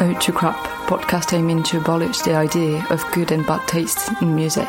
Ode 0.00 0.20
to 0.22 0.32
Crap 0.32 0.56
podcast 0.88 1.32
aiming 1.32 1.62
to 1.64 1.78
abolish 1.78 2.18
the 2.22 2.34
idea 2.34 2.84
of 2.90 3.04
good 3.12 3.30
and 3.30 3.46
bad 3.46 3.66
taste 3.68 4.10
in 4.20 4.34
music, 4.34 4.68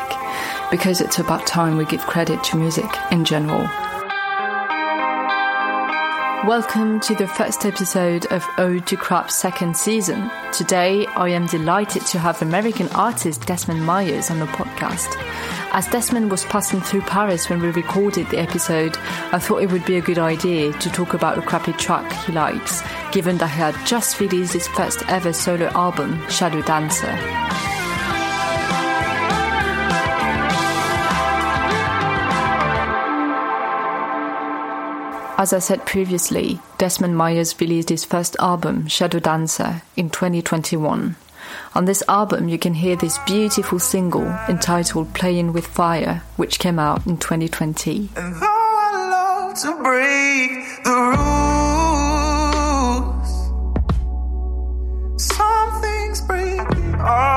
because 0.70 1.00
it's 1.00 1.18
about 1.18 1.46
time 1.46 1.76
we 1.76 1.84
give 1.84 2.00
credit 2.02 2.42
to 2.44 2.56
music 2.56 2.86
in 3.10 3.24
general. 3.24 3.68
Welcome 6.44 7.00
to 7.00 7.14
the 7.16 7.26
first 7.26 7.64
episode 7.64 8.26
of 8.26 8.46
Ode 8.58 8.86
to 8.86 8.96
Crap's 8.96 9.34
second 9.34 9.76
season. 9.76 10.30
Today, 10.52 11.06
I 11.06 11.30
am 11.30 11.46
delighted 11.46 12.06
to 12.06 12.20
have 12.20 12.40
American 12.40 12.88
artist 12.90 13.46
Desmond 13.46 13.84
Myers 13.84 14.30
on 14.30 14.38
the 14.38 14.46
podcast. 14.46 15.16
As 15.72 15.88
Desmond 15.88 16.30
was 16.30 16.44
passing 16.44 16.80
through 16.80 17.00
Paris 17.00 17.48
when 17.48 17.60
we 17.60 17.70
recorded 17.70 18.28
the 18.28 18.38
episode, 18.38 18.96
I 19.32 19.40
thought 19.40 19.62
it 19.62 19.72
would 19.72 19.86
be 19.86 19.96
a 19.96 20.02
good 20.02 20.18
idea 20.18 20.72
to 20.74 20.90
talk 20.90 21.14
about 21.14 21.38
a 21.38 21.42
crappy 21.42 21.72
track 21.72 22.12
he 22.26 22.32
likes, 22.32 22.80
given 23.10 23.38
that 23.38 23.50
he 23.50 23.56
had 23.56 23.86
just 23.86 24.20
released 24.20 24.52
his 24.52 24.68
first 24.68 25.02
ever 25.08 25.32
solo 25.32 25.66
album, 25.68 26.28
Shadow 26.28 26.62
Dancer. 26.62 27.75
As 35.38 35.52
I 35.52 35.58
said 35.58 35.84
previously, 35.84 36.60
Desmond 36.78 37.14
Myers 37.14 37.60
released 37.60 37.90
his 37.90 38.06
first 38.06 38.36
album, 38.40 38.86
Shadow 38.86 39.18
Dancer, 39.18 39.82
in 39.94 40.08
2021. 40.08 41.14
On 41.74 41.84
this 41.84 42.02
album, 42.08 42.48
you 42.48 42.58
can 42.58 42.72
hear 42.72 42.96
this 42.96 43.18
beautiful 43.26 43.78
single 43.78 44.24
entitled 44.48 45.12
Playing 45.12 45.52
with 45.52 45.66
Fire, 45.66 46.22
which 46.36 46.58
came 46.58 46.78
out 46.78 47.06
in 47.06 47.18
2020. 47.18 48.08
And 48.16 48.34
though 48.34 48.46
I 48.46 49.08
love 49.10 49.54
to 49.60 49.76
break 49.82 50.84
the 50.84 50.94
rules, 54.72 55.22
some 55.22 55.82
things 55.82 56.22
break 56.22 56.66
beyond 56.70 57.35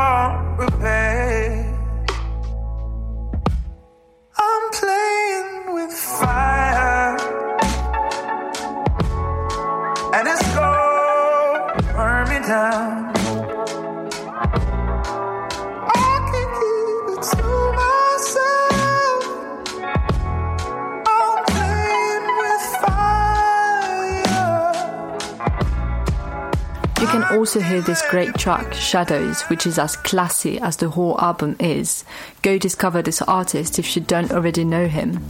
also 27.31 27.59
hear 27.59 27.81
this 27.81 28.03
great 28.09 28.33
track, 28.35 28.73
Shadows, 28.73 29.41
which 29.43 29.67
is 29.67 29.77
as 29.77 29.95
classy 29.95 30.59
as 30.59 30.77
the 30.77 30.89
whole 30.89 31.19
album 31.19 31.55
is. 31.59 32.03
Go 32.41 32.57
discover 32.57 33.01
this 33.01 33.21
artist 33.21 33.79
if 33.79 33.95
you 33.95 34.01
don't 34.01 34.31
already 34.31 34.63
know 34.63 34.87
him. 34.87 35.23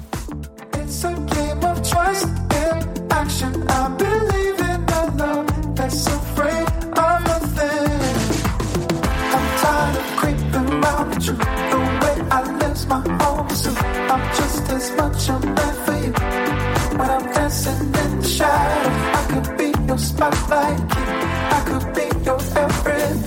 I 21.59 21.62
could 21.64 21.94
be 21.94 22.06
your 22.24 22.40
everything. 22.56 23.20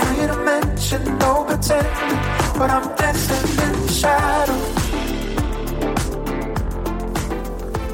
Free 0.00 0.26
to 0.26 0.36
mention, 0.44 1.18
no 1.18 1.44
pretending. 1.44 2.18
But 2.58 2.68
I'm 2.70 2.94
dancing 2.96 3.50
in 3.64 3.72
the 3.86 3.92
shadow. 3.92 4.60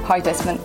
Hi, 0.06 0.18
Desmond. 0.18 0.60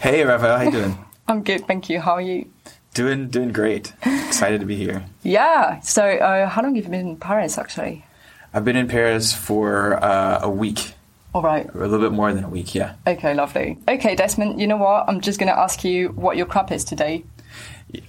Hey, 0.00 0.24
Rafa, 0.24 0.58
how 0.58 0.62
you 0.64 0.70
doing? 0.72 0.98
I'm 1.28 1.42
good, 1.42 1.66
thank 1.66 1.88
you. 1.88 2.00
How 2.00 2.12
are 2.12 2.20
you? 2.20 2.50
doing 2.92 3.28
doing 3.28 3.52
great. 3.52 3.92
Excited 4.04 4.60
to 4.60 4.66
be 4.66 4.74
here. 4.76 5.04
Yeah, 5.22 5.80
so 5.80 6.02
uh, 6.04 6.48
how 6.48 6.60
long 6.60 6.74
have 6.74 6.84
you 6.84 6.90
been 6.90 7.08
in 7.08 7.16
Paris 7.16 7.56
actually? 7.56 8.04
I've 8.52 8.64
been 8.64 8.76
in 8.76 8.88
Paris 8.88 9.32
for 9.32 9.94
uh, 10.04 10.40
a 10.42 10.50
week, 10.50 10.92
All 11.32 11.40
right. 11.40 11.66
a 11.72 11.78
little 11.78 12.00
bit 12.00 12.10
more 12.12 12.30
than 12.34 12.42
a 12.44 12.48
week. 12.48 12.74
Yeah. 12.74 12.96
Okay, 13.06 13.32
lovely. 13.32 13.78
Okay, 13.88 14.16
Desmond, 14.16 14.60
you 14.60 14.66
know 14.66 14.76
what? 14.76 15.04
I'm 15.08 15.20
just 15.22 15.38
going 15.38 15.46
to 15.50 15.58
ask 15.58 15.82
you 15.84 16.08
what 16.08 16.36
your 16.36 16.46
crap 16.46 16.72
is 16.72 16.84
today. 16.84 17.22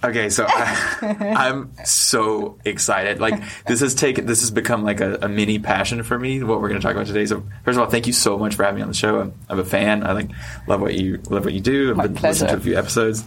Okay, 0.03 0.30
so 0.30 0.46
I, 0.47 1.36
I'm 1.38 1.72
so 1.86 2.58
excited. 2.66 3.19
Like 3.19 3.42
this 3.66 3.80
has 3.81 3.96
taken, 3.96 4.25
this 4.25 4.42
has 4.42 4.52
become 4.52 4.84
like 4.84 5.02
a, 5.02 5.19
a 5.22 5.28
mini 5.28 5.59
passion 5.59 6.03
for 6.03 6.18
me. 6.18 6.44
What 6.44 6.62
we're 6.62 6.69
going 6.69 6.81
to 6.81 6.86
talk 6.86 6.96
about 6.96 7.08
today. 7.08 7.25
So 7.25 7.44
first 7.64 7.78
of 7.78 7.84
all, 7.84 7.90
thank 7.90 8.08
you 8.08 8.14
so 8.14 8.38
much 8.38 8.56
for 8.56 8.64
having 8.64 8.78
me 8.78 8.81
on 8.81 8.88
the 8.88 8.94
show. 8.94 9.20
I'm, 9.20 9.34
I'm 9.50 9.59
a 9.59 9.66
fan. 9.66 10.06
I 10.06 10.12
like 10.14 10.30
love 10.68 10.81
what 10.81 10.94
you 10.96 11.22
love 11.30 11.46
what 11.46 11.53
you 11.53 11.62
do. 11.62 11.91
I've 11.91 11.97
My 11.97 12.08
been 12.08 12.22
listening 12.22 12.52
to 12.52 12.58
a 12.58 12.62
few 12.62 12.78
episodes, 12.78 13.24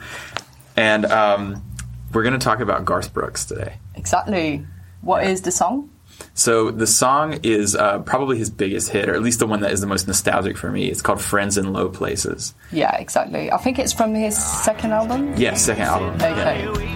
and 0.76 1.04
um, 1.06 1.62
we're 2.12 2.22
going 2.22 2.38
to 2.38 2.44
talk 2.44 2.60
about 2.60 2.84
Garth 2.84 3.12
Brooks 3.12 3.44
today. 3.44 3.78
Exactly. 3.94 4.66
What 5.00 5.26
is 5.26 5.42
the 5.42 5.52
song? 5.52 5.90
So 6.34 6.70
the 6.70 6.86
song 6.86 7.38
is 7.42 7.76
uh, 7.76 8.00
probably 8.00 8.38
his 8.38 8.50
biggest 8.50 8.90
hit, 8.90 9.08
or 9.08 9.14
at 9.14 9.22
least 9.22 9.38
the 9.38 9.46
one 9.46 9.60
that 9.60 9.72
is 9.72 9.80
the 9.80 9.86
most 9.86 10.06
nostalgic 10.06 10.56
for 10.56 10.70
me. 10.70 10.86
It's 10.86 11.02
called 11.02 11.20
"Friends 11.20 11.56
in 11.56 11.72
Low 11.72 11.88
Places." 11.88 12.54
Yeah, 12.72 12.96
exactly. 12.96 13.52
I 13.52 13.56
think 13.58 13.78
it's 13.78 13.92
from 13.92 14.14
his 14.14 14.36
second 14.36 14.92
album. 14.92 15.34
Yeah, 15.36 15.54
second 15.54 15.84
album. 15.84 16.18
Yeah. 16.20 16.32
Okay. 16.32 16.68
We 16.68 16.94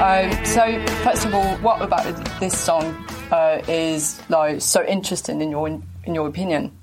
Um, 0.00 0.32
so, 0.46 0.86
first 1.04 1.26
of 1.26 1.34
all, 1.34 1.56
what 1.58 1.82
about 1.82 2.06
this 2.40 2.58
song 2.58 3.06
uh, 3.30 3.60
is 3.68 4.18
like 4.30 4.62
so 4.62 4.82
interesting 4.86 5.42
in 5.42 5.50
your 5.50 5.68
in 5.68 6.14
your 6.14 6.26
opinion? 6.26 6.74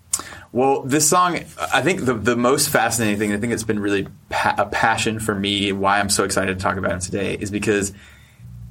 Well, 0.52 0.84
this 0.84 1.10
song, 1.10 1.40
I 1.74 1.82
think 1.82 2.06
the 2.06 2.14
the 2.14 2.36
most 2.36 2.70
fascinating 2.70 3.18
thing, 3.18 3.34
I 3.34 3.38
think 3.38 3.54
it's 3.54 3.64
been 3.64 3.80
really 3.80 4.08
pa- 4.30 4.54
a 4.60 4.68
passion 4.68 5.20
for 5.20 5.34
me. 5.34 5.72
Why 5.72 6.00
I'm 6.00 6.10
so 6.10 6.26
excited 6.26 6.60
to 6.60 6.64
talk 6.64 6.78
about 6.78 6.92
him 6.92 7.00
today 7.00 7.34
is 7.34 7.50
because 7.50 7.92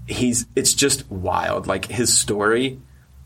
he's 0.06 0.46
it's 0.54 0.74
just 0.74 1.10
wild. 1.10 1.66
Like 1.66 1.86
his 1.86 2.16
story. 2.16 2.80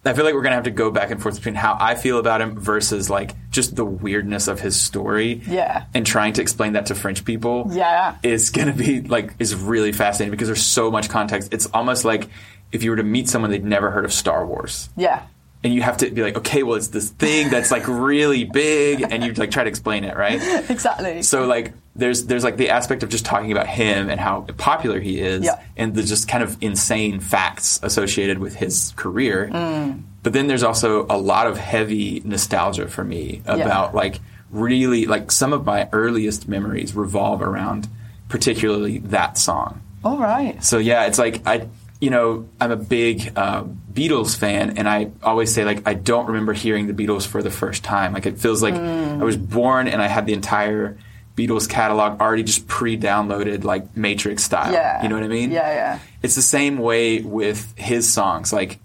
I 0.05 0.15
feel 0.15 0.25
like 0.25 0.35
we're 0.35 0.43
gonna 0.43 0.55
have 0.55 0.65
to 0.65 0.71
go 0.71 0.91
back 0.91 1.11
and 1.11 1.21
forth 1.21 1.37
between 1.37 1.55
how 1.55 1.77
I 1.79 1.95
feel 1.95 2.19
about 2.19 2.41
him 2.41 2.59
versus 2.59 3.11
like 3.11 3.33
just 3.51 3.77
the 3.77 3.85
weirdness 3.85 4.49
of 4.49 4.59
his 4.61 4.81
story. 4.81 5.43
Yeah. 5.47 5.85
And 5.93 6.07
trying 6.07 6.33
to 6.35 6.43
explain 6.43 6.73
that 6.73 6.87
to 6.87 6.95
French 6.95 7.25
people. 7.25 7.69
Yeah. 7.71 8.17
Is 8.23 8.51
gonna 8.51 8.73
be 8.73 9.03
like 9.03 9.35
is 9.39 9.55
really 9.55 9.93
fascinating 9.93 10.31
because 10.31 10.49
there's 10.49 10.63
so 10.65 10.91
much 10.91 11.09
context. 11.11 11.53
It's 11.53 11.67
almost 11.67 12.05
like 12.05 12.29
if 12.73 12.83
you 12.83 12.91
were 12.91 12.97
to 12.97 13.03
meet 13.03 13.29
someone 13.29 13.51
they'd 13.51 13.65
never 13.65 13.91
heard 13.91 14.05
of 14.05 14.13
Star 14.13 14.47
Wars. 14.47 14.89
Yeah, 14.97 15.23
and 15.63 15.75
you 15.75 15.83
have 15.83 15.99
to 15.99 16.11
be 16.11 16.23
like, 16.23 16.37
okay, 16.39 16.63
well, 16.63 16.77
it's 16.77 16.89
this 16.89 17.11
thing 17.11 17.51
that's 17.51 17.71
like 17.71 17.87
really 17.87 18.45
big, 18.45 19.03
and 19.11 19.23
you 19.25 19.33
like 19.35 19.51
try 19.51 19.65
to 19.65 19.69
explain 19.69 20.05
it, 20.05 20.17
right? 20.17 20.41
Exactly. 20.71 21.23
So 21.23 21.47
like 21.47 21.73
there's 21.97 22.25
there's 22.27 22.45
like 22.45 22.57
the 22.57 22.71
aspect 22.71 23.03
of 23.03 23.09
just 23.11 23.25
talking 23.27 23.53
about 23.53 23.67
him 23.67 24.09
and 24.09 24.19
how 24.21 24.43
popular 24.57 25.01
he 25.01 25.21
is 25.21 25.45
Yeah. 25.45 25.61
and 25.77 25.95
the 25.95 26.03
just 26.03 26.29
kind 26.29 26.43
of 26.43 26.57
insane 26.63 27.21
facts 27.21 27.79
associated 27.83 28.39
with 28.39 28.55
his 28.55 28.95
career. 28.97 29.51
Mm. 29.53 30.03
But 30.23 30.33
then 30.33 30.47
there's 30.47 30.63
also 30.63 31.07
a 31.11 31.19
lot 31.19 31.47
of 31.47 31.59
heavy 31.59 32.23
nostalgia 32.25 32.89
for 32.89 33.05
me 33.05 33.43
about 33.47 33.95
like 33.95 34.21
really 34.51 35.07
like 35.07 35.31
some 35.33 35.53
of 35.53 35.65
my 35.67 35.89
earliest 35.93 36.49
memories 36.49 36.95
revolve 36.95 37.43
around 37.43 37.89
particularly 38.29 38.99
that 38.99 39.37
song. 39.39 39.83
All 40.05 40.19
right. 40.19 40.63
So 40.65 40.79
yeah, 40.79 41.07
it's 41.07 41.19
like 41.19 41.47
I, 41.47 41.69
you 42.01 42.09
know, 42.11 42.49
I'm 42.61 42.71
a 42.71 42.77
big 42.77 43.33
uh, 43.37 43.65
Beatles 43.93 44.37
fan, 44.37 44.79
and 44.79 44.89
I 44.89 45.11
always 45.23 45.53
say 45.55 45.65
like 45.65 45.87
I 45.87 45.95
don't 45.95 46.27
remember 46.29 46.53
hearing 46.55 46.87
the 46.87 46.95
Beatles 46.95 47.27
for 47.27 47.43
the 47.43 47.51
first 47.51 47.85
time. 47.85 48.13
Like 48.15 48.27
it 48.27 48.39
feels 48.39 48.63
like 48.63 48.75
Mm. 48.75 49.21
I 49.21 49.25
was 49.25 49.37
born 49.37 49.87
and 49.89 50.01
I 50.01 50.07
had 50.07 50.25
the 50.27 50.33
entire 50.33 50.97
Beatles 51.37 51.69
catalog 51.69 52.21
already 52.21 52.43
just 52.43 52.67
pre-downloaded, 52.67 53.65
like 53.65 53.97
Matrix 53.97 54.45
style. 54.45 54.73
Yeah. 54.73 55.03
you 55.03 55.09
know 55.09 55.15
what 55.15 55.25
I 55.25 55.29
mean? 55.29 55.51
Yeah, 55.51 55.73
yeah. 55.73 55.99
It's 56.23 56.35
the 56.35 56.43
same 56.43 56.79
way 56.79 57.21
with 57.23 57.77
his 57.79 58.11
songs, 58.13 58.53
like. 58.53 58.79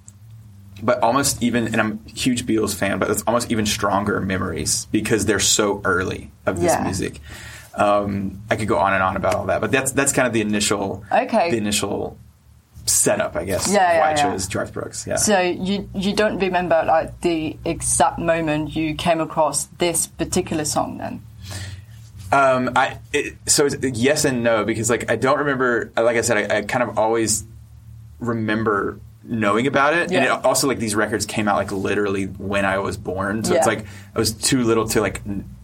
But 0.84 1.02
almost 1.02 1.42
even, 1.42 1.68
and 1.68 1.78
I'm 1.78 2.00
a 2.06 2.10
huge 2.12 2.46
Beatles 2.46 2.76
fan, 2.76 3.00
but 3.00 3.10
it's 3.10 3.24
almost 3.26 3.50
even 3.50 3.66
stronger 3.66 4.20
memories 4.20 4.88
because 4.92 5.26
they're 5.26 5.40
so 5.40 5.82
early 5.86 6.32
of 6.46 6.60
this 6.60 6.74
Yeah. 6.74 6.84
music. 6.84 7.22
Um, 7.74 8.42
I 8.50 8.58
could 8.58 8.68
go 8.68 8.78
on 8.78 8.94
and 8.94 9.02
on 9.02 9.16
about 9.16 9.36
all 9.36 9.46
that, 9.46 9.62
but 9.62 9.72
that's 9.72 9.94
that's 9.94 10.12
kind 10.12 10.28
of 10.28 10.34
the 10.34 10.42
initial 10.42 11.04
Okay. 11.10 11.50
the 11.50 11.58
initial 11.58 12.18
setup, 12.86 13.36
I 13.36 13.46
guess. 13.46 13.72
Yeah, 13.72 13.94
yeah, 13.94 14.00
why 14.00 14.08
I 14.08 14.10
yeah. 14.12 14.32
chose 14.32 14.48
Garth 14.48 14.74
Brooks. 14.74 15.06
Yeah. 15.08 15.16
So 15.18 15.40
you 15.40 15.90
you 15.94 16.14
don't 16.16 16.40
remember 16.40 16.84
like 16.86 17.22
the 17.22 17.58
exact 17.66 18.20
moment 18.20 18.76
you 18.76 18.96
came 18.96 19.20
across 19.20 19.66
this 19.66 20.08
particular 20.08 20.66
song 20.66 20.98
then? 20.98 21.24
Um, 22.32 22.72
I 22.76 23.00
it, 23.14 23.36
so 23.46 23.66
it's 23.66 23.76
yes 23.82 24.26
and 24.26 24.44
no 24.44 24.66
because 24.66 24.90
like 24.90 25.10
I 25.10 25.16
don't 25.16 25.40
remember. 25.40 25.92
Like 25.96 26.18
I 26.18 26.22
said, 26.22 26.52
I, 26.52 26.58
I 26.58 26.62
kind 26.64 26.84
of 26.84 26.98
always 26.98 27.44
remember 28.20 29.00
knowing 29.24 29.68
about 29.68 29.94
it, 29.94 30.12
and 30.12 30.24
it 30.24 30.30
also 30.30 30.68
like 30.68 30.80
these 30.80 30.96
records 30.96 31.26
came 31.26 31.48
out 31.48 31.56
like 31.56 31.72
literally 31.72 32.26
when 32.26 32.66
I 32.66 32.80
was 32.80 32.98
born. 32.98 33.44
So 33.44 33.56
it's 33.56 33.68
like 33.68 33.86
I 34.14 34.20
was 34.20 34.32
too 34.32 34.64
little 34.64 34.88
to 34.90 35.02
like 35.02 35.22
n- 35.26 35.55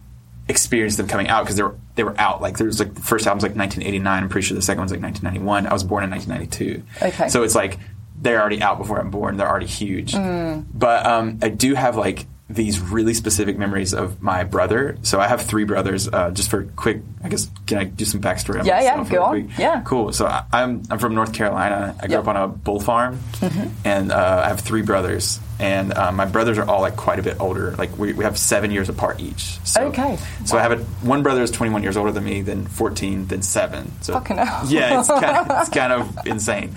experience 0.48 0.96
them 0.96 1.06
coming 1.06 1.28
out 1.28 1.44
because 1.44 1.56
they 1.56 1.62
were 1.62 1.76
they 1.94 2.04
were 2.04 2.18
out. 2.20 2.42
Like 2.42 2.58
there 2.58 2.66
was 2.66 2.78
like 2.78 2.94
the 2.94 3.00
first 3.00 3.26
album's 3.26 3.42
like 3.42 3.56
1989. 3.56 4.22
I'm 4.22 4.28
pretty 4.28 4.46
sure 4.46 4.54
the 4.54 4.62
second 4.62 4.80
one's 4.80 4.92
like 4.92 5.02
1991. 5.02 5.66
I 5.66 5.72
was 5.72 5.84
born 5.84 6.04
in 6.04 6.10
1992. 6.10 7.06
Okay. 7.06 7.28
So 7.28 7.42
it's 7.42 7.54
like 7.54 7.78
they're 8.20 8.40
already 8.40 8.62
out 8.62 8.78
before 8.78 9.00
I'm 9.00 9.10
born. 9.10 9.36
They're 9.36 9.48
already 9.48 9.66
huge. 9.66 10.12
Mm. 10.12 10.66
But 10.72 11.06
um, 11.06 11.38
I 11.42 11.48
do 11.48 11.74
have 11.74 11.96
like 11.96 12.26
these 12.54 12.80
really 12.80 13.14
specific 13.14 13.58
memories 13.58 13.92
of 13.94 14.22
my 14.22 14.44
brother. 14.44 14.96
So 15.02 15.20
I 15.20 15.28
have 15.28 15.42
three 15.42 15.64
brothers. 15.64 16.08
Uh, 16.08 16.30
just 16.30 16.50
for 16.50 16.64
quick, 16.76 17.02
I 17.24 17.28
guess 17.28 17.48
can 17.66 17.78
I 17.78 17.84
do 17.84 18.04
some 18.04 18.20
backstory? 18.20 18.60
On 18.60 18.66
Yeah, 18.66 18.80
yeah, 18.82 19.04
go 19.08 19.22
on. 19.24 19.30
quick? 19.46 19.58
Yeah. 19.58 19.82
Cool. 19.84 20.12
So 20.12 20.26
I, 20.26 20.44
I'm 20.52 20.82
I'm 20.90 20.98
from 20.98 21.14
North 21.14 21.32
Carolina. 21.32 21.94
I 22.00 22.06
grew 22.06 22.14
Yeah. 22.16 22.20
up 22.20 22.28
on 22.28 22.36
a 22.36 22.48
bull 22.48 22.80
farm, 22.80 23.18
Mm-hmm. 23.40 23.68
and 23.86 24.12
uh, 24.12 24.42
I 24.44 24.48
have 24.48 24.60
three 24.60 24.82
brothers. 24.82 25.40
And 25.60 25.92
uh, 25.94 26.10
my 26.10 26.24
brothers 26.24 26.58
are 26.58 26.68
all 26.68 26.80
like 26.80 26.96
quite 26.96 27.20
a 27.20 27.22
bit 27.22 27.36
older. 27.38 27.70
Like 27.76 27.96
we, 27.96 28.12
we 28.14 28.24
have 28.24 28.36
seven 28.36 28.72
years 28.72 28.88
apart 28.88 29.20
each. 29.20 29.58
So, 29.64 29.82
Okay. 29.84 30.18
So 30.44 30.58
I 30.58 30.62
have 30.62 30.72
a 30.72 30.78
one 31.06 31.22
brother 31.22 31.40
is 31.42 31.52
21 31.52 31.84
years 31.84 31.96
older 31.96 32.10
than 32.10 32.24
me, 32.24 32.42
then 32.42 32.66
14, 32.66 33.26
then 33.28 33.42
seven. 33.42 33.92
So 34.00 34.14
Fucking 34.14 34.38
hell. 34.38 34.64
yeah, 34.66 34.98
it's 34.98 35.08
kind 35.22 35.24
of, 35.36 35.60
it's 35.60 35.70
kind 35.70 35.92
of 35.92 36.26
insane. 36.26 36.74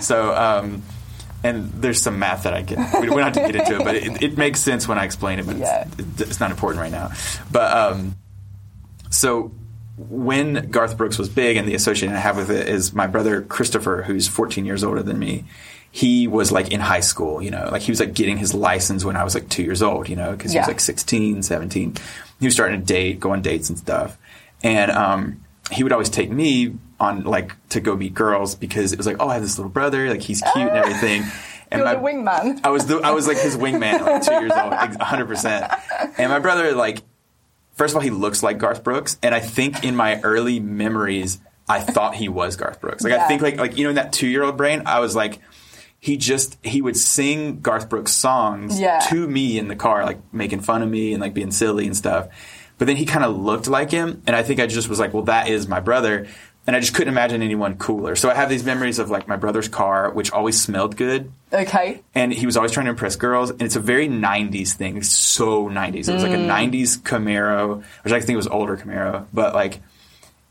So, 0.00 0.32
um, 0.36 0.82
and 1.44 1.70
there's 1.72 2.00
some 2.02 2.18
math 2.18 2.42
that 2.44 2.54
I 2.54 2.62
get. 2.62 2.78
We 3.00 3.06
don't 3.06 3.18
have 3.20 3.32
to 3.34 3.40
get 3.40 3.54
into 3.56 3.76
it, 3.80 3.84
but 3.84 3.94
it, 3.94 4.22
it 4.22 4.38
makes 4.38 4.60
sense 4.60 4.88
when 4.88 4.98
I 4.98 5.04
explain 5.04 5.38
it. 5.38 5.46
But 5.46 5.56
Yeah. 5.56 5.86
it's, 5.98 6.20
it's 6.20 6.40
not 6.40 6.50
important 6.50 6.80
right 6.80 6.90
now. 6.92 7.12
But 7.50 7.76
um, 7.76 8.16
so 9.10 9.52
when 9.96 10.70
Garth 10.70 10.96
Brooks 10.96 11.18
was 11.18 11.28
big, 11.28 11.56
and 11.56 11.66
the 11.68 11.74
association 11.74 12.14
I 12.14 12.18
have 12.20 12.36
with 12.36 12.50
it 12.50 12.68
is 12.68 12.92
my 12.92 13.06
brother 13.06 13.42
Christopher, 13.42 14.02
who's 14.06 14.28
14 14.28 14.64
years 14.64 14.84
older 14.84 15.02
than 15.02 15.18
me. 15.18 15.44
He 15.90 16.28
was 16.28 16.52
like 16.52 16.70
in 16.70 16.80
high 16.80 17.00
school, 17.00 17.40
you 17.40 17.50
know, 17.50 17.70
like 17.72 17.80
he 17.80 17.90
was 17.90 17.98
like 17.98 18.12
getting 18.12 18.36
his 18.36 18.52
license 18.52 19.06
when 19.06 19.16
I 19.16 19.24
was 19.24 19.34
like 19.34 19.48
two 19.48 19.62
years 19.62 19.82
old, 19.82 20.08
you 20.10 20.16
know, 20.16 20.32
because 20.32 20.52
he 20.52 20.56
Yeah. 20.56 20.62
was 20.62 20.68
like 20.68 20.80
16, 20.80 21.42
17. 21.42 21.94
He 22.40 22.46
was 22.46 22.52
starting 22.54 22.78
to 22.80 22.86
date, 22.86 23.18
go 23.20 23.30
on 23.32 23.40
dates 23.40 23.70
and 23.70 23.78
stuff. 23.78 24.18
And 24.62 24.90
um, 24.90 25.40
he 25.72 25.82
would 25.82 25.92
always 25.92 26.10
take 26.10 26.30
me 26.30 26.74
on 27.00 27.22
like 27.24 27.54
to 27.70 27.80
go 27.80 27.96
meet 27.96 28.14
girls 28.14 28.54
because 28.54 28.92
it 28.92 28.96
was 28.98 29.06
like, 29.06 29.16
oh, 29.20 29.28
I 29.28 29.34
have 29.34 29.42
this 29.42 29.58
little 29.58 29.70
brother, 29.70 30.08
like 30.10 30.22
he's 30.22 30.42
cute 30.42 30.68
and 30.68 30.76
everything. 30.76 31.24
And 31.70 31.82
You're 31.82 31.96
the 31.96 32.00
wingman. 32.00 32.60
I 32.64 32.70
was 32.70 32.86
the, 32.86 32.96
I 33.00 33.10
was 33.10 33.28
like 33.28 33.36
his 33.36 33.54
wingman, 33.54 34.00
like 34.00 34.22
two 34.24 34.32
years 34.32 34.52
old, 34.52 34.72
hundred 35.02 35.26
percent. 35.26 35.70
And 36.16 36.30
my 36.30 36.38
brother, 36.38 36.72
like, 36.74 37.02
first 37.74 37.92
of 37.92 37.96
all, 37.96 38.00
he 38.02 38.08
looks 38.08 38.42
like 38.42 38.56
Garth 38.56 38.82
Brooks, 38.82 39.18
and 39.22 39.34
I 39.34 39.40
think 39.40 39.84
in 39.84 39.94
my 39.94 40.18
early 40.22 40.60
memories, 40.60 41.38
I 41.68 41.80
thought 41.80 42.14
he 42.14 42.30
was 42.30 42.56
Garth 42.56 42.80
Brooks. 42.80 43.04
Like, 43.04 43.12
I 43.12 43.28
think 43.28 43.42
like 43.42 43.58
like 43.58 43.76
you 43.76 43.84
know 43.84 43.90
in 43.90 43.96
that 43.96 44.14
two 44.14 44.28
year 44.28 44.44
old 44.44 44.56
brain, 44.56 44.84
I 44.86 45.00
was 45.00 45.14
like. 45.14 45.40
He 46.00 46.16
just 46.16 46.64
he 46.64 46.80
would 46.80 46.96
sing 46.96 47.60
Garth 47.60 47.88
Brooks 47.88 48.12
songs 48.12 48.78
Yeah. 48.80 49.00
to 49.10 49.26
me 49.26 49.58
in 49.58 49.66
the 49.66 49.74
car, 49.74 50.04
like 50.04 50.20
making 50.32 50.60
fun 50.60 50.80
of 50.82 50.88
me 50.88 51.12
and 51.12 51.20
like 51.20 51.34
being 51.34 51.50
silly 51.50 51.86
and 51.86 51.96
stuff. 51.96 52.28
But 52.78 52.86
then 52.86 52.96
he 52.96 53.04
kind 53.04 53.24
of 53.24 53.36
looked 53.36 53.66
like 53.66 53.90
him, 53.90 54.22
and 54.24 54.36
I 54.36 54.44
think 54.44 54.60
I 54.60 54.68
just 54.68 54.88
was 54.88 55.00
like, 55.00 55.12
"Well, 55.12 55.24
that 55.24 55.48
is 55.48 55.66
my 55.66 55.80
brother," 55.80 56.28
and 56.68 56.76
I 56.76 56.80
just 56.80 56.92
couldn't 56.92 57.08
imagine 57.14 57.40
anyone 57.40 57.78
cooler. 57.78 58.14
So 58.14 58.28
I 58.28 58.34
have 58.34 58.50
these 58.50 58.62
memories 58.62 58.98
of 58.98 59.08
like 59.08 59.26
my 59.26 59.36
brother's 59.36 59.68
car, 59.68 60.10
which 60.10 60.30
always 60.30 60.60
smelled 60.60 60.98
good, 60.98 61.32
Okay. 61.50 62.02
and 62.14 62.30
he 62.30 62.44
was 62.44 62.58
always 62.58 62.72
trying 62.72 62.84
to 62.84 62.90
impress 62.90 63.16
girls. 63.16 63.48
And 63.48 63.62
it's 63.62 63.74
a 63.74 63.80
very 63.80 64.06
90s 64.06 64.74
thing. 64.74 64.98
It's 64.98 65.08
so 65.08 65.70
90s 65.70 66.10
it 66.10 66.12
was 66.12 66.22
like 66.22 66.32
a 66.32 66.36
mm. 66.36 66.70
90s 66.70 66.98
camaro. 66.98 67.82
Which 68.02 68.12
i 68.12 68.20
think 68.20 68.36
was 68.36 68.46
older 68.46 68.76
camaro. 68.76 69.24
But 69.32 69.54
like 69.54 69.80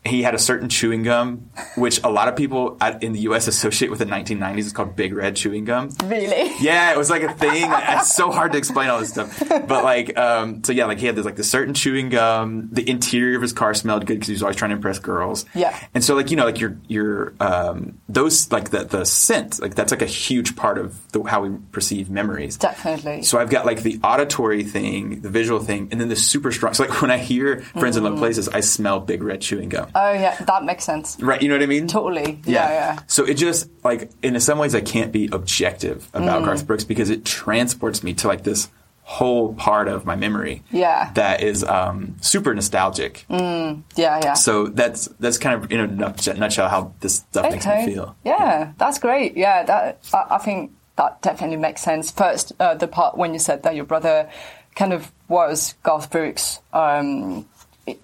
he 0.08 0.22
had 0.22 0.34
a 0.34 0.38
certain 0.38 0.68
chewing 0.68 1.02
gum 1.02 1.50
which 1.76 2.02
a 2.02 2.10
lot 2.10 2.28
of 2.28 2.36
people 2.36 2.76
at, 2.80 3.02
in 3.02 3.12
the 3.12 3.20
us 3.20 3.46
associate 3.48 3.90
with 3.90 3.98
the 3.98 4.06
1990s 4.06 4.58
it's 4.58 4.72
called 4.72 4.96
big 4.96 5.12
red 5.14 5.36
chewing 5.36 5.64
gum 5.64 5.90
Really? 6.04 6.52
yeah, 6.60 6.92
it 6.92 6.96
was 6.98 7.10
like 7.10 7.22
a 7.22 7.32
thing. 7.32 7.70
It's 7.70 8.14
so 8.14 8.30
hard 8.30 8.52
to 8.52 8.58
explain 8.58 8.88
all 8.90 8.98
this 9.00 9.10
stuff. 9.10 9.42
But 9.48 9.84
like, 9.84 10.16
um, 10.18 10.62
so 10.64 10.72
yeah, 10.72 10.86
like 10.86 10.98
he 10.98 11.06
had 11.06 11.16
this 11.16 11.24
like 11.24 11.36
this 11.36 11.50
certain 11.50 11.74
chewing 11.74 12.08
gum. 12.08 12.68
The 12.72 12.88
interior 12.88 13.36
of 13.36 13.42
his 13.42 13.52
car 13.52 13.74
smelled 13.74 14.06
good 14.06 14.14
because 14.14 14.28
he 14.28 14.32
was 14.32 14.42
always 14.42 14.56
trying 14.56 14.70
to 14.70 14.76
impress 14.76 14.98
girls. 14.98 15.44
Yeah. 15.54 15.78
And 15.94 16.02
so 16.02 16.14
like 16.14 16.30
you 16.30 16.36
know 16.36 16.44
like 16.44 16.60
your 16.60 16.76
your 16.88 17.34
um, 17.40 17.98
those 18.08 18.50
like 18.50 18.70
the 18.70 18.84
the 18.84 19.04
scent 19.04 19.60
like 19.60 19.74
that's 19.74 19.90
like 19.90 20.02
a 20.02 20.06
huge 20.06 20.56
part 20.56 20.78
of 20.78 20.96
the, 21.12 21.22
how 21.24 21.42
we 21.42 21.56
perceive 21.72 22.10
memories. 22.10 22.56
Definitely. 22.56 23.22
So 23.22 23.38
I've 23.38 23.50
got 23.50 23.66
like 23.66 23.82
the 23.82 24.00
auditory 24.02 24.62
thing, 24.64 25.20
the 25.20 25.30
visual 25.30 25.60
thing, 25.60 25.88
and 25.90 26.00
then 26.00 26.08
the 26.08 26.16
super 26.16 26.52
strong. 26.52 26.74
So 26.74 26.84
like 26.84 27.00
when 27.02 27.10
I 27.10 27.18
hear 27.18 27.60
Friends 27.60 27.96
in 27.96 28.04
Low 28.04 28.16
Places, 28.16 28.48
I 28.48 28.60
smell 28.60 29.00
Big 29.00 29.22
Red 29.22 29.40
chewing 29.40 29.68
gum. 29.68 29.90
Oh 30.00 30.12
yeah, 30.12 30.36
that 30.44 30.64
makes 30.64 30.84
sense. 30.84 31.16
Right, 31.20 31.40
you 31.42 31.48
know 31.48 31.54
what 31.56 31.62
I 31.62 31.66
mean? 31.66 31.88
Totally. 31.88 32.40
Yeah, 32.44 32.68
yeah. 32.70 32.98
So 33.06 33.24
it 33.24 33.34
just 33.34 33.68
like 33.84 34.10
in 34.22 34.38
some 34.40 34.58
ways 34.58 34.74
I 34.74 34.80
can't 34.80 35.12
be 35.12 35.28
objective 35.32 36.08
Mm. 36.12 36.22
about 36.22 36.44
Garth 36.44 36.66
Brooks 36.66 36.84
because 36.84 37.10
it 37.10 37.24
transports 37.24 38.02
me 38.02 38.14
to 38.14 38.28
like 38.28 38.44
this 38.44 38.68
whole 39.02 39.54
part 39.54 39.88
of 39.88 40.04
my 40.04 40.14
memory. 40.16 40.62
Yeah. 40.70 41.10
That 41.14 41.42
is 41.42 41.64
um, 41.64 42.16
super 42.20 42.54
nostalgic. 42.54 43.24
Yeah, 43.30 43.74
yeah. 43.96 44.34
So 44.34 44.66
that's 44.66 45.06
that's 45.18 45.38
kind 45.38 45.62
of 45.64 45.72
in 45.72 45.80
a 45.80 45.86
nut- 45.86 46.36
nutshell 46.38 46.68
how 46.68 46.92
this 47.00 47.14
stuff 47.30 47.50
makes 47.50 47.66
me 47.66 47.86
feel. 47.86 48.14
Yeah, 48.24 48.72
that's 48.76 48.98
great. 48.98 49.36
Yeah, 49.36 49.62
that 49.64 49.98
I, 50.12 50.36
I 50.36 50.38
think 50.38 50.72
that 50.96 51.22
definitely 51.22 51.56
makes 51.56 51.80
sense. 51.80 52.10
First, 52.10 52.52
uh, 52.60 52.74
the 52.74 52.86
part 52.88 53.16
when 53.16 53.32
you 53.32 53.38
said 53.38 53.62
that 53.62 53.74
your 53.74 53.84
brother 53.86 54.28
kind 54.74 54.92
of 54.92 55.10
was 55.28 55.74
Garth 55.82 56.10
Brooks 56.10 56.60
um, 56.72 57.46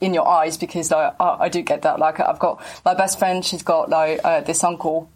in 0.01 0.15
your 0.15 0.27
eyes, 0.27 0.57
because 0.57 0.93
I, 0.93 1.13
I, 1.21 1.45
I 1.45 1.49
do 1.49 1.63
get 1.63 1.83
that. 1.83 1.99
Like, 1.99 2.21
I've 2.21 2.39
got 2.39 2.63
my 2.85 2.95
best 2.95 3.19
friend. 3.19 3.45
She's 3.45 3.63
got 3.63 3.91
like 3.91 4.21
uh, 4.25 4.41
this 4.41 4.63
uncle 4.65 5.11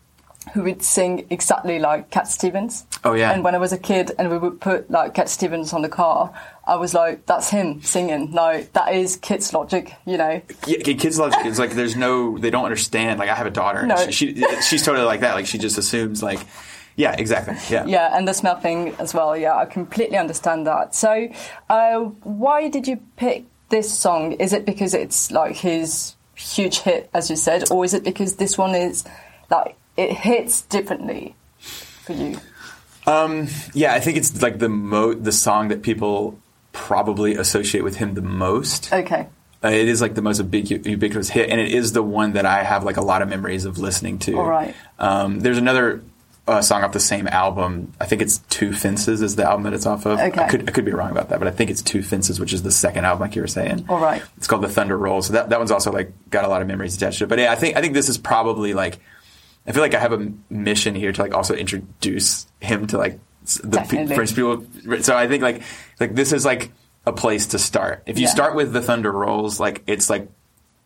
who 0.55 0.63
would 0.63 0.83
sing 0.83 1.27
exactly 1.31 1.79
like 1.79 2.11
Cat 2.11 2.27
Stevens. 2.27 2.87
Oh, 3.05 3.13
yeah. 3.13 3.33
And 3.33 3.45
when 3.45 3.55
I 3.55 3.59
was 3.59 3.73
a 3.73 3.79
kid, 3.79 4.13
and 4.19 4.31
we 4.31 4.39
would 4.39 4.61
put 4.61 4.91
like 4.91 5.15
Cat 5.15 5.29
Stevens 5.29 5.73
on 5.73 5.83
the 5.83 5.89
car, 5.89 6.33
I 6.67 6.77
was 6.77 6.95
like, 6.95 7.27
"That's 7.27 7.51
him 7.51 7.83
singing." 7.83 8.33
Like 8.33 8.73
that 8.75 8.95
is 8.95 9.17
kids' 9.17 9.53
logic, 9.53 9.95
you 10.07 10.17
know. 10.17 10.41
Yeah, 10.67 10.79
kids 10.79 11.19
love 11.19 11.33
kids. 11.43 11.59
Like 11.59 11.73
there's 11.73 11.97
no, 11.97 12.39
they 12.39 12.51
don't 12.51 12.65
understand. 12.65 13.19
Like 13.19 13.31
I 13.31 13.35
have 13.35 13.47
a 13.47 13.51
daughter. 13.51 13.81
and 13.81 13.89
No. 13.89 13.97
She, 14.11 14.35
she 14.35 14.45
she's 14.63 14.85
totally 14.85 15.05
like 15.05 15.21
that. 15.21 15.35
Like 15.35 15.47
she 15.47 15.59
just 15.59 15.79
assumes 15.79 16.23
like, 16.23 16.41
yeah, 16.97 17.15
exactly. 17.17 17.57
Yeah. 17.71 17.87
Yeah, 17.87 18.17
and 18.17 18.27
the 18.27 18.33
smell 18.35 18.59
thing 18.59 18.95
as 18.99 19.15
well. 19.15 19.37
Yeah, 19.37 19.57
I 19.57 19.65
completely 19.67 20.17
understand 20.19 20.67
that. 20.67 20.95
So, 20.95 21.29
uh, 21.71 22.01
why 22.01 22.69
did 22.69 22.87
you 22.87 22.99
pick 23.17 23.45
this 23.69 23.93
song? 23.93 24.33
Is 24.33 24.53
it 24.53 24.65
because 24.65 24.95
it's 24.95 25.31
like 25.31 25.57
his 25.57 26.15
huge 26.35 26.81
hit, 26.81 27.11
as 27.13 27.31
you 27.31 27.37
said, 27.37 27.71
or 27.71 27.85
is 27.85 27.95
it 27.95 28.05
because 28.05 28.37
this 28.37 28.57
one 28.57 28.75
is 28.75 29.05
like 29.51 29.77
it 29.97 30.13
hits 30.13 30.63
differently 30.63 31.35
for 31.59 32.13
you? 32.13 32.39
Yeah, 33.75 33.95
I 33.95 34.01
think 34.01 34.17
it's 34.19 34.43
like 34.43 34.59
the 34.59 34.69
mo 34.69 35.15
the 35.15 35.33
song 35.33 35.69
that 35.69 35.83
people 35.83 36.39
probably 36.73 37.35
associate 37.35 37.83
with 37.83 37.97
him 37.97 38.15
the 38.15 38.23
most. 38.23 38.93
Okay. 38.93 39.27
Uh, 39.63 39.69
it 39.69 39.89
is 39.89 40.01
like 40.01 40.15
the 40.15 40.23
most 40.23 40.41
ubiqu- 40.41 40.87
ubiquitous 40.87 41.29
hit, 41.29 41.51
and 41.51 41.61
it 41.61 41.73
is 41.73 41.93
the 41.93 42.03
one 42.03 42.35
that 42.35 42.47
I 42.47 42.63
have 42.63 42.85
like 42.85 42.97
a 42.97 43.03
lot 43.03 43.23
of 43.23 43.29
memories 43.29 43.65
of 43.65 43.79
listening 43.79 44.19
to. 44.21 44.39
All 44.39 44.47
right. 44.47 44.75
Um, 44.99 45.41
there's 45.41 45.59
another 45.59 46.03
a 46.49 46.63
song 46.63 46.83
off 46.85 46.93
the 46.93 47.01
same 47.01 47.27
album. 47.29 47.93
I 48.01 48.07
think 48.07 48.23
it's 48.23 48.39
Two 48.49 48.73
Fences 48.73 49.23
is 49.23 49.37
the 49.37 49.45
album 49.45 49.65
that 49.65 49.73
it's 49.75 49.87
off 49.87 50.07
of. 50.07 50.19
Okay. 50.19 50.41
I 50.43 50.49
could 50.49 50.69
I 50.69 50.73
could 50.73 50.85
be 50.85 50.93
wrong 50.93 51.11
about 51.11 51.29
that, 51.29 51.39
but 51.39 51.47
I 51.49 51.51
think 51.51 51.71
it's 51.71 51.83
Two 51.83 52.03
Fences, 52.03 52.41
which 52.41 52.53
is 52.53 52.63
the 52.63 52.71
second 52.73 53.05
album, 53.05 53.21
like 53.21 53.37
you 53.37 53.43
were 53.43 53.49
saying. 53.49 53.85
All 53.89 54.01
right. 54.01 54.23
It's 54.37 54.47
called 54.47 54.63
The 54.63 54.69
Thunder 54.69 54.97
Rolls. 54.97 55.27
So 55.27 55.35
that 55.35 55.51
that 55.51 55.59
one's 55.59 55.71
also 55.71 55.93
like 55.93 56.13
got 56.31 56.45
a 56.45 56.49
lot 56.49 56.63
of 56.63 56.69
memories 56.69 56.97
attached 56.97 57.19
to 57.19 57.25
it. 57.25 57.29
But 57.29 57.39
yeah, 57.39 57.53
I 57.53 57.55
think 57.55 57.77
I 57.77 57.81
think 57.81 57.95
this 57.95 58.09
is 58.09 58.19
probably 58.19 58.75
like 58.75 58.99
I 59.67 59.73
feel 59.73 59.83
like 59.83 59.95
I 59.95 60.01
have 60.01 60.13
a 60.13 60.33
mission 60.51 60.95
here 60.95 61.13
to 61.13 61.23
like 61.23 61.35
also 61.35 61.55
introduce 61.55 62.47
him 62.61 62.87
to 62.89 62.99
like 62.99 63.19
the 63.45 63.63
pe- 63.63 63.71
Definitely. 63.71 64.15
French 64.15 64.35
people. 64.35 64.65
So 65.03 65.17
I 65.17 65.29
think 65.29 65.43
like 65.43 65.63
like 66.01 66.15
this 66.15 66.33
is 66.33 66.45
like 66.45 66.71
a 67.07 67.13
place 67.13 67.47
to 67.49 67.59
start. 67.59 68.03
If 68.07 68.19
you 68.19 68.25
Yeah. 68.25 68.31
start 68.31 68.55
with 68.55 68.73
The 68.73 68.83
Thunder 68.83 69.11
Rolls, 69.13 69.59
like 69.61 69.83
it's 69.87 70.09
like 70.11 70.29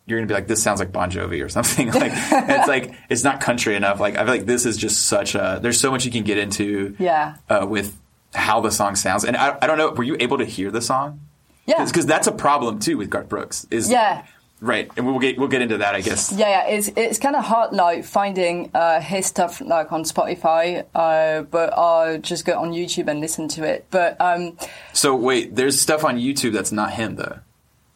you're 0.05 0.19
gonna 0.19 0.27
be 0.27 0.33
like, 0.33 0.47
this 0.47 0.61
sounds 0.61 0.79
like 0.79 0.91
Bon 0.91 1.09
Jovi 1.09 1.43
or 1.43 1.49
something. 1.49 1.87
Like 1.93 2.11
it's 2.13 2.67
like 2.67 2.93
it's 3.09 3.23
not 3.23 3.39
country 3.39 3.75
enough. 3.75 3.99
Like 3.99 4.15
I 4.15 4.25
feel 4.25 4.33
like 4.33 4.45
this 4.45 4.65
is 4.65 4.77
just 4.77 5.03
such 5.07 5.35
a. 5.35 5.59
There's 5.61 5.79
so 5.79 5.91
much 5.91 6.05
you 6.05 6.11
can 6.11 6.23
get 6.23 6.37
into. 6.37 6.95
Yeah. 6.99 7.35
Uh, 7.49 7.65
with 7.69 7.97
how 8.33 8.61
the 8.61 8.71
song 8.71 8.95
sounds, 8.95 9.23
and 9.23 9.37
I, 9.37 9.57
I 9.61 9.67
don't 9.67 9.77
know. 9.77 9.91
Were 9.91 10.03
you 10.03 10.17
able 10.19 10.39
to 10.39 10.45
hear 10.45 10.71
the 10.71 10.81
song? 10.81 11.21
Yeah. 11.65 11.85
Because 11.85 12.05
that's 12.05 12.27
a 12.27 12.31
problem 12.31 12.79
too 12.79 12.97
with 12.97 13.09
Garth 13.09 13.29
Brooks. 13.29 13.65
Is 13.71 13.89
Yeah. 13.89 14.25
Right, 14.59 14.89
and 14.95 15.05
we'll 15.05 15.19
get 15.19 15.37
we'll 15.37 15.49
get 15.49 15.61
into 15.61 15.79
that, 15.79 15.93
I 15.93 15.99
guess. 15.99 16.31
Yeah, 16.31 16.47
yeah, 16.47 16.67
it's 16.67 16.87
it's 16.95 17.19
kind 17.19 17.35
of 17.35 17.43
hard 17.43 17.73
like 17.73 18.05
finding 18.05 18.71
uh, 18.73 19.01
his 19.01 19.25
stuff 19.25 19.59
like 19.59 19.91
on 19.91 20.05
Spotify, 20.05 20.85
uh, 20.95 21.41
but 21.41 21.77
I'll 21.77 22.17
just 22.17 22.45
go 22.45 22.57
on 22.61 22.71
YouTube 22.71 23.09
and 23.09 23.19
listen 23.19 23.49
to 23.49 23.63
it. 23.65 23.87
But 23.91 24.15
um, 24.21 24.57
So 24.93 25.15
wait, 25.17 25.53
there's 25.55 25.81
stuff 25.81 26.05
on 26.05 26.17
YouTube 26.17 26.53
that's 26.53 26.71
not 26.71 26.93
him 26.93 27.17
though. 27.17 27.39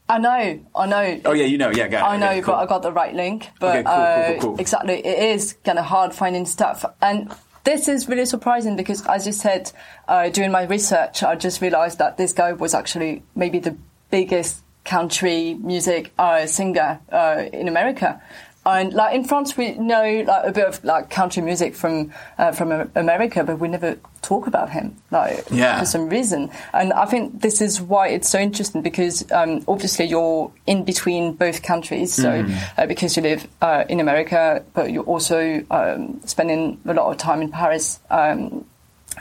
I 0.09 0.17
know, 0.19 0.59
I 0.75 0.85
know. 0.87 1.21
Oh 1.25 1.33
yeah, 1.33 1.45
you 1.45 1.57
know, 1.57 1.69
yeah, 1.69 1.87
got 1.87 2.05
it. 2.05 2.09
I 2.13 2.17
know, 2.17 2.29
Okay, 2.29 2.41
cool. 2.41 2.53
but 2.53 2.59
I 2.59 2.65
got 2.65 2.81
the 2.81 2.91
right 2.93 3.13
link. 3.13 3.49
But 3.59 3.77
Okay, 3.77 3.83
cool, 3.83 3.93
uh, 3.93 4.39
cool, 4.39 4.59
exactly, 4.59 5.05
it 5.05 5.19
is 5.35 5.57
kind 5.65 5.77
of 5.77 5.85
hard 5.85 6.13
finding 6.13 6.45
stuff. 6.45 6.85
And 7.01 7.33
this 7.65 7.87
is 7.89 8.07
really 8.07 8.25
surprising 8.25 8.75
because, 8.77 9.05
as 9.07 9.25
you 9.27 9.33
said, 9.33 9.71
uh, 10.07 10.29
doing 10.29 10.51
my 10.51 10.63
research, 10.63 11.23
I 11.23 11.35
just 11.35 11.61
realised 11.61 11.97
that 11.97 12.15
this 12.17 12.31
guy 12.31 12.53
was 12.53 12.73
actually 12.73 13.23
maybe 13.35 13.59
the 13.59 13.75
biggest 14.09 14.61
country 14.85 15.55
music 15.55 16.13
uh, 16.17 16.45
singer 16.45 17.01
uh, 17.11 17.43
in 17.51 17.67
America. 17.67 18.21
And 18.67 18.93
like 18.93 19.15
in 19.15 19.23
France, 19.23 19.55
we 19.55 19.71
know 19.91 20.23
like 20.27 20.43
a 20.45 20.51
bit 20.51 20.67
of 20.67 20.83
like 20.83 21.09
country 21.09 21.41
music 21.41 21.73
from 21.73 22.11
uh, 22.37 22.51
from 22.51 22.91
America, 22.95 23.43
but 23.43 23.59
we 23.59 23.67
never 23.69 23.97
talk 24.21 24.45
about 24.45 24.69
him 24.71 24.95
like 25.09 25.45
Yeah. 25.49 25.79
for 25.79 25.85
some 25.85 26.09
reason. 26.09 26.49
And 26.73 26.91
I 26.91 27.05
think 27.05 27.41
this 27.41 27.61
is 27.61 27.79
why 27.81 28.09
it's 28.09 28.29
so 28.29 28.39
interesting 28.39 28.81
because 28.81 29.23
um, 29.31 29.63
obviously 29.69 30.05
you're 30.05 30.51
in 30.65 30.83
between 30.83 31.33
both 31.33 31.63
countries. 31.63 32.13
So 32.13 32.29
Mm-hmm. 32.29 32.81
uh, 32.81 32.85
because 32.87 33.15
you 33.15 33.23
live 33.23 33.47
uh, 33.61 33.85
in 33.87 33.99
America, 34.01 34.63
but 34.73 34.91
you're 34.91 35.05
also 35.13 35.63
um, 35.71 36.19
spending 36.25 36.77
a 36.85 36.93
lot 36.93 37.07
of 37.09 37.15
time 37.17 37.41
in 37.41 37.49
Paris 37.49 37.99
um, 38.11 38.65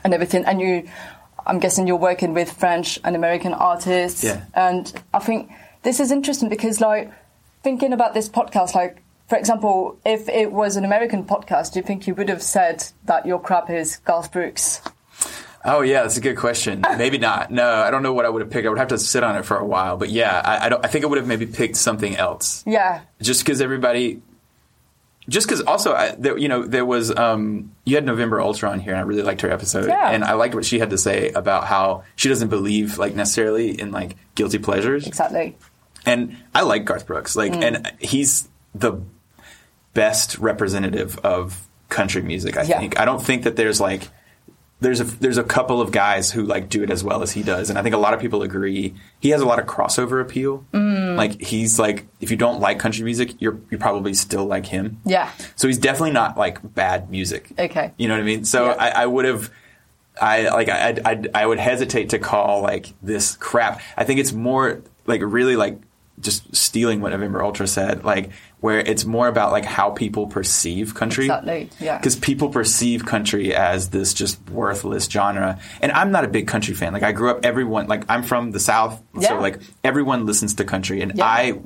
and 0.03 0.13
everything. 0.13 0.45
And 0.45 0.61
you, 0.61 0.89
I'm 1.47 1.61
guessing 1.61 1.87
you're 1.87 1.97
working 2.11 2.35
with 2.35 2.51
French 2.53 2.99
and 3.05 3.15
American 3.15 3.55
artists. 3.55 4.25
Yeah. 4.25 4.43
And 4.55 4.93
I 5.15 5.21
think 5.21 5.53
this 5.83 6.01
is 6.01 6.11
interesting 6.11 6.49
because 6.49 6.81
like 6.81 7.13
thinking 7.63 7.93
about 7.93 8.13
this 8.13 8.29
podcast, 8.29 8.75
like. 8.75 9.03
For 9.29 9.37
example, 9.37 9.99
if 10.05 10.29
it 10.29 10.53
was 10.53 10.77
an 10.77 10.85
American 10.85 11.25
podcast, 11.25 11.73
do 11.73 11.81
you 11.81 11.85
think 11.85 12.07
you 12.07 12.15
would 12.15 12.29
have 12.29 12.43
said 12.43 12.85
that 13.07 13.27
your 13.27 13.41
crap 13.41 13.69
is 13.71 13.97
Garth 13.99 14.31
Brooks? 14.33 14.81
Oh 15.65 15.81
yeah, 15.81 16.03
that's 16.03 16.17
a 16.17 16.21
good 16.21 16.37
question. 16.37 16.83
Maybe 16.97 17.19
not. 17.19 17.51
No, 17.51 17.69
I 17.69 17.91
don't 17.91 18.05
know 18.05 18.13
what 18.13 18.25
I 18.25 18.29
would 18.29 18.41
have 18.43 18.51
picked. 18.51 18.67
I 18.67 18.69
would 18.69 18.79
have 18.79 18.89
to 18.89 18.99
sit 18.99 19.25
on 19.25 19.35
it 19.37 19.45
for 19.45 19.57
a 19.57 19.65
while. 19.65 19.97
But 19.97 20.11
yeah, 20.11 20.41
I, 20.45 20.67
I 20.67 20.69
don't. 20.69 20.85
I 20.85 20.89
think 20.89 21.05
I 21.05 21.09
would 21.09 21.19
have 21.19 21.27
maybe 21.27 21.45
picked 21.47 21.75
something 21.77 22.17
else. 22.17 22.63
Yeah. 22.67 23.01
Just 23.21 23.45
because 23.45 23.61
everybody. 23.61 24.23
Just 25.29 25.49
because 25.49 25.61
also, 25.63 25.93
I, 25.93 26.13
there, 26.13 26.39
you 26.39 26.47
know, 26.47 26.65
there 26.65 26.85
was 26.85 27.11
um, 27.17 27.73
you 27.85 27.97
had 27.97 28.07
November 28.07 28.41
Ultra 28.41 28.71
on 28.71 28.79
here, 28.79 28.93
and 28.93 29.01
I 29.01 29.03
really 29.03 29.23
liked 29.25 29.41
her 29.41 29.51
episode, 29.51 29.89
Yeah. 29.89 30.09
and 30.11 30.23
I 30.23 30.35
liked 30.35 30.55
what 30.55 30.65
she 30.65 30.79
had 30.79 30.91
to 30.91 30.99
say 30.99 31.31
about 31.33 31.65
how 31.65 32.05
she 32.15 32.29
doesn't 32.29 32.47
believe 32.49 32.97
like 32.97 33.17
necessarily 33.17 33.71
in 33.81 33.91
like 33.91 34.15
guilty 34.37 34.59
pleasures. 34.59 35.05
Exactly. 35.05 35.57
and 36.05 36.37
I 36.55 36.61
like 36.63 36.85
Garth 36.85 37.09
Brooks. 37.09 37.35
Like, 37.35 37.51
Mm. 37.55 37.63
and 37.65 37.93
he's 38.01 38.47
the 38.73 39.01
best 39.97 40.39
representative 40.39 41.19
of 41.25 41.67
country 41.89 42.23
music. 42.23 42.57
I 42.57 42.63
Yeah. 42.63 42.79
think. 42.79 43.01
I 43.01 43.05
don't 43.05 43.23
think 43.25 43.43
that 43.45 43.57
there's 43.57 43.81
like 43.81 44.09
there's 44.81 45.01
a 45.01 45.05
there's 45.05 45.39
a 45.39 45.43
couple 45.43 45.81
of 45.81 45.91
guys 45.91 46.31
who 46.31 46.43
like 46.43 46.69
do 46.69 46.83
it 46.83 46.91
as 46.91 47.03
well 47.03 47.23
as 47.23 47.33
he 47.33 47.43
does, 47.43 47.71
and 47.71 47.79
I 47.79 47.83
think 47.83 47.95
a 47.95 47.99
lot 47.99 48.13
of 48.13 48.21
people 48.21 48.43
agree. 48.43 48.93
He 49.21 49.31
has 49.31 49.41
a 49.41 49.47
lot 49.47 49.59
of 49.59 49.65
crossover 49.65 50.21
appeal. 50.21 50.67
Mm. 50.75 51.17
Like 51.17 51.41
he's 51.41 51.79
like, 51.79 52.07
if 52.21 52.31
you 52.31 52.37
don't 52.37 52.61
like 52.61 52.79
country 52.79 53.03
music, 53.03 53.31
you're 53.41 53.59
you 53.71 53.79
probably 53.79 54.13
still 54.13 54.45
like 54.45 54.67
him. 54.67 55.01
Yeah. 55.07 55.31
So 55.57 55.67
he's 55.67 55.79
definitely 55.79 56.11
not 56.13 56.37
like 56.37 56.59
bad 56.75 57.11
music. 57.11 57.51
Okay. 57.59 57.93
You 57.97 58.09
know 58.09 58.15
what 58.15 58.21
I 58.21 58.25
mean? 58.25 58.45
So 58.45 58.67
Yeah. 58.67 58.73
I, 58.79 58.89
I 59.03 59.07
would 59.07 59.25
have. 59.25 59.51
I 60.21 60.49
like 60.51 60.69
I, 60.69 60.99
I 61.05 61.25
I 61.43 61.47
would 61.47 61.59
hesitate 61.59 62.11
to 62.11 62.19
call 62.19 62.61
like 62.63 62.93
this 63.03 63.35
crap. 63.37 63.81
I 63.97 64.05
think 64.05 64.21
it's 64.21 64.33
more 64.35 64.83
like 65.07 65.21
really 65.25 65.57
like 65.57 65.79
just 66.21 66.55
stealing 66.55 67.01
what 67.03 67.13
November 67.13 67.43
Ultra 67.43 67.67
said, 67.67 68.05
like 68.05 68.31
where 68.67 68.81
it's 68.81 69.05
more 69.05 69.29
about 69.29 69.53
like 69.53 69.65
how 69.65 69.91
people 69.91 70.27
perceive 70.27 70.93
country. 70.95 71.27
Exactly, 71.27 71.71
yeah. 71.79 71.99
Because 71.99 72.17
people 72.17 72.49
perceive 72.49 73.07
country 73.07 73.55
as 73.55 73.91
this 73.91 74.13
just 74.13 74.37
worthless 74.51 75.07
genre, 75.09 75.59
and 75.81 75.93
I'm 75.93 76.11
not 76.11 76.25
a 76.25 76.29
big 76.29 76.49
country 76.49 76.75
fan. 76.75 76.93
Like 76.93 77.05
I 77.05 77.13
grew 77.13 77.31
up, 77.31 77.45
everyone 77.45 77.87
like 77.87 78.03
I'm 78.09 78.25
from 78.25 78.51
the 78.51 78.59
South, 78.59 79.01
Yeah. 79.17 79.29
so 79.29 79.39
like 79.39 79.61
everyone 79.85 80.27
listens 80.27 80.55
to 80.55 80.65
country, 80.65 81.01
and 81.01 81.13
Yeah. 81.15 81.25
I 81.25 81.61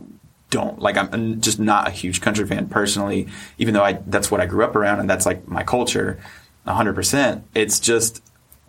don't 0.50 0.78
like 0.80 0.96
I'm- 0.98 1.08
I'm 1.12 1.40
just 1.40 1.58
not 1.60 1.88
a 1.88 1.90
huge 1.92 2.20
country 2.20 2.44
fan 2.44 2.66
personally 2.68 3.28
even 3.56 3.72
though 3.72 3.84
I 3.84 3.92
that's 4.06 4.32
what 4.32 4.40
I 4.40 4.46
grew 4.46 4.64
up 4.64 4.74
around 4.74 4.98
and 4.98 5.08
that's 5.08 5.24
like 5.24 5.46
my 5.46 5.62
culture 5.62 6.18
100% 6.66 7.42
it's 7.54 7.78
just 7.80 8.20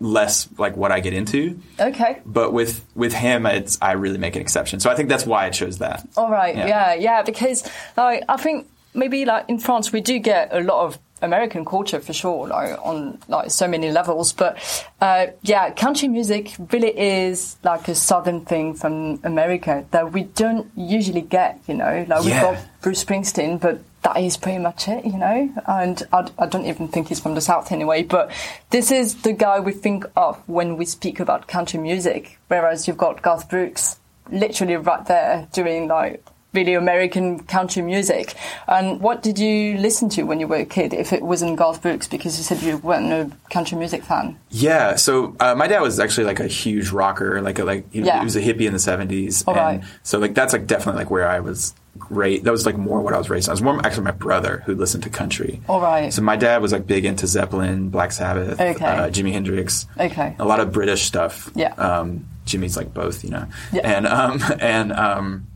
less 0.02 0.48
like 0.58 0.76
what 0.76 0.90
I 0.92 1.00
get 1.00 1.12
into 1.14 1.58
Okay. 1.78 2.18
but 2.26 2.52
with 2.52 2.84
with 2.94 3.12
him 3.12 3.46
it's 3.46 3.78
I 3.80 3.92
really 3.92 4.18
make 4.18 4.34
an 4.36 4.42
exception 4.42 4.80
so 4.80 4.90
I 4.90 4.94
think 4.96 5.08
that's 5.08 5.24
why 5.24 5.46
I 5.46 5.50
chose 5.50 5.78
that 5.78 6.06
All 6.16 6.30
right. 6.30 6.54
Yeah. 6.56 6.66
Yeah. 6.66 6.94
yeah, 6.94 7.22
Because 7.22 7.62
like 7.96 8.24
I 8.28 8.36
think 8.36 8.68
maybe 8.94 9.24
like 9.24 9.44
in 9.48 9.58
France 9.58 9.92
we 9.92 10.00
do 10.00 10.18
get 10.18 10.48
a 10.52 10.60
lot 10.60 10.84
of 10.86 10.98
American 11.22 11.64
culture 11.64 12.00
for 12.00 12.12
sure, 12.12 12.48
like 12.48 12.76
on 12.84 13.16
like 13.28 13.48
so 13.52 13.68
many 13.68 13.92
levels. 13.92 14.32
But 14.32 14.58
uh, 15.00 15.26
yeah, 15.42 15.70
country 15.70 16.08
music 16.08 16.52
really 16.72 16.92
is 16.98 17.56
like 17.62 17.86
a 17.86 17.94
southern 17.94 18.40
thing 18.44 18.74
from 18.74 19.20
America 19.22 19.84
that 19.92 20.12
we 20.12 20.24
don't 20.24 20.68
usually 20.74 21.20
get. 21.20 21.60
You 21.68 21.74
know, 21.74 22.04
like 22.08 22.24
we've 22.24 22.40
got 22.40 22.58
Bruce 22.80 23.04
Springsteen, 23.04 23.60
but 23.60 23.78
that 24.02 24.16
is 24.16 24.36
pretty 24.36 24.58
much 24.58 24.88
it, 24.88 25.04
you 25.04 25.16
know. 25.16 25.52
And 25.66 26.02
I, 26.12 26.28
I 26.38 26.46
don't 26.46 26.66
even 26.66 26.88
think 26.88 27.08
he's 27.08 27.20
from 27.20 27.34
the 27.34 27.40
south 27.40 27.72
anyway. 27.72 28.02
But 28.02 28.30
this 28.70 28.90
is 28.90 29.22
the 29.22 29.32
guy 29.32 29.60
we 29.60 29.72
think 29.72 30.04
of 30.16 30.36
when 30.48 30.76
we 30.76 30.84
speak 30.84 31.20
about 31.20 31.48
country 31.48 31.78
music. 31.78 32.38
Whereas 32.48 32.86
you've 32.86 32.96
got 32.98 33.22
Garth 33.22 33.48
Brooks, 33.48 33.98
literally 34.30 34.76
right 34.76 35.04
there 35.06 35.48
doing 35.52 35.88
like 35.88 36.24
really 36.52 36.74
American 36.74 37.40
country 37.44 37.82
music. 37.82 38.34
And 38.68 39.00
what 39.00 39.22
did 39.22 39.38
you 39.38 39.76
listen 39.78 40.08
to 40.10 40.24
when 40.24 40.38
you 40.40 40.46
were 40.46 40.56
a 40.56 40.64
kid? 40.66 40.92
If 40.92 41.12
it 41.12 41.22
wasn't 41.22 41.56
Garth 41.56 41.80
Brooks, 41.82 42.06
because 42.08 42.36
you 42.38 42.44
said 42.44 42.60
you 42.62 42.76
weren't 42.78 43.12
a 43.12 43.30
country 43.50 43.78
music 43.78 44.02
fan. 44.04 44.38
yeah 44.50 44.96
so 44.96 45.34
uh, 45.40 45.54
my 45.54 45.66
dad 45.66 45.80
was 45.80 45.98
actually 46.00 46.24
like 46.26 46.40
a 46.40 46.46
huge 46.46 46.90
rocker 46.90 47.40
like 47.42 47.58
a, 47.58 47.64
like 47.64 47.90
he, 47.92 48.00
Yeah. 48.00 48.18
he 48.18 48.24
was 48.24 48.36
a 48.36 48.40
hippie 48.40 48.66
in 48.66 48.72
the 48.72 48.78
70s 48.78 49.44
All 49.46 49.54
and 49.54 49.80
right. 49.82 49.90
so 50.02 50.18
like 50.18 50.34
that's 50.34 50.52
like 50.52 50.66
definitely 50.66 51.00
like 51.00 51.10
where 51.10 51.28
I 51.28 51.40
was 51.40 51.74
great 51.98 52.44
that 52.44 52.50
was 52.50 52.64
like 52.64 52.76
more 52.78 53.00
what 53.00 53.12
I 53.14 53.18
was 53.18 53.28
raised 53.28 53.48
on. 53.48 53.52
it 53.52 53.56
was 53.56 53.62
more 53.62 53.78
actually 53.86 54.04
my 54.04 54.10
brother 54.12 54.62
who 54.66 54.74
listened 54.74 55.02
to 55.04 55.10
country 55.10 55.60
All 55.68 55.80
right. 55.80 56.12
so 56.12 56.22
my 56.22 56.36
dad 56.36 56.62
was 56.62 56.72
like 56.72 56.86
big 56.86 57.04
into 57.04 57.26
Zeppelin 57.26 57.90
Black 57.90 58.12
Sabbath 58.12 58.58
Okay. 58.60 58.84
uh, 58.84 59.10
Jimi 59.10 59.32
Hendrix 59.32 59.86
Okay. 60.00 60.34
a 60.38 60.44
lot 60.44 60.60
of 60.60 60.72
British 60.72 61.02
stuff. 61.02 61.50
Yeah. 61.54 61.74
Um, 61.74 62.26
Jimmy's 62.46 62.76
like 62.76 62.92
both, 62.92 63.22
you 63.22 63.30
know. 63.30 63.46
Yeah. 63.72 63.82
And 63.96 64.06
um, 64.06 64.42
and 64.60 64.92
um, 64.92 65.46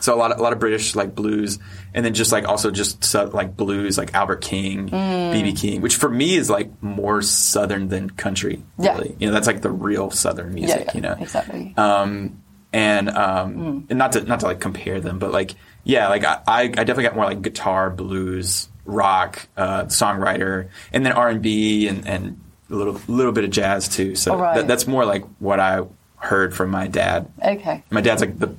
so 0.00 0.14
a 0.14 0.16
lot 0.16 0.32
of 0.32 0.38
a 0.38 0.42
lot 0.42 0.52
of 0.52 0.58
British 0.58 0.94
like 0.94 1.14
blues, 1.14 1.58
and 1.94 2.04
then 2.04 2.14
just 2.14 2.32
like 2.32 2.46
also 2.48 2.70
just 2.70 3.14
like 3.32 3.56
blues 3.56 3.98
like 3.98 4.14
Albert 4.14 4.42
King, 4.42 4.88
Mm. 4.88 5.32
BB 5.32 5.60
King, 5.60 5.80
which 5.80 5.96
for 5.96 6.08
me 6.08 6.36
is 6.36 6.48
like 6.50 6.70
more 6.82 7.22
southern 7.22 7.88
than 7.88 8.10
country. 8.10 8.62
Yeah. 8.78 8.92
Really, 8.96 9.16
you 9.18 9.26
know, 9.26 9.32
that's 9.32 9.46
like 9.46 9.62
the 9.62 9.70
real 9.70 10.10
southern 10.10 10.54
music. 10.54 10.86
yeah, 10.86 10.92
you 10.94 11.00
know, 11.00 11.16
exactly. 11.18 11.74
um, 11.76 12.42
and 12.72 13.08
um, 13.10 13.86
and 13.88 13.98
not 13.98 14.12
to 14.12 14.22
not 14.22 14.40
to 14.40 14.46
like 14.46 14.60
compare 14.60 15.00
them, 15.00 15.18
but 15.18 15.32
like 15.32 15.54
yeah, 15.84 16.08
like 16.08 16.24
I, 16.24 16.40
I 16.46 16.66
definitely 16.68 17.04
got 17.04 17.14
more 17.14 17.24
like 17.24 17.40
guitar, 17.42 17.90
blues, 17.90 18.68
rock, 18.84 19.46
uh, 19.56 19.84
songwriter, 19.84 20.68
and 20.92 21.06
then 21.06 21.12
R 21.12 21.28
and 21.28 21.40
B 21.42 21.86
and 21.88 22.06
and 22.06 22.40
a 22.70 22.74
little 22.74 23.00
little 23.08 23.32
bit 23.32 23.44
of 23.44 23.50
jazz 23.50 23.88
too. 23.88 24.14
So 24.16 24.36
right. 24.36 24.56
that, 24.56 24.68
that's 24.68 24.86
more 24.86 25.04
like 25.04 25.24
what 25.38 25.60
I 25.60 25.82
heard 26.16 26.54
from 26.54 26.70
my 26.70 26.88
dad. 26.88 27.30
Okay. 27.42 27.82
My 27.90 28.00
dad's 28.00 28.20
like 28.20 28.38
the 28.38 28.54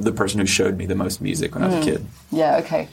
the 0.00 0.12
person 0.12 0.40
who 0.40 0.46
showed 0.46 0.76
me 0.76 0.86
the 0.86 0.94
most 0.94 1.20
music 1.20 1.54
when 1.54 1.64
I 1.64 1.68
was 1.68 1.76
a 1.76 1.90
kid. 1.90 2.06
Yeah, 2.30 2.58
okay. 2.58 2.88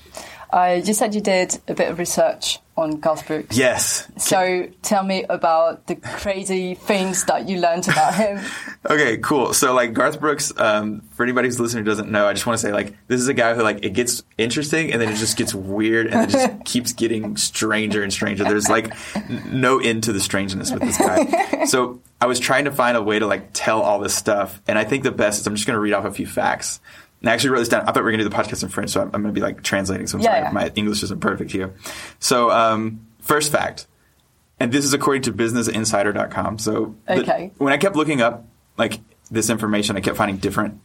Uh, 0.51 0.81
you 0.83 0.93
said 0.93 1.13
you 1.13 1.21
did 1.21 1.59
a 1.67 1.73
bit 1.73 1.89
of 1.89 1.99
research 1.99 2.59
on 2.77 2.99
Garth 2.99 3.25
Brooks. 3.27 3.57
Yes. 3.57 4.05
So 4.17 4.67
tell 4.81 5.03
me 5.03 5.23
about 5.29 5.87
the 5.87 5.95
crazy 5.95 6.75
things 6.75 7.23
that 7.25 7.47
you 7.47 7.59
learned 7.59 7.87
about 7.87 8.15
him. 8.15 8.39
Okay, 8.87 9.17
cool. 9.17 9.51
So 9.55 9.73
like 9.73 9.93
Garth 9.93 10.19
Brooks, 10.19 10.53
um, 10.59 11.01
for 11.13 11.23
anybody 11.23 11.47
who's 11.47 11.59
listening 11.59 11.83
who 11.83 11.89
doesn't 11.89 12.11
know, 12.11 12.27
I 12.27 12.33
just 12.33 12.45
want 12.45 12.59
to 12.59 12.61
say 12.63 12.71
like 12.71 12.93
this 13.07 13.19
is 13.19 13.27
a 13.27 13.33
guy 13.33 13.55
who 13.55 13.63
like 13.63 13.83
it 13.83 13.93
gets 13.93 14.21
interesting 14.37 14.91
and 14.93 15.01
then 15.01 15.09
it 15.11 15.15
just 15.15 15.37
gets 15.37 15.55
weird 15.55 16.05
and 16.05 16.29
it 16.29 16.31
just 16.31 16.65
keeps 16.65 16.93
getting 16.93 17.35
stranger 17.35 18.03
and 18.03 18.13
stranger. 18.13 18.43
There's 18.43 18.69
like 18.69 18.93
n- 19.15 19.41
no 19.53 19.79
end 19.79 20.03
to 20.03 20.13
the 20.13 20.19
strangeness 20.19 20.71
with 20.71 20.81
this 20.83 20.97
guy. 20.99 21.41
So 21.65 21.99
I 22.21 22.27
was 22.27 22.39
trying 22.39 22.65
to 22.65 22.71
find 22.71 22.95
a 22.95 23.01
way 23.01 23.17
to 23.17 23.25
like 23.25 23.49
tell 23.53 23.81
all 23.81 23.97
this 23.99 24.13
stuff, 24.13 24.61
and 24.67 24.77
I 24.77 24.83
think 24.83 25.01
the 25.03 25.11
best 25.11 25.41
is 25.41 25.47
I'm 25.47 25.55
just 25.55 25.65
going 25.65 25.73
to 25.75 25.79
read 25.79 25.93
off 25.93 26.05
a 26.05 26.11
few 26.11 26.27
facts. 26.27 26.79
And 27.25 27.31
I 27.31 27.33
actually 27.33 27.49
wrote 27.49 27.59
this 27.59 27.69
down. 27.69 27.81
I 27.81 27.85
thought 27.85 27.95
we 27.95 28.01
were 28.03 28.11
going 28.11 28.19
to 28.19 28.25
do 28.25 28.29
the 28.29 28.35
podcast 28.35 28.61
in 28.61 28.69
French, 28.69 28.91
so 28.91 29.01
I'm, 29.01 29.07
I'm 29.07 29.23
going 29.23 29.33
to 29.33 29.39
be 29.39 29.41
like 29.41 29.63
translating. 29.63 30.05
So 30.05 30.19
I'm 30.19 30.23
Yeah, 30.23 30.29
sorry, 30.29 30.41
yeah. 30.43 30.51
my 30.51 30.71
English 30.75 31.01
isn't 31.01 31.21
perfect 31.21 31.51
here. 31.51 31.73
So 32.19 32.51
um, 32.51 33.07
first 33.19 33.51
fact 33.51 33.87
and 34.59 34.71
this 34.71 34.85
is 34.85 34.93
according 34.93 35.23
to 35.23 35.33
businessinsider.com. 35.33 36.59
So 36.59 36.95
the- 37.07 37.21
Okay. 37.21 37.51
when 37.57 37.73
I 37.73 37.77
kept 37.77 37.95
looking 37.95 38.21
up 38.21 38.45
like 38.77 38.99
this 39.31 39.49
information, 39.49 39.97
I 39.97 40.01
kept 40.01 40.17
finding 40.17 40.37
different 40.37 40.79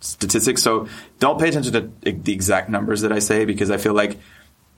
statistics. 0.00 0.62
So 0.62 0.88
don't 1.20 1.38
pay 1.40 1.48
attention 1.48 1.72
to 1.74 1.90
the 2.02 2.32
exact 2.32 2.68
numbers 2.68 3.02
that 3.02 3.12
I 3.12 3.20
say 3.20 3.44
because 3.44 3.70
I 3.70 3.76
feel 3.76 3.94
like 3.94 4.18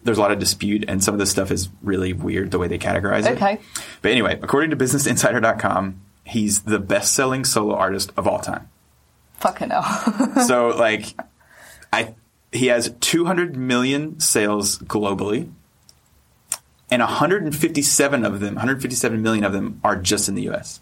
there's 0.04 0.18
a 0.18 0.20
lot 0.20 0.30
of 0.32 0.38
dispute 0.38 0.84
and 0.86 1.02
some 1.02 1.14
of 1.14 1.18
this 1.18 1.30
stuff 1.30 1.50
is 1.50 1.68
really 1.82 2.12
weird 2.12 2.50
the 2.52 2.58
way 2.58 2.68
they 2.68 2.78
categorize 2.78 3.26
it. 3.26 3.32
Okay. 3.32 3.58
But 4.02 4.12
anyway, 4.12 4.38
according 4.42 4.70
to 4.70 4.76
businessinsider.com, 4.76 6.00
he's 6.24 6.62
the 6.62 6.78
best-selling 6.78 7.44
solo 7.44 7.74
artist 7.74 8.12
of 8.16 8.28
all 8.28 8.38
time. 8.38 8.68
Fucking 9.46 9.70
hell. 9.70 10.42
so 10.46 10.68
like 10.68 11.14
I 11.92 12.14
he 12.52 12.66
has 12.68 12.94
200 13.00 13.56
million 13.56 14.18
sales 14.20 14.78
globally 14.78 15.50
and 16.90 17.00
157 17.02 18.24
of 18.24 18.40
them 18.40 18.54
157 18.54 19.22
million 19.22 19.44
of 19.44 19.52
them 19.52 19.80
are 19.84 19.96
just 19.96 20.28
in 20.28 20.34
the 20.34 20.48
US. 20.50 20.80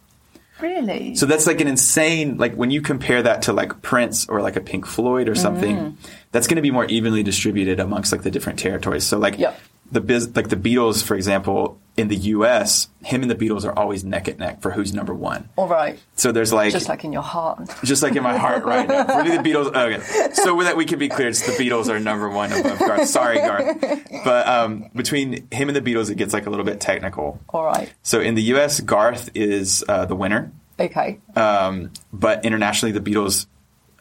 really? 0.61 1.14
So 1.14 1.26
that's 1.26 1.47
like 1.47 1.61
an 1.61 1.66
insane 1.68 2.37
like 2.38 2.54
when 2.54 2.71
you 2.71 2.80
compare 2.83 3.23
that 3.23 3.42
to 3.42 3.52
like 3.52 3.83
Prince 3.83 4.28
or 4.28 4.40
like 4.42 4.56
a 4.56 4.61
Pink 4.61 4.87
Floyd 4.87 5.28
or 5.28 5.35
something 5.35 5.76
Mm. 5.76 5.94
that's 6.33 6.47
going 6.47 6.56
to 6.56 6.62
be 6.62 6.71
more 6.71 6.85
evenly 6.87 7.23
distributed 7.23 7.80
amongst 7.80 8.12
like 8.12 8.23
the 8.23 8.30
different 8.30 8.59
territories. 8.59 9.04
So 9.06 9.18
like 9.18 9.38
Yep. 9.38 9.59
The 9.93 10.00
biz 10.00 10.35
like 10.35 10.49
the 10.49 10.57
Beatles 10.57 11.03
for 11.05 11.14
example 11.14 11.79
in 11.97 12.09
the 12.09 12.17
US 12.17 12.88
him 13.05 13.23
and 13.23 13.31
the 13.31 13.37
Beatles 13.37 13.64
are 13.64 13.79
always 13.79 14.03
neck 14.03 14.26
and 14.26 14.38
neck 14.38 14.61
for 14.61 14.73
who's 14.73 14.93
number 14.93 15.14
1. 15.14 15.50
All 15.57 15.69
right. 15.69 15.99
So 16.17 16.33
there's 16.33 16.53
like 16.53 16.73
Just 16.73 16.88
like 16.88 17.05
in 17.05 17.12
your 17.12 17.23
heart. 17.23 17.69
just 17.85 18.03
like 18.03 18.17
in 18.17 18.23
my 18.23 18.37
heart 18.37 18.64
right 18.64 18.88
now. 18.88 19.05
For 19.25 19.31
the 19.31 19.37
Beatles, 19.38 19.67
okay. 19.75 20.33
So 20.35 20.55
with 20.57 20.67
that, 20.67 20.76
we 20.76 20.85
can 20.87 20.99
be 20.99 21.09
clear: 21.09 21.29
it's 21.29 21.45
the 21.47 21.53
Beatles 21.53 21.88
are 21.88 22.00
number 22.00 22.29
one 22.29 22.53
above 22.53 22.79
Garth. 22.81 23.09
Sorry, 23.09 23.37
Garth. 23.37 23.79
But 24.25 24.49
um, 24.49 24.88
between 24.97 25.47
him 25.53 25.69
and 25.69 25.76
the 25.76 25.81
Beatles, 25.83 26.11
it 26.11 26.17
gets 26.17 26.33
like 26.33 26.47
a 26.47 26.50
little 26.50 26.64
bit 26.64 26.81
technical. 26.81 27.38
All 27.50 27.64
right. 27.64 27.93
So 28.03 28.21
in 28.21 28.35
the 28.35 28.43
U.S., 28.55 28.81
Garth 28.81 29.31
is 29.35 29.85
uh, 29.88 30.07
the 30.07 30.17
winner, 30.17 30.50
Okay. 30.81 31.19
um, 31.37 31.91
but 32.12 32.45
internationally, 32.45 32.93
the 32.93 33.00
Beatles 33.00 33.47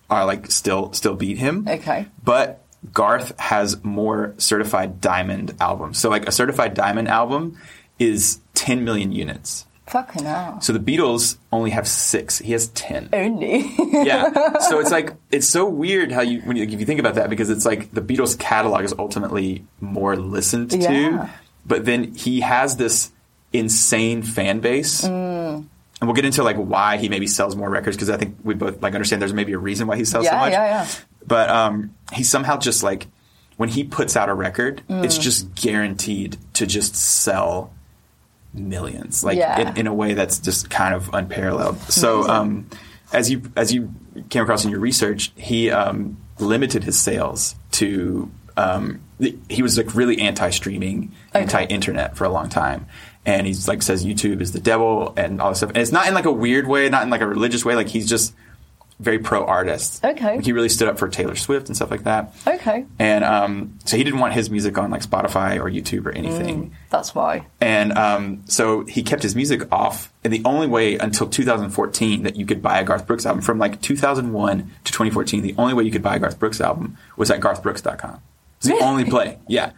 are 0.09 0.25
like 0.25 0.49
still 0.49 0.93
still 0.93 1.15
beat 1.15 1.37
him. 1.37 1.67
Okay. 1.67 2.07
But 2.23 2.62
Garth 2.91 3.37
has 3.39 3.81
more 3.83 4.33
certified 4.37 4.99
diamond 4.99 5.55
albums. 5.59 5.97
So 5.99 6.09
like 6.09 6.27
a 6.27 6.31
certified 6.31 6.73
diamond 6.73 7.07
album 7.07 7.57
is 7.99 8.39
10 8.55 8.83
million 8.83 9.11
units. 9.11 9.65
Fucking 9.87 10.23
hell. 10.23 10.59
So 10.61 10.73
the 10.73 10.79
Beatles 10.79 11.37
only 11.51 11.71
have 11.71 11.87
six. 11.87 12.39
He 12.39 12.53
has 12.53 12.67
10. 12.69 13.09
Only. 13.13 13.69
yeah. 13.91 14.57
So 14.59 14.79
it's 14.79 14.91
like 14.91 15.13
it's 15.31 15.47
so 15.47 15.67
weird 15.67 16.11
how 16.11 16.21
you 16.21 16.39
when 16.41 16.55
you, 16.57 16.63
if 16.63 16.71
you 16.79 16.85
think 16.85 16.99
about 16.99 17.15
that 17.15 17.29
because 17.29 17.49
it's 17.49 17.65
like 17.65 17.91
the 17.91 18.01
Beatles 18.01 18.39
catalog 18.39 18.83
is 18.85 18.93
ultimately 18.97 19.65
more 19.81 20.15
listened 20.15 20.71
to, 20.71 20.77
Yeah. 20.79 21.29
but 21.65 21.85
then 21.85 22.13
he 22.13 22.39
has 22.39 22.77
this 22.77 23.11
insane 23.51 24.23
fan 24.23 24.61
base. 24.61 25.01
Mm. 25.01 25.65
And 26.01 26.07
we'll 26.09 26.15
get 26.15 26.25
into 26.25 26.43
like 26.43 26.57
why 26.57 26.97
he 26.97 27.07
maybe 27.07 27.27
sells 27.27 27.55
more 27.55 27.69
records 27.69 27.95
because 27.95 28.09
I 28.09 28.17
think 28.17 28.37
we 28.43 28.55
both 28.55 28.81
like 28.81 28.93
understand 28.95 29.21
there's 29.21 29.33
maybe 29.33 29.53
a 29.53 29.57
reason 29.57 29.85
why 29.87 29.95
he 29.97 30.05
sells 30.05 30.25
so 30.27 30.33
much. 30.35 30.51
yeah, 30.51 30.83
yeah. 30.83 30.87
But 31.25 31.49
um, 31.49 31.93
he 32.13 32.23
somehow 32.23 32.57
just 32.57 32.83
like 32.83 33.07
when 33.57 33.69
he 33.69 33.83
puts 33.83 34.15
out 34.17 34.29
a 34.29 34.33
record, 34.33 34.81
Mm. 34.89 35.03
it's 35.05 35.17
just 35.17 35.53
guaranteed 35.55 36.37
to 36.53 36.65
just 36.65 36.95
sell 36.95 37.71
millions, 38.53 39.23
like 39.23 39.37
Yeah. 39.37 39.59
in, 39.71 39.77
in 39.77 39.87
a 39.87 39.93
way 39.93 40.13
that's 40.13 40.39
just 40.39 40.69
kind 40.69 40.93
of 40.93 41.09
unparalleled. 41.13 41.79
So, 41.91 42.27
um, 42.29 42.67
as 43.11 43.29
you 43.31 43.41
as 43.55 43.73
you 43.73 43.93
came 44.29 44.43
across 44.43 44.63
in 44.65 44.71
your 44.71 44.79
research, 44.79 45.31
he 45.35 45.69
um, 45.71 46.17
limited 46.39 46.83
his 46.83 46.99
sales 46.99 47.55
to. 47.71 48.31
Um, 48.55 49.01
he 49.49 49.63
was 49.63 49.77
like 49.77 49.95
really 49.95 50.19
anti-streaming, 50.19 51.11
anti-internet 51.33 52.15
for 52.17 52.25
a 52.25 52.29
long 52.29 52.49
time, 52.49 52.85
and 53.25 53.47
he's 53.47 53.67
like 53.67 53.81
says 53.81 54.05
YouTube 54.05 54.41
is 54.41 54.51
the 54.51 54.59
devil 54.59 55.13
and 55.17 55.41
all 55.41 55.49
this 55.49 55.59
stuff. 55.59 55.69
And 55.69 55.77
it's 55.79 55.91
not 55.91 56.07
in 56.07 56.13
like 56.13 56.25
a 56.25 56.31
weird 56.31 56.67
way, 56.67 56.87
not 56.89 57.03
in 57.03 57.09
like 57.09 57.21
a 57.21 57.27
religious 57.27 57.63
way. 57.65 57.73
Like 57.75 57.87
he's 57.87 58.07
just 58.07 58.33
very 58.99 59.19
pro 59.19 59.45
artist. 59.45 60.03
Okay. 60.03 60.35
Like, 60.35 60.45
he 60.45 60.51
really 60.51 60.69
stood 60.69 60.87
up 60.87 60.97
for 60.97 61.07
Taylor 61.07 61.35
Swift 61.35 61.67
and 61.67 61.75
stuff 61.75 61.91
like 61.91 62.03
that. 62.03 62.33
Okay. 62.47 62.85
And 62.99 63.23
um, 63.23 63.79
so 63.85 63.97
he 63.97 64.03
didn't 64.03 64.19
want 64.19 64.33
his 64.33 64.49
music 64.49 64.77
on 64.77 64.91
like 64.91 65.01
Spotify 65.01 65.59
or 65.59 65.69
YouTube 65.69 66.05
or 66.05 66.11
anything. 66.11 66.75
That's 66.89 67.13
why. 67.13 67.47
And 67.59 67.97
um, 67.97 68.43
so 68.45 68.85
he 68.85 69.03
kept 69.03 69.23
his 69.23 69.35
music 69.35 69.71
off. 69.71 70.11
And 70.23 70.31
the 70.31 70.41
only 70.45 70.67
way 70.67 70.97
until 70.97 71.27
2014 71.27 72.23
that 72.23 72.35
you 72.35 72.45
could 72.45 72.61
buy 72.61 72.79
a 72.79 72.83
Garth 72.83 73.05
Brooks 73.05 73.25
album, 73.25 73.41
from 73.41 73.59
like 73.59 73.81
2001 73.81 74.71
to 74.83 74.91
2014, 74.91 75.41
the 75.41 75.55
only 75.57 75.73
way 75.73 75.83
you 75.83 75.91
could 75.91 76.03
buy 76.03 76.15
a 76.15 76.19
Garth 76.19 76.39
Brooks 76.39 76.61
album 76.61 76.97
was 77.17 77.29
at 77.29 77.41
garthbrooks.com. 77.41 78.21
It's 78.57 78.67
the 78.67 78.83
only 78.85 79.03
play. 79.03 79.39
Yeah. 79.47 79.71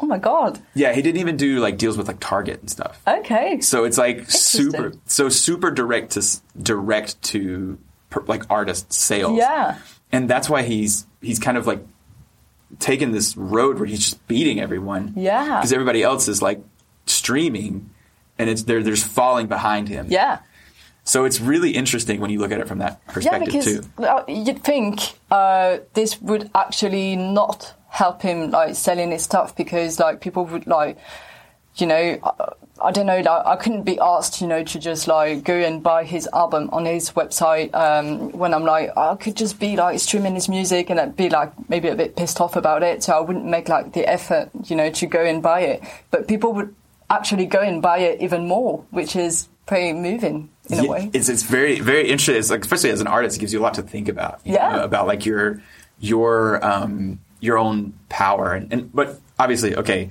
Oh 0.00 0.06
my 0.06 0.18
god. 0.18 0.60
Yeah, 0.74 0.92
he 0.92 1.02
didn't 1.02 1.20
even 1.20 1.36
do 1.36 1.58
like 1.58 1.78
deals 1.78 1.96
with 1.96 2.06
like 2.06 2.20
Target 2.20 2.60
and 2.60 2.70
stuff. 2.70 3.00
Okay. 3.06 3.60
So 3.60 3.84
it's 3.84 3.98
like 3.98 4.30
super, 4.30 4.92
so 5.06 5.28
super 5.28 5.70
direct 5.70 6.12
to 6.12 6.40
direct 6.62 7.20
to 7.22 7.78
per, 8.10 8.22
like 8.26 8.42
artist 8.50 8.92
sales. 8.92 9.38
Yeah. 9.38 9.78
and 10.12 10.28
that's 10.28 10.48
why 10.50 10.62
he's 10.62 11.06
he's 11.20 11.38
kind 11.38 11.56
of 11.56 11.66
like 11.66 11.84
taken 12.78 13.12
this 13.12 13.36
road 13.36 13.78
where 13.78 13.86
he's 13.86 14.00
just 14.00 14.26
beating 14.28 14.60
everyone. 14.60 15.12
Yeah. 15.16 15.56
because 15.56 15.72
everybody 15.72 16.02
else 16.02 16.28
is 16.28 16.42
like 16.42 16.60
streaming, 17.06 17.90
and 18.38 18.48
it's 18.50 18.62
they're 18.62 18.82
there's 18.82 19.04
falling 19.04 19.46
behind 19.46 19.88
him. 19.88 20.06
Yeah. 20.10 20.40
So 21.04 21.24
it's 21.24 21.40
really 21.40 21.70
interesting 21.70 22.20
when 22.20 22.30
you 22.30 22.38
look 22.38 22.52
at 22.52 22.60
it 22.60 22.68
from 22.68 22.78
that 22.80 23.00
Yeah, 23.06 23.12
perspective 23.14 23.52
because 23.54 23.86
too. 23.96 24.04
uh, 24.04 24.24
you'd 24.28 24.62
think 24.62 25.00
uh, 25.30 25.78
this 25.94 26.20
would 26.20 26.50
actually 26.54 27.16
not 27.16 27.74
help 27.88 28.20
him 28.20 28.50
like 28.50 28.74
selling 28.74 29.10
his 29.10 29.22
stuff 29.24 29.56
because 29.56 29.98
like 29.98 30.20
people 30.20 30.44
would 30.44 30.66
like, 30.66 30.98
you 31.76 31.86
know, 31.86 32.18
I, 32.82 32.92
don't 32.92 33.06
know, 33.06 33.18
like 33.20 33.46
I 33.46 33.56
couldn't 33.56 33.82
be 33.82 33.98
asked, 33.98 34.40
you 34.40 34.46
know, 34.46 34.62
to 34.64 34.78
just 34.78 35.06
like 35.08 35.44
go 35.44 35.54
and 35.54 35.82
buy 35.82 36.04
his 36.04 36.28
album 36.32 36.70
on 36.72 36.84
his 36.84 37.10
website 37.12 37.74
um, 37.74 38.30
when 38.32 38.54
I'm 38.54 38.64
like 38.64 38.90
I 38.96 39.14
could 39.16 39.36
just 39.36 39.58
be 39.58 39.76
like 39.76 40.00
streaming 40.00 40.34
his 40.34 40.48
music 40.48 40.90
and 40.90 40.98
I'd 41.00 41.16
be 41.16 41.28
like 41.28 41.52
maybe 41.68 41.88
a 41.88 41.94
bit 41.96 42.16
pissed 42.16 42.40
off 42.40 42.56
about 42.56 42.82
it, 42.82 43.02
so 43.02 43.16
I 43.16 43.20
wouldn't 43.20 43.44
make 43.46 43.68
like 43.68 43.92
the 43.92 44.06
effort, 44.06 44.50
you 44.66 44.76
know, 44.76 44.90
to 44.90 45.06
go 45.06 45.24
and 45.24 45.42
buy 45.42 45.60
it. 45.60 45.82
But 46.10 46.28
people 46.28 46.52
would 46.54 46.74
actually 47.10 47.46
go 47.46 47.60
and 47.60 47.80
buy 47.80 47.98
it 47.98 48.20
even 48.20 48.46
more, 48.46 48.84
which 48.90 49.16
is 49.16 49.48
pretty 49.66 49.92
moving 49.92 50.48
in 50.70 50.78
a 50.78 50.82
Yeah, 50.84 50.88
way. 50.90 51.10
It's 51.12 51.28
it's 51.28 51.42
very 51.42 51.80
very 51.80 52.08
interesting. 52.08 52.36
It's 52.36 52.50
like 52.50 52.62
especially 52.62 52.90
as 52.90 53.00
an 53.00 53.06
artist, 53.06 53.36
it 53.36 53.40
gives 53.40 53.52
you 53.52 53.60
a 53.60 53.62
lot 53.62 53.74
to 53.74 53.82
think 53.82 54.08
about. 54.08 54.40
you 54.44 54.54
Yeah. 54.54 54.76
know, 54.76 54.84
about 54.84 55.06
like 55.06 55.24
your 55.26 55.62
your 56.00 56.64
um 56.64 57.18
your 57.40 57.56
own 57.58 57.92
power 58.08 58.52
and, 58.54 58.72
and 58.72 58.92
but 58.92 59.20
obviously 59.38 59.76
okay 59.76 60.10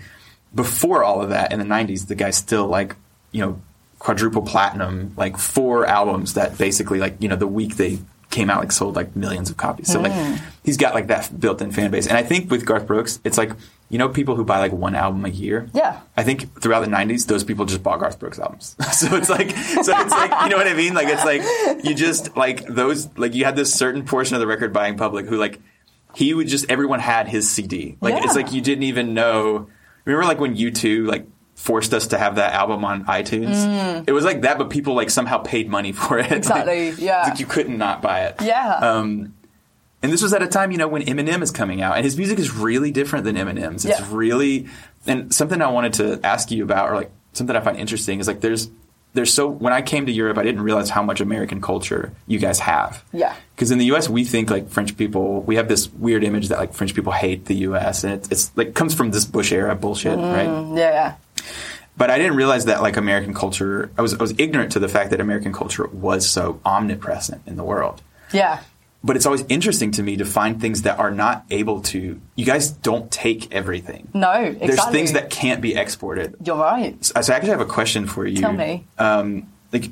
before 0.63 1.03
all 1.03 1.21
of 1.21 1.29
that 1.29 1.51
in 1.53 1.59
the 1.59 1.65
90s 1.65 2.07
the 2.07 2.15
guy's 2.15 2.35
still 2.35 2.67
like 2.67 2.95
you 3.31 3.41
know 3.43 3.61
quadruple 3.99 4.41
platinum 4.41 5.13
like 5.17 5.37
four 5.37 5.85
albums 5.85 6.33
that 6.33 6.57
basically 6.57 6.99
like 6.99 7.15
you 7.19 7.29
know 7.29 7.35
the 7.35 7.47
week 7.47 7.75
they 7.77 7.99
came 8.29 8.49
out 8.49 8.59
like 8.59 8.71
sold 8.71 8.95
like 8.95 9.15
millions 9.15 9.49
of 9.49 9.55
copies 9.57 9.87
so 9.91 9.99
Mm. 9.99 10.03
like 10.09 10.41
he's 10.63 10.77
got 10.77 10.93
like 10.93 11.07
that 11.07 11.23
built-in 11.39 11.71
fan 11.71 11.89
base 11.91 12.07
and 12.07 12.17
i 12.17 12.23
think 12.23 12.51
with 12.51 12.65
garth 12.65 12.85
brooks 12.85 13.19
it's 13.23 13.37
like 13.37 13.51
you 13.89 13.97
know 13.97 14.09
people 14.09 14.35
who 14.35 14.43
buy 14.43 14.59
like 14.59 14.73
one 14.73 14.95
album 14.95 15.23
a 15.25 15.29
year 15.29 15.69
Yeah. 15.73 16.01
I 16.17 16.23
think 16.23 16.59
throughout 16.61 16.81
the 16.81 16.91
'90s, 16.91 17.25
those 17.27 17.43
people 17.45 17.63
just 17.65 17.81
bought 17.83 17.99
Garth 17.99 18.17
Brooks 18.19 18.39
albums. 18.39 18.75
so 18.91 19.15
it's 19.15 19.29
like, 19.29 19.51
so 19.51 19.93
it's 20.03 20.11
like, 20.11 20.31
you 20.43 20.49
know 20.49 20.57
what 20.57 20.67
I 20.67 20.73
mean? 20.73 20.93
Like, 20.95 21.07
it's 21.09 21.23
like 21.23 21.41
you 21.85 21.93
just 21.93 22.35
like 22.35 22.65
those, 22.65 23.07
like 23.17 23.33
you 23.35 23.45
had 23.45 23.55
this 23.55 23.71
certain 23.73 24.03
portion 24.03 24.33
of 24.35 24.41
the 24.41 24.47
record 24.47 24.73
buying 24.73 24.97
public 24.97 25.27
who 25.27 25.37
like 25.37 25.59
he 26.15 26.33
would 26.33 26.47
just 26.49 26.65
everyone 26.69 26.99
had 26.99 27.27
his 27.29 27.47
CD. 27.49 27.95
Like 28.01 28.15
Yeah. 28.15 28.23
it's 28.25 28.35
like 28.35 28.51
you 28.51 28.59
didn't 28.61 28.83
even 28.83 29.13
know. 29.13 29.69
Remember, 30.07 30.25
like 30.27 30.39
when 30.39 30.55
U2 30.55 31.05
like 31.07 31.27
forced 31.55 31.93
us 31.93 32.07
to 32.07 32.17
have 32.17 32.35
that 32.35 32.53
album 32.53 32.85
on 32.85 33.05
iTunes? 33.05 34.03
It 34.07 34.11
was 34.11 34.23
like 34.25 34.41
that, 34.41 34.57
but 34.57 34.69
people 34.69 34.93
like 34.95 35.09
somehow 35.09 35.39
paid 35.39 35.69
money 35.69 35.91
for 35.91 36.17
it. 36.19 36.25
Mm. 36.31 36.37
Exactly, 36.37 36.91
Like, 36.91 36.99
yeah. 36.99 37.23
like 37.23 37.39
you 37.39 37.45
couldn't 37.45 37.77
not 37.77 38.01
buy 38.01 38.21
it. 38.25 38.35
Yeah. 38.41 38.73
Um, 38.75 39.33
and 40.03 40.11
this 40.13 40.21
was 40.21 40.31
at 40.33 40.41
a 40.43 40.47
time, 40.47 40.71
you 40.71 40.77
know, 40.77 40.87
when 40.87 41.01
Eminem 41.03 41.41
is 41.41 41.51
coming 41.51 41.81
out, 41.81 41.95
and 41.97 42.05
his 42.05 42.17
music 42.17 42.37
is 42.39 42.51
really 42.53 42.91
different 42.91 43.25
than 43.25 43.35
Eminem's. 43.35 43.83
It's 43.85 43.99
Yeah. 43.99 44.07
really, 44.11 44.67
and 45.07 45.33
something 45.33 45.61
I 45.61 45.67
wanted 45.69 45.93
to 45.93 46.19
ask 46.23 46.51
you 46.51 46.63
about, 46.63 46.89
or 46.91 46.95
like 46.95 47.11
something 47.33 47.55
I 47.55 47.59
find 47.61 47.77
interesting, 47.77 48.19
is 48.19 48.27
like 48.27 48.39
there's 48.41 48.69
there's 49.17 49.33
so 49.33 49.47
when 49.47 49.73
I 49.73 49.81
came 49.81 50.05
to 50.05 50.11
Europe, 50.11 50.37
I 50.37 50.43
didn't 50.43 50.61
realize 50.61 50.91
how 50.91 51.01
much 51.01 51.21
American 51.21 51.59
culture 51.59 52.13
you 52.27 52.37
guys 52.37 52.59
have. 52.59 53.03
Yeah. 53.11 53.35
Because 53.55 53.71
in 53.71 53.79
the 53.79 53.85
U.S., 53.85 54.07
we 54.07 54.23
think 54.23 54.51
like 54.51 54.69
French 54.69 54.95
people, 54.95 55.41
we 55.41 55.55
have 55.55 55.67
this 55.67 55.91
weird 55.91 56.23
image 56.23 56.49
that 56.49 56.59
like 56.59 56.73
French 56.73 56.93
people 56.93 57.11
hate 57.11 57.45
the 57.45 57.55
U.S. 57.55 58.03
and 58.03 58.13
it's, 58.13 58.29
it's 58.29 58.51
like 58.55 58.75
comes 58.75 58.93
from 58.93 59.09
this 59.09 59.25
Bush 59.25 59.51
era 59.51 59.75
bullshit, 59.75 60.19
mm, 60.19 60.31
right? 60.31 60.77
Yeah, 60.77 60.91
yeah. 60.91 61.15
But 61.97 62.11
I 62.11 62.19
didn't 62.19 62.35
realize 62.35 62.65
that 62.65 62.83
like 62.83 62.95
American 62.95 63.33
culture, 63.33 63.89
I 63.97 64.03
was 64.03 64.13
I 64.13 64.17
was 64.17 64.35
ignorant 64.37 64.73
to 64.73 64.79
the 64.79 64.87
fact 64.87 65.09
that 65.09 65.19
American 65.19 65.51
culture 65.51 65.87
was 65.87 66.29
so 66.29 66.61
omnipresent 66.63 67.41
in 67.47 67.55
the 67.55 67.63
world. 67.63 68.03
Yeah. 68.31 68.61
But 69.03 69.15
it's 69.15 69.25
always 69.25 69.45
interesting 69.47 69.91
to 69.91 70.03
me 70.03 70.17
to 70.17 70.25
find 70.25 70.59
things 70.59 70.81
that 70.81 70.99
are 70.99 71.11
not 71.11 71.45
able 71.51 71.81
to. 71.83 72.19
You 72.35 72.45
guys 72.45 72.71
don't 72.71 73.09
take 73.11 73.53
everything. 73.53 74.09
No, 74.13 74.31
exactly. 74.33 74.67
There's 74.67 74.85
things 74.85 75.13
that 75.13 75.29
can't 75.29 75.61
be 75.61 75.75
exported. 75.75 76.35
You're 76.43 76.57
right. 76.57 77.03
So 77.05 77.13
I 77.15 77.35
actually 77.35 77.51
have 77.51 77.61
a 77.61 77.65
question 77.65 78.07
for 78.07 78.25
you. 78.25 78.41
Tell 78.41 78.51
me. 78.53 78.85
Um, 78.97 79.47
like, 79.71 79.91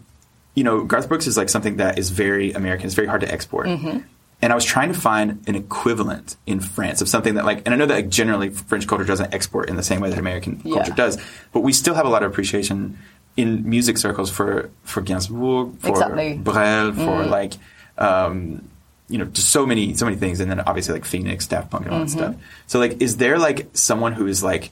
you 0.55 0.63
know, 0.63 0.83
Garth 0.83 1.07
Brooks 1.07 1.27
is 1.27 1.37
like 1.37 1.49
something 1.49 1.77
that 1.77 1.99
is 1.99 2.09
very 2.09 2.51
American. 2.53 2.87
It's 2.87 2.95
very 2.95 3.07
hard 3.07 3.21
to 3.21 3.31
export. 3.31 3.67
Mm-hmm. 3.67 3.99
And 4.41 4.51
I 4.51 4.55
was 4.55 4.65
trying 4.65 4.91
to 4.91 4.99
find 4.99 5.43
an 5.47 5.55
equivalent 5.55 6.35
in 6.45 6.59
France 6.59 6.99
of 7.01 7.07
something 7.07 7.35
that 7.35 7.45
like, 7.45 7.61
and 7.65 7.73
I 7.73 7.77
know 7.77 7.85
that 7.85 7.93
like, 7.93 8.09
generally 8.09 8.49
French 8.49 8.87
culture 8.87 9.05
doesn't 9.05 9.33
export 9.33 9.69
in 9.69 9.75
the 9.75 9.83
same 9.83 10.01
way 10.01 10.09
that 10.09 10.19
American 10.19 10.61
Yeah. 10.65 10.75
culture 10.77 10.93
does, 10.93 11.17
but 11.53 11.61
we 11.61 11.73
still 11.73 11.93
have 11.93 12.05
a 12.05 12.09
lot 12.09 12.23
of 12.23 12.31
appreciation 12.31 12.97
in 13.37 13.69
music 13.69 13.97
circles 13.97 14.29
for 14.31 14.71
for 14.83 15.01
Gainsbourg, 15.01 15.79
for 15.79 15.89
Exactly. 15.89 16.37
Brel, 16.37 16.91
for 16.91 17.23
Mm. 17.23 17.29
like. 17.29 17.53
Um, 17.97 18.67
you 19.07 19.17
know, 19.17 19.25
just 19.25 19.49
so 19.49 19.65
many, 19.65 19.93
so 19.95 20.05
many 20.05 20.17
things, 20.17 20.39
and 20.39 20.49
then 20.49 20.59
obviously 20.61 20.93
like 20.93 21.05
Phoenix, 21.05 21.45
Daft 21.47 21.69
Punk, 21.69 21.85
and 21.85 21.93
all 21.93 22.01
Mm-hmm. 22.05 22.19
that 22.19 22.31
stuff. 22.33 22.43
So, 22.67 22.79
like, 22.79 23.01
is 23.01 23.17
there 23.17 23.37
like 23.37 23.67
someone 23.73 24.13
who 24.13 24.25
is 24.27 24.43
like 24.43 24.71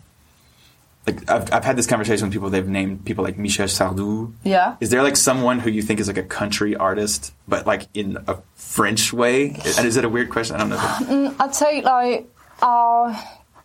like 1.05 1.29
I've, 1.29 1.51
I've 1.53 1.63
had 1.65 1.75
this 1.75 1.85
conversation 1.85 2.27
with 2.27 2.33
people 2.33 2.49
they've 2.49 2.65
named 2.67 3.03
people 3.05 3.25
like 3.25 3.37
Michel 3.37 3.67
Sardou. 3.67 4.31
Yeah. 4.43 4.77
Is 4.79 4.89
there 4.89 5.03
like 5.03 5.17
someone 5.17 5.59
who 5.59 5.69
you 5.69 5.81
think 5.81 5.99
is 5.99 6.07
like 6.07 6.17
a 6.17 6.23
country 6.23 6.75
artist, 6.77 7.33
but 7.45 7.67
like 7.67 7.87
in 7.93 8.17
a 8.27 8.37
French 8.55 9.11
way? 9.11 9.49
And 9.77 9.85
is 9.85 9.97
it 9.97 10.05
a 10.05 10.09
weird 10.09 10.29
question? 10.29 10.55
I 10.55 10.59
don't 10.59 10.69
know. 10.69 11.35
I'd 11.41 11.53
say 11.53 11.81
like 11.81 12.29
our 12.61 13.19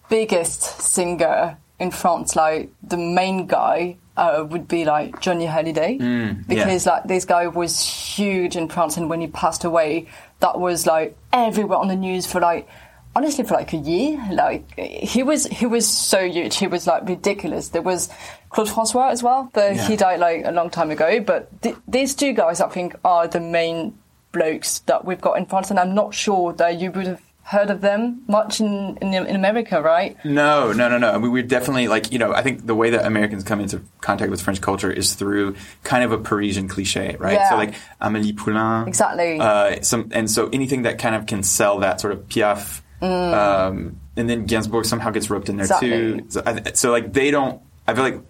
biggest 0.08 0.62
singer 0.80 1.56
in 1.78 1.92
France, 1.92 2.34
like 2.34 2.70
the 2.82 2.96
main 2.96 3.46
guy, 3.46 3.96
uh, 4.16 4.44
would 4.50 4.66
be 4.66 4.84
like 4.84 5.20
Johnny 5.20 5.46
Hallyday, 5.46 6.44
because 6.48 6.86
like 6.86 7.04
this 7.04 7.24
guy 7.24 7.46
was 7.46 7.80
huge 7.86 8.56
in 8.56 8.68
France, 8.68 8.96
and 8.96 9.08
when 9.08 9.20
he 9.20 9.28
passed 9.28 9.62
away, 9.62 10.08
that 10.40 10.58
was 10.60 10.86
like 10.86 11.16
everywhere 11.32 11.78
on 11.78 11.88
the 11.88 11.96
news 11.96 12.26
for 12.26 12.40
like 12.40 12.68
honestly 13.16 13.42
for 13.44 13.54
like 13.54 13.72
a 13.72 13.76
year. 13.76 14.18
Like 14.32 14.78
he 14.78 15.22
was 15.22 15.46
he 15.46 15.66
was 15.66 15.88
so 15.88 16.24
huge, 16.28 16.56
he 16.56 16.66
was 16.66 16.86
like 16.86 17.08
ridiculous. 17.08 17.68
There 17.70 17.82
was 17.82 18.08
Claude 18.50 18.70
Francois 18.70 19.08
as 19.08 19.22
well, 19.22 19.50
but 19.52 19.74
Yeah. 19.76 19.86
he 19.88 19.96
died 19.96 20.20
like 20.20 20.42
a 20.44 20.52
long 20.52 20.70
time 20.70 20.90
ago. 20.90 21.20
But 21.20 21.62
th- 21.62 21.76
these 21.86 22.14
two 22.14 22.32
guys, 22.32 22.60
I 22.60 22.68
think, 22.68 22.94
are 23.04 23.26
the 23.26 23.40
main 23.40 23.98
blokes 24.32 24.80
that 24.80 25.04
we've 25.04 25.20
got 25.20 25.38
in 25.38 25.46
France, 25.46 25.70
and 25.70 25.78
I'm 25.80 25.94
not 25.94 26.14
sure 26.14 26.52
that 26.54 26.78
you 26.80 26.90
would 26.92 27.06
have 27.06 27.22
heard 27.48 27.70
of 27.70 27.80
them 27.80 28.22
much 28.28 28.60
in 28.60 28.96
in, 29.00 29.14
in 29.14 29.34
America, 29.36 29.80
right? 29.80 30.16
no, 30.24 30.72
no, 30.72 30.88
no, 30.88 30.98
no. 30.98 31.10
I 31.12 31.18
mean, 31.18 31.32
we're 31.32 31.42
definitely 31.42 31.88
like 31.88 32.12
you 32.12 32.18
know. 32.18 32.32
I 32.34 32.42
think 32.42 32.66
the 32.66 32.74
way 32.74 32.90
that 32.90 33.06
Americans 33.06 33.42
come 33.44 33.60
into 33.60 33.80
contact 34.00 34.30
with 34.30 34.40
French 34.42 34.60
culture 34.60 34.90
is 34.90 35.14
through 35.14 35.56
kind 35.82 36.04
of 36.04 36.12
a 36.12 36.18
Parisian 36.18 36.68
cliche, 36.68 37.16
right? 37.18 37.34
Yeah. 37.34 37.48
So 37.50 37.56
like 37.56 37.74
Amélie 38.02 38.36
Poulain, 38.36 38.86
Exactly. 38.86 39.38
Uh, 39.40 39.80
some 39.82 40.10
and 40.12 40.30
so 40.30 40.48
anything 40.52 40.82
that 40.82 40.98
kind 40.98 41.14
of 41.14 41.26
can 41.26 41.42
sell 41.42 41.78
that 41.80 42.00
sort 42.00 42.12
of 42.12 42.28
Piaf, 42.28 42.82
um, 43.02 43.98
and 44.16 44.28
then 44.28 44.46
Gainsbourg 44.46 44.84
somehow 44.86 45.10
gets 45.10 45.30
roped 45.30 45.48
in 45.48 45.56
there 45.56 45.66
Mm. 45.66 45.70
Exactly. 45.70 45.90
too. 46.22 46.24
So, 46.28 46.42
I, 46.44 46.72
so 46.72 46.90
like 46.90 47.12
they 47.12 47.30
don't. 47.30 47.60
I 47.86 47.94
feel 47.94 48.04
like 48.04 48.20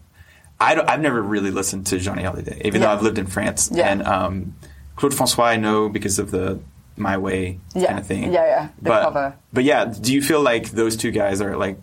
I 0.60 0.74
don't, 0.74 0.88
I've 0.88 1.00
never 1.00 1.20
really 1.22 1.50
listened 1.50 1.86
to 1.88 1.98
Johnny 1.98 2.22
Hallyday, 2.22 2.62
even 2.64 2.80
though 2.80 2.88
I've 2.90 3.02
lived 3.02 3.18
in 3.18 3.26
France. 3.26 3.70
Yeah. 3.72 3.90
And 3.90 4.02
um, 4.06 4.54
Claude 4.96 5.14
Francois, 5.14 5.44
I 5.46 5.56
know 5.56 5.88
because 5.88 6.18
of 6.18 6.30
the 6.30 6.60
My 6.98 7.16
Way 7.16 7.60
Yeah. 7.74 7.86
kind 7.86 7.98
of 7.98 8.06
thing. 8.06 8.32
Yeah, 8.32 8.44
yeah, 8.46 8.68
the 8.82 8.90
but, 8.90 9.02
cover. 9.02 9.34
But 9.52 9.64
yeah, 9.64 9.84
do 9.86 10.12
you 10.12 10.22
feel 10.22 10.40
like 10.42 10.70
those 10.70 10.96
two 10.96 11.10
guys 11.10 11.40
are 11.40 11.56
like 11.56 11.78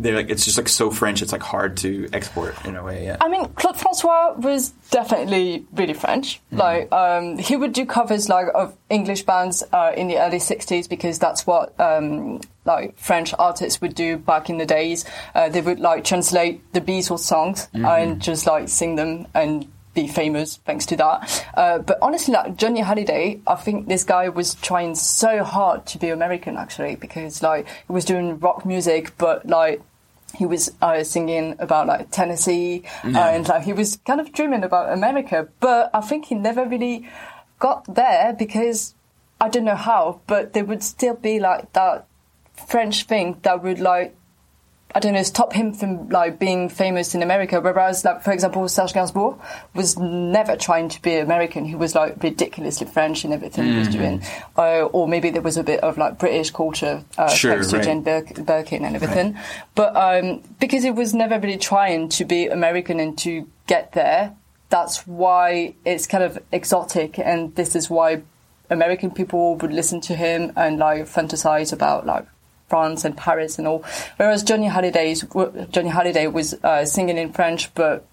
they're 0.00 0.14
like 0.14 0.30
it's 0.30 0.44
just 0.44 0.56
like 0.56 0.68
so 0.68 0.90
French, 0.90 1.22
it's 1.22 1.32
like 1.32 1.42
hard 1.42 1.76
to 1.78 2.08
export 2.12 2.54
in 2.64 2.76
a 2.76 2.84
way. 2.84 3.04
Yeah. 3.06 3.16
I 3.20 3.28
mean, 3.28 3.46
Claude 3.48 3.76
Francois 3.78 4.34
was 4.38 4.70
definitely 4.90 5.66
really 5.72 5.94
French. 5.94 6.40
Like, 6.52 6.92
um, 6.92 7.36
he 7.38 7.56
would 7.56 7.72
do 7.72 7.84
covers 7.84 8.28
like 8.28 8.46
of 8.54 8.76
English 8.90 9.22
bands 9.22 9.64
uh, 9.72 9.92
in 9.96 10.06
the 10.06 10.18
early 10.18 10.38
'60s 10.38 10.88
because 10.88 11.18
that's 11.18 11.46
what 11.48 11.78
um, 11.80 12.40
like 12.64 12.96
French 12.96 13.34
artists 13.38 13.80
would 13.80 13.94
do 13.96 14.18
back 14.18 14.48
in 14.48 14.58
the 14.58 14.66
days. 14.66 15.04
Uh, 15.34 15.48
they 15.48 15.60
would 15.60 15.80
like 15.80 16.04
translate 16.04 16.72
the 16.74 16.80
Beatles 16.80 17.20
songs 17.20 17.68
and 17.74 18.22
just 18.22 18.46
like 18.46 18.68
sing 18.68 18.94
them 18.94 19.26
and 19.34 19.66
be 20.00 20.08
famous 20.08 20.56
thanks 20.64 20.86
to 20.86 20.96
that. 20.96 21.46
Uh, 21.54 21.78
but 21.78 21.98
honestly, 22.00 22.34
like 22.34 22.56
Johnny 22.56 22.82
Hallyday, 22.82 23.40
I 23.46 23.54
think 23.56 23.88
this 23.88 24.04
guy 24.04 24.28
was 24.28 24.54
trying 24.56 24.94
so 24.94 25.44
hard 25.44 25.86
to 25.86 25.98
be 25.98 26.08
American 26.10 26.56
actually 26.56 26.96
because 26.96 27.42
like 27.42 27.66
he 27.66 27.92
was 27.92 28.04
doing 28.04 28.38
rock 28.38 28.64
music, 28.64 29.16
but 29.18 29.46
like 29.46 29.82
he 30.36 30.46
was 30.46 30.70
uh, 30.82 31.02
singing 31.04 31.56
about 31.58 31.86
like 31.86 32.10
Tennessee, 32.10 32.84
uh, 33.04 33.18
and 33.18 33.48
like 33.48 33.62
he 33.62 33.72
was 33.72 33.96
kind 34.06 34.20
of 34.20 34.32
dreaming 34.32 34.62
about 34.62 34.92
America. 34.92 35.48
But 35.60 35.90
I 35.94 36.00
think 36.00 36.26
he 36.26 36.34
never 36.34 36.64
really 36.66 37.08
got 37.58 37.92
there 37.92 38.34
because 38.38 38.94
I 39.40 39.48
don't 39.48 39.64
know 39.64 39.76
how, 39.76 40.20
but 40.26 40.52
there 40.52 40.64
would 40.64 40.82
still 40.82 41.14
be 41.14 41.40
like 41.40 41.72
that 41.72 42.06
French 42.52 43.04
thing 43.04 43.38
that 43.42 43.62
would 43.62 43.78
like 43.80 44.14
I 44.94 45.00
don't 45.00 45.12
know 45.12 45.22
stop 45.22 45.52
him 45.52 45.74
from 45.74 46.08
like 46.08 46.38
being 46.38 46.68
famous 46.70 47.14
in 47.14 47.22
America. 47.22 47.60
Whereas 47.60 48.04
like 48.04 48.22
for 48.22 48.32
example 48.32 48.66
Serge 48.68 48.94
Gainsbourg 48.94 49.38
was 49.74 49.98
never 49.98 50.56
trying 50.56 50.88
to 50.88 51.02
be 51.02 51.16
American. 51.16 51.64
He 51.66 51.74
was 51.74 51.94
like 51.94 52.22
ridiculously 52.22 52.86
French 52.86 53.24
in 53.24 53.32
everything 53.32 53.64
he 53.66 53.78
was 53.78 53.88
doing, 53.88 54.22
uh, 54.56 54.84
or 54.86 55.06
maybe 55.06 55.30
there 55.30 55.42
was 55.42 55.56
a 55.58 55.62
bit 55.62 55.80
of 55.80 55.98
like 55.98 56.18
British 56.18 56.50
culture 56.50 57.04
uh, 57.18 57.28
Sure, 57.28 57.52
thanks 57.52 57.68
to 57.68 57.76
right. 57.76 57.84
Jane 57.84 58.02
Bir- 58.02 58.42
Birkin 58.44 58.84
and 58.84 58.96
everything. 58.96 59.36
But 59.74 59.94
um, 59.94 60.42
because 60.58 60.82
he 60.82 60.90
was 60.90 61.12
never 61.12 61.38
really 61.38 61.58
trying 61.58 62.08
to 62.10 62.24
be 62.24 62.46
American 62.46 62.98
and 62.98 63.16
to 63.18 63.46
get 63.66 63.92
there, 63.92 64.34
that's 64.70 65.06
why 65.06 65.74
it's 65.84 66.06
kind 66.06 66.24
of 66.24 66.38
exotic, 66.50 67.18
and 67.18 67.54
this 67.56 67.76
is 67.76 67.90
why 67.90 68.22
American 68.70 69.10
people 69.10 69.56
would 69.56 69.72
listen 69.72 70.00
to 70.02 70.14
him 70.14 70.52
and 70.56 70.78
like 70.78 71.02
fantasize 71.04 71.72
about 71.72 72.06
like 72.06 72.26
France 72.68 73.04
and 73.04 73.16
Paris 73.16 73.58
and 73.58 73.66
all. 73.66 73.84
Whereas 74.16 74.42
Johnny 74.42 74.68
Hallyday's 74.68 75.22
Johnny 75.22 75.90
Hallyday 75.90 76.32
was 76.32 76.54
uh, 76.62 76.84
singing 76.84 77.18
in 77.18 77.32
French, 77.32 77.74
but 77.74 78.06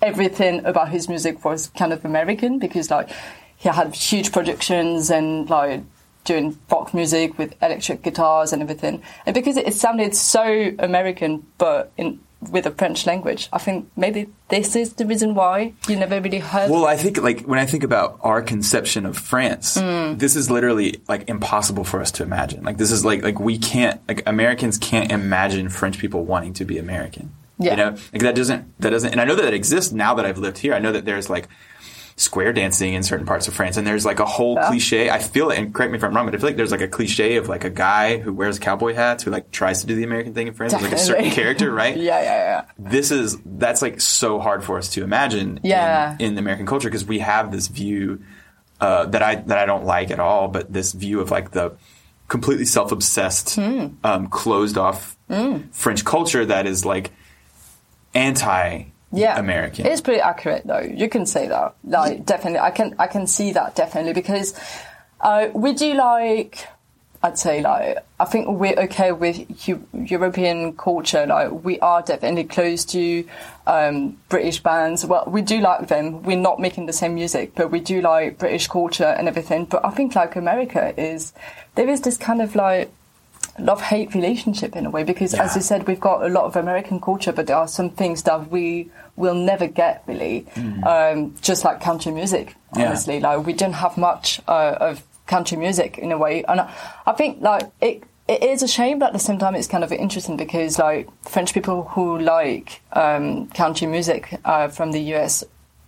everything 0.00 0.64
about 0.64 0.90
his 0.90 1.08
music 1.08 1.44
was 1.44 1.68
kind 1.68 1.92
of 1.92 2.04
American 2.04 2.58
because 2.58 2.90
like 2.90 3.08
he 3.56 3.68
had 3.68 3.94
huge 3.94 4.32
productions 4.32 5.10
and 5.10 5.48
like 5.48 5.82
doing 6.24 6.58
rock 6.70 6.94
music 6.94 7.38
with 7.38 7.54
electric 7.62 8.02
guitars 8.02 8.52
and 8.52 8.62
everything. 8.62 9.02
And 9.26 9.34
because 9.34 9.56
it 9.56 9.74
sounded 9.74 10.14
so 10.14 10.72
American, 10.78 11.46
but 11.58 11.92
in 11.96 12.20
with 12.50 12.66
a 12.66 12.70
French 12.72 13.06
language, 13.06 13.48
I 13.52 13.58
think 13.58 13.88
maybe 13.96 14.28
this 14.48 14.74
is 14.76 14.94
the 14.94 15.06
reason 15.06 15.34
why 15.34 15.72
you 15.88 15.96
never 15.96 16.20
really 16.20 16.38
heard. 16.40 16.70
Well, 16.70 16.86
I 16.86 16.96
think 16.96 17.18
like 17.18 17.42
when 17.42 17.58
I 17.58 17.66
think 17.66 17.84
about 17.84 18.18
our 18.22 18.42
conception 18.42 19.06
of 19.06 19.16
France, 19.16 19.76
Mm. 19.78 20.18
this 20.18 20.36
is 20.36 20.50
literally 20.50 21.00
like 21.08 21.28
impossible 21.28 21.84
for 21.84 22.00
us 22.00 22.10
to 22.12 22.22
imagine. 22.22 22.64
Like 22.64 22.78
this 22.78 22.90
is 22.90 23.04
like 23.04 23.22
like 23.22 23.38
we 23.40 23.58
can't 23.58 24.00
like 24.08 24.22
Americans 24.26 24.78
can't 24.78 25.10
imagine 25.12 25.68
French 25.68 25.98
people 25.98 26.24
wanting 26.24 26.52
to 26.54 26.64
be 26.64 26.78
American. 26.78 27.32
Yeah. 27.58 27.70
You 27.72 27.76
know, 27.76 27.90
like 28.12 28.22
that 28.22 28.34
doesn't 28.34 28.80
that 28.80 28.90
doesn't. 28.90 29.12
And 29.12 29.20
I 29.20 29.24
know 29.24 29.36
that 29.36 29.44
it 29.44 29.54
exists 29.54 29.92
now 29.92 30.14
that 30.14 30.24
I've 30.26 30.38
lived 30.38 30.58
here. 30.58 30.74
I 30.74 30.80
know 30.80 30.90
that 30.92 31.04
there's 31.04 31.30
like 31.30 31.48
square 32.22 32.52
dancing 32.52 32.94
in 32.94 33.02
certain 33.02 33.26
parts 33.26 33.48
of 33.48 33.54
France, 33.54 33.76
and 33.76 33.86
there's 33.86 34.06
like 34.06 34.20
a 34.20 34.24
whole 34.24 34.54
Yeah. 34.54 34.68
cliche. 34.68 35.10
I 35.10 35.18
feel 35.18 35.50
it, 35.50 35.58
and 35.58 35.74
correct 35.74 35.90
me 35.92 35.98
if 35.98 36.04
I'm 36.04 36.14
wrong, 36.14 36.24
but 36.26 36.34
I 36.34 36.38
feel 36.38 36.48
like 36.48 36.56
there's 36.56 36.70
like 36.70 36.80
a 36.80 36.88
cliche 36.88 37.36
of 37.36 37.48
like 37.48 37.64
a 37.64 37.70
guy 37.70 38.18
who 38.18 38.32
wears 38.32 38.58
cowboy 38.58 38.94
hats 38.94 39.22
who 39.24 39.30
like 39.30 39.50
tries 39.50 39.80
to 39.80 39.86
do 39.86 39.94
the 39.94 40.04
American 40.04 40.32
thing 40.34 40.46
in 40.46 40.54
France, 40.54 40.72
There's, 40.72 40.84
like 40.84 40.92
a 40.92 40.98
certain 40.98 41.30
character, 41.30 41.70
right? 41.82 41.96
yeah, 41.96 42.22
yeah, 42.22 42.36
yeah. 42.44 42.64
this 42.78 43.10
is 43.10 43.36
that's 43.44 43.82
like 43.82 44.00
so 44.00 44.38
hard 44.38 44.62
for 44.64 44.78
us 44.78 44.88
to 44.90 45.02
imagine 45.02 45.60
Yeah. 45.62 46.14
in, 46.18 46.32
in 46.32 46.38
American 46.38 46.66
culture 46.66 46.88
because 46.88 47.04
we 47.04 47.18
have 47.18 47.50
this 47.50 47.68
view 47.68 48.22
uh, 48.80 49.06
that 49.06 49.22
I 49.22 49.34
that 49.36 49.58
I 49.58 49.66
don't 49.66 49.84
like 49.84 50.10
at 50.10 50.20
all, 50.20 50.48
but 50.48 50.72
this 50.72 50.92
view 50.92 51.20
of 51.20 51.30
like 51.30 51.50
the 51.52 51.72
completely 52.28 52.64
self-obsessed, 52.64 53.56
Hmm. 53.56 53.86
um, 54.04 54.28
closed 54.28 54.78
off 54.78 55.16
French 55.72 56.04
culture 56.04 56.44
that 56.46 56.66
is 56.66 56.84
like 56.84 57.10
anti 58.14 58.84
yeah. 59.12 59.38
American. 59.38 59.86
It's 59.86 60.00
pretty 60.00 60.20
accurate 60.20 60.66
though. 60.66 60.80
You 60.80 61.08
can 61.08 61.26
say 61.26 61.48
that. 61.48 61.74
Like 61.84 62.24
definitely 62.24 62.60
I 62.60 62.70
can 62.70 62.94
I 62.98 63.06
can 63.06 63.26
see 63.26 63.52
that 63.52 63.76
definitely 63.76 64.14
because 64.14 64.58
uh, 65.20 65.48
we 65.54 65.72
do 65.74 65.94
like 65.94 66.66
I'd 67.22 67.38
say 67.38 67.62
like 67.62 67.98
I 68.18 68.24
think 68.24 68.48
we're 68.48 68.78
okay 68.80 69.12
with 69.12 69.68
Eu- 69.68 69.86
European 69.92 70.76
culture. 70.76 71.24
Like 71.26 71.52
we 71.64 71.78
are 71.78 72.02
definitely 72.02 72.44
close 72.44 72.84
to 72.86 73.24
um, 73.66 74.16
British 74.28 74.60
bands. 74.60 75.06
Well, 75.06 75.24
we 75.28 75.42
do 75.42 75.60
like 75.60 75.86
them. 75.86 76.24
We're 76.24 76.36
not 76.36 76.58
making 76.58 76.86
the 76.86 76.92
same 76.92 77.14
music, 77.14 77.52
but 77.54 77.70
we 77.70 77.78
do 77.78 78.00
like 78.00 78.38
British 78.38 78.66
culture 78.66 79.04
and 79.04 79.28
everything. 79.28 79.66
But 79.66 79.84
I 79.84 79.90
think 79.90 80.16
like 80.16 80.34
America 80.34 80.92
is 81.00 81.32
there 81.76 81.88
is 81.88 82.00
this 82.00 82.16
kind 82.16 82.42
of 82.42 82.56
like 82.56 82.92
love 83.58 83.80
hate 83.82 84.14
relationship 84.14 84.76
in 84.76 84.86
a 84.86 84.90
way 84.90 85.04
because, 85.04 85.34
as 85.34 85.54
you 85.54 85.62
said, 85.62 85.86
we've 85.86 86.00
got 86.00 86.24
a 86.24 86.28
lot 86.28 86.44
of 86.44 86.56
American 86.56 87.00
culture, 87.00 87.32
but 87.32 87.46
there 87.46 87.56
are 87.56 87.68
some 87.68 87.90
things 87.90 88.22
that 88.24 88.50
we 88.50 88.90
will 89.16 89.34
never 89.34 89.66
get 89.66 90.02
really, 90.06 90.46
um, 90.84 91.34
just 91.40 91.64
like 91.64 91.80
country 91.80 92.12
music. 92.12 92.48
Mm. 92.74 92.78
Yeah. 92.78 92.86
Honestly, 92.86 93.20
like 93.20 93.46
we 93.46 93.52
don't 93.52 93.74
have 93.74 93.96
much 93.96 94.40
uh, 94.48 94.76
of 94.80 95.02
country 95.26 95.56
music 95.56 95.98
in 95.98 96.12
a 96.12 96.18
way, 96.18 96.44
and 96.44 96.60
I, 96.60 96.74
I 97.06 97.12
think 97.12 97.40
like 97.40 97.70
it. 97.80 98.04
It 98.28 98.44
is 98.44 98.62
a 98.62 98.68
shame, 98.68 99.00
but 99.00 99.06
at 99.06 99.12
the 99.14 99.18
same 99.18 99.36
time, 99.36 99.56
it's 99.56 99.66
kind 99.66 99.82
of 99.82 99.90
interesting 99.90 100.36
because 100.36 100.78
like 100.78 101.08
French 101.28 101.52
people 101.52 101.82
who 101.82 102.18
like 102.18 102.80
um, 102.92 103.48
country 103.48 103.88
music 103.88 104.38
uh, 104.44 104.68
from 104.68 104.92
the 104.92 105.00
US 105.16 105.42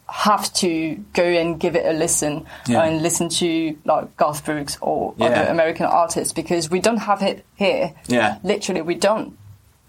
have 0.09 0.53
to 0.55 0.97
go 1.15 1.25
and 1.25 1.59
give 1.59 1.75
it 1.77 1.87
a 1.87 1.93
listen 1.97 2.45
Yeah. 2.67 2.83
and 2.83 3.03
listen 3.03 3.29
to 3.31 3.77
like 3.85 4.17
Garth 4.17 4.45
Brooks 4.45 4.77
or 4.81 5.15
Yeah. 5.17 5.27
other 5.27 5.51
American 5.51 5.87
artists 5.87 6.33
because 6.33 6.71
we 6.71 6.81
don't 6.81 6.99
have 6.99 7.23
it 7.23 7.45
here. 7.57 7.93
Yeah. 8.07 8.37
literally, 8.43 8.83
we 8.83 8.95
don't. 8.97 9.37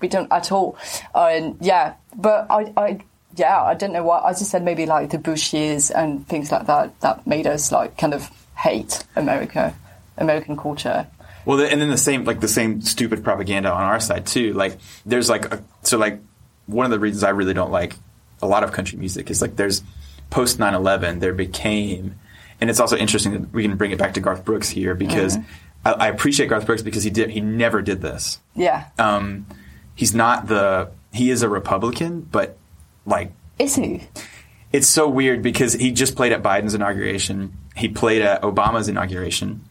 We 0.02 0.08
don't 0.08 0.32
at 0.32 0.52
all. 0.52 0.78
And 1.14 1.58
yeah, 1.62 1.94
but 2.16 2.48
I, 2.50 2.72
I, 2.78 3.00
yeah, 3.36 3.62
I 3.62 3.74
don't 3.74 3.92
know 3.94 4.04
what. 4.04 4.24
I 4.24 4.32
just 4.32 4.52
said, 4.52 4.64
maybe 4.64 4.86
like 4.86 5.10
the 5.10 5.18
Bush 5.18 5.54
years 5.54 5.92
and 5.92 6.28
things 6.28 6.52
like 6.52 6.68
that 6.68 7.00
that 7.02 7.26
made 7.28 7.48
us 7.48 7.72
like 7.72 7.98
kind 7.98 8.14
of 8.14 8.30
hate 8.58 9.04
America, 9.16 9.74
American 10.18 10.56
culture. 10.58 11.08
Well, 11.46 11.60
and 11.60 11.80
then 11.82 11.90
the 11.90 11.98
same 11.98 12.24
like 12.26 12.40
the 12.40 12.48
same 12.48 12.82
stupid 12.82 13.24
propaganda 13.24 13.70
on 13.72 13.82
our 13.84 14.00
side 14.00 14.26
too. 14.26 14.54
Like 14.54 14.78
there's 15.06 15.30
like 15.30 15.54
a, 15.54 15.64
so 15.84 15.98
like 15.98 16.20
one 16.68 16.86
of 16.86 16.92
the 16.92 17.00
reasons 17.00 17.24
I 17.24 17.30
really 17.30 17.54
don't 17.54 17.72
like 17.72 17.96
a 18.42 18.48
lot 18.48 18.64
of 18.64 18.72
country 18.72 18.98
music 18.98 19.30
is 19.30 19.42
like 19.42 19.56
there's 19.56 19.82
post 20.30 20.58
9/11 20.60 21.20
there 21.20 21.34
became, 21.34 22.16
and 22.62 22.70
it's 22.70 22.80
also 22.80 22.98
interesting 22.98 23.32
that 23.34 23.54
we 23.54 23.64
can 23.64 23.76
bring 23.78 23.92
it 23.92 23.98
back 24.00 24.14
to 24.16 24.20
Garth 24.20 24.44
Brooks 24.46 24.70
here 24.70 24.96
because 24.96 25.38
I, 25.86 25.92
I 25.92 26.08
appreciate 26.08 26.48
Garth 26.48 26.66
Brooks 26.66 26.82
because 26.82 27.04
he 27.04 27.10
did 27.10 27.30
he 27.30 27.42
never 27.42 27.82
did 27.82 28.02
this. 28.02 28.40
Yeah, 28.56 28.86
Um, 29.00 29.46
he's 29.96 30.14
not 30.16 30.48
the 30.48 30.90
he 31.14 31.30
is 31.30 31.42
a 31.44 31.50
Republican, 31.50 32.22
but 32.22 32.58
like 33.06 33.32
is 33.60 33.76
he? 33.76 34.04
it's 34.74 34.88
so 34.88 35.08
weird 35.08 35.42
because 35.42 35.74
he 35.74 35.92
just 35.92 36.16
played 36.16 36.32
at 36.34 36.44
Biden's 36.44 36.74
inauguration. 36.74 37.54
He 37.76 37.88
played 37.88 38.22
at 38.22 38.42
Obama's 38.42 38.88
inauguration. 38.90 39.62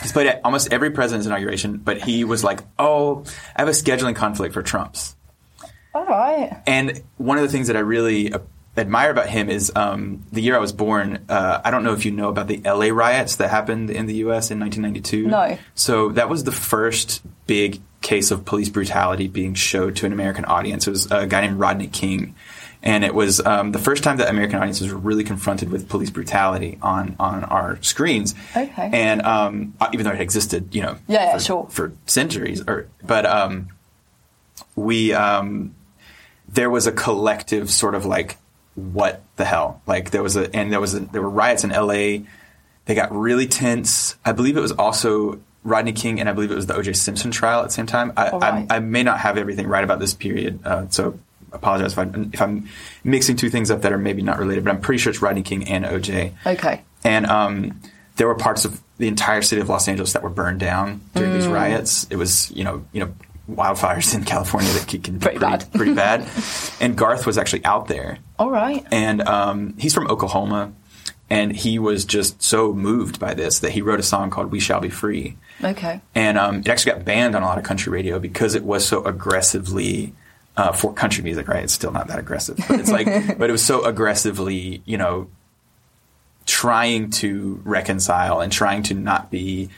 He's 0.00 0.10
played 0.12 0.26
at 0.26 0.40
almost 0.44 0.72
every 0.72 0.90
president's 0.90 1.26
inauguration, 1.26 1.76
but 1.76 2.00
he 2.00 2.24
was 2.24 2.42
like, 2.42 2.60
"Oh, 2.78 3.24
I 3.54 3.60
have 3.60 3.68
a 3.68 3.72
scheduling 3.72 4.16
conflict 4.16 4.54
for 4.54 4.62
Trump's." 4.62 5.14
All 5.94 6.06
right. 6.06 6.60
And 6.66 7.02
one 7.18 7.36
of 7.36 7.42
the 7.44 7.50
things 7.50 7.66
that 7.66 7.76
I 7.76 7.80
really 7.80 8.32
admire 8.76 9.10
about 9.10 9.28
him 9.28 9.50
is 9.50 9.70
um, 9.76 10.24
the 10.32 10.40
year 10.40 10.56
I 10.56 10.58
was 10.58 10.72
born. 10.72 11.24
Uh, 11.28 11.60
I 11.64 11.70
don't 11.70 11.84
know 11.84 11.92
if 11.92 12.04
you 12.04 12.10
know 12.10 12.28
about 12.28 12.46
the 12.48 12.58
LA 12.64 12.86
riots 12.86 13.36
that 13.36 13.50
happened 13.50 13.90
in 13.90 14.06
the 14.06 14.14
U.S. 14.16 14.50
in 14.50 14.58
1992. 14.60 15.26
No. 15.28 15.58
So 15.74 16.08
that 16.10 16.28
was 16.28 16.44
the 16.44 16.52
first 16.52 17.22
big 17.46 17.80
case 18.00 18.30
of 18.30 18.44
police 18.44 18.68
brutality 18.68 19.28
being 19.28 19.54
showed 19.54 19.96
to 19.96 20.06
an 20.06 20.12
American 20.12 20.44
audience. 20.46 20.86
It 20.86 20.90
was 20.90 21.10
a 21.10 21.26
guy 21.26 21.42
named 21.42 21.58
Rodney 21.60 21.86
King. 21.88 22.34
And 22.84 23.04
it 23.04 23.14
was 23.14 23.38
um, 23.46 23.70
the 23.70 23.78
first 23.78 24.02
time 24.02 24.16
that 24.16 24.28
American 24.28 24.58
audiences 24.58 24.92
were 24.92 24.98
really 24.98 25.22
confronted 25.22 25.70
with 25.70 25.88
police 25.88 26.10
brutality 26.10 26.78
on, 26.82 27.14
on 27.20 27.44
our 27.44 27.80
screens. 27.80 28.34
Okay. 28.56 28.90
And 28.92 29.22
um, 29.22 29.74
even 29.92 30.04
though 30.04 30.12
it 30.12 30.20
existed, 30.20 30.74
you 30.74 30.82
know, 30.82 30.98
Yeah, 31.06 31.26
yeah, 31.26 31.32
for, 31.34 31.40
sure. 31.44 31.66
for 31.70 31.92
centuries, 32.06 32.60
or 32.66 32.88
but 33.04 33.24
um, 33.24 33.68
we 34.74 35.12
um, 35.12 35.76
there 36.48 36.70
was 36.70 36.88
a 36.88 36.92
collective 36.92 37.70
sort 37.70 37.94
of 37.94 38.04
like 38.04 38.36
what 38.74 39.22
the 39.36 39.44
hell 39.44 39.82
like 39.86 40.10
there 40.10 40.22
was 40.22 40.36
a 40.36 40.54
and 40.54 40.72
there 40.72 40.80
was 40.80 40.94
a, 40.94 41.00
there 41.00 41.20
were 41.22 41.28
riots 41.30 41.62
in 41.64 41.70
LA 41.70 42.24
they 42.86 42.94
got 42.94 43.12
really 43.14 43.46
tense 43.46 44.16
I 44.24 44.32
believe 44.32 44.56
it 44.56 44.60
was 44.60 44.72
also 44.72 45.40
Rodney 45.64 45.92
King 45.92 46.18
and 46.20 46.28
I 46.28 46.32
believe 46.32 46.50
it 46.50 46.54
was 46.54 46.66
the 46.66 46.74
OJ 46.74 46.96
Simpson 46.96 47.30
trial 47.30 47.60
at 47.60 47.64
the 47.68 47.72
same 47.72 47.86
time 47.86 48.12
I, 48.16 48.28
All 48.30 48.40
right. 48.40 48.66
I, 48.70 48.76
I 48.76 48.78
may 48.80 49.02
not 49.02 49.20
have 49.20 49.36
everything 49.38 49.66
right 49.66 49.84
about 49.84 49.98
this 50.00 50.14
period 50.14 50.60
uh, 50.64 50.88
so 50.88 51.18
apologize 51.52 51.92
if, 51.92 51.98
I, 51.98 52.08
if 52.32 52.40
I'm 52.40 52.68
mixing 53.04 53.36
two 53.36 53.50
things 53.50 53.70
up 53.70 53.82
that 53.82 53.92
are 53.92 53.98
maybe 53.98 54.22
not 54.22 54.38
related 54.38 54.64
but 54.64 54.70
I'm 54.70 54.80
pretty 54.80 54.98
sure 54.98 55.10
it's 55.10 55.20
Rodney 55.20 55.42
King 55.42 55.68
and 55.68 55.84
OJ 55.84 56.32
Okay. 56.46 56.80
and 57.04 57.26
um, 57.26 57.80
there 58.16 58.26
were 58.26 58.34
parts 58.34 58.64
of 58.64 58.80
the 58.98 59.08
entire 59.08 59.42
city 59.42 59.60
of 59.60 59.68
Los 59.68 59.86
Angeles 59.88 60.14
that 60.14 60.22
were 60.22 60.30
burned 60.30 60.60
down 60.60 61.00
during 61.14 61.30
Mm. 61.32 61.34
these 61.34 61.46
riots. 61.48 62.06
It 62.08 62.16
was, 62.16 62.50
you 62.52 62.62
know, 62.62 62.84
you 62.92 63.00
know, 63.00 63.12
wildfires 63.50 64.14
in 64.14 64.24
California 64.24 64.70
that 64.72 64.86
can 64.88 65.00
be 65.00 65.18
Pretty 65.18 65.20
pretty, 65.20 65.38
bad. 65.38 65.72
pretty 65.72 65.94
bad. 65.94 66.28
And 66.80 66.96
Garth 66.96 67.26
was 67.26 67.38
actually 67.38 67.64
out 67.64 67.88
there, 67.88 68.18
All 68.38 68.50
right. 68.50 68.84
and 68.92 69.22
um, 69.22 69.74
he's 69.78 69.92
from 69.94 70.06
Oklahoma, 70.08 70.72
and 71.30 71.54
he 71.54 71.78
was 71.78 72.04
just 72.04 72.42
so 72.42 72.72
moved 72.72 73.18
by 73.18 73.34
this 73.34 73.58
that 73.60 73.72
he 73.72 73.82
wrote 73.82 73.98
a 74.00 74.02
song 74.04 74.30
called 74.30 74.50
"We 74.52 74.60
Shall 74.60 74.80
Be 74.80 74.90
Free." 74.90 75.36
Okay. 75.62 76.00
and 76.14 76.38
um, 76.38 76.56
it 76.60 76.68
actually 76.68 76.92
got 76.92 77.04
banned 77.04 77.34
on 77.36 77.42
a 77.42 77.46
lot 77.46 77.56
of 77.58 77.64
country 77.64 77.92
radio 77.92 78.18
because 78.18 78.54
it 78.54 78.64
was 78.64 78.84
so 78.86 79.04
aggressively 79.04 80.12
uh, 80.56 80.72
for 80.72 80.92
country 80.92 81.22
music. 81.24 81.48
Right, 81.48 81.64
it's 81.64 81.72
still 81.72 81.92
not 81.92 82.08
that 82.08 82.18
aggressive, 82.18 82.58
but 82.68 82.80
it's 82.80 82.90
like, 82.90 83.06
but 83.38 83.48
it 83.48 83.52
was 83.52 83.64
so 83.64 83.84
aggressively, 83.84 84.82
you 84.84 84.98
know, 84.98 85.28
trying 86.46 87.10
to 87.10 87.60
reconcile 87.64 88.40
and 88.40 88.52
trying 88.52 88.82
to 88.84 88.94
not 88.94 89.30
be 89.30 89.68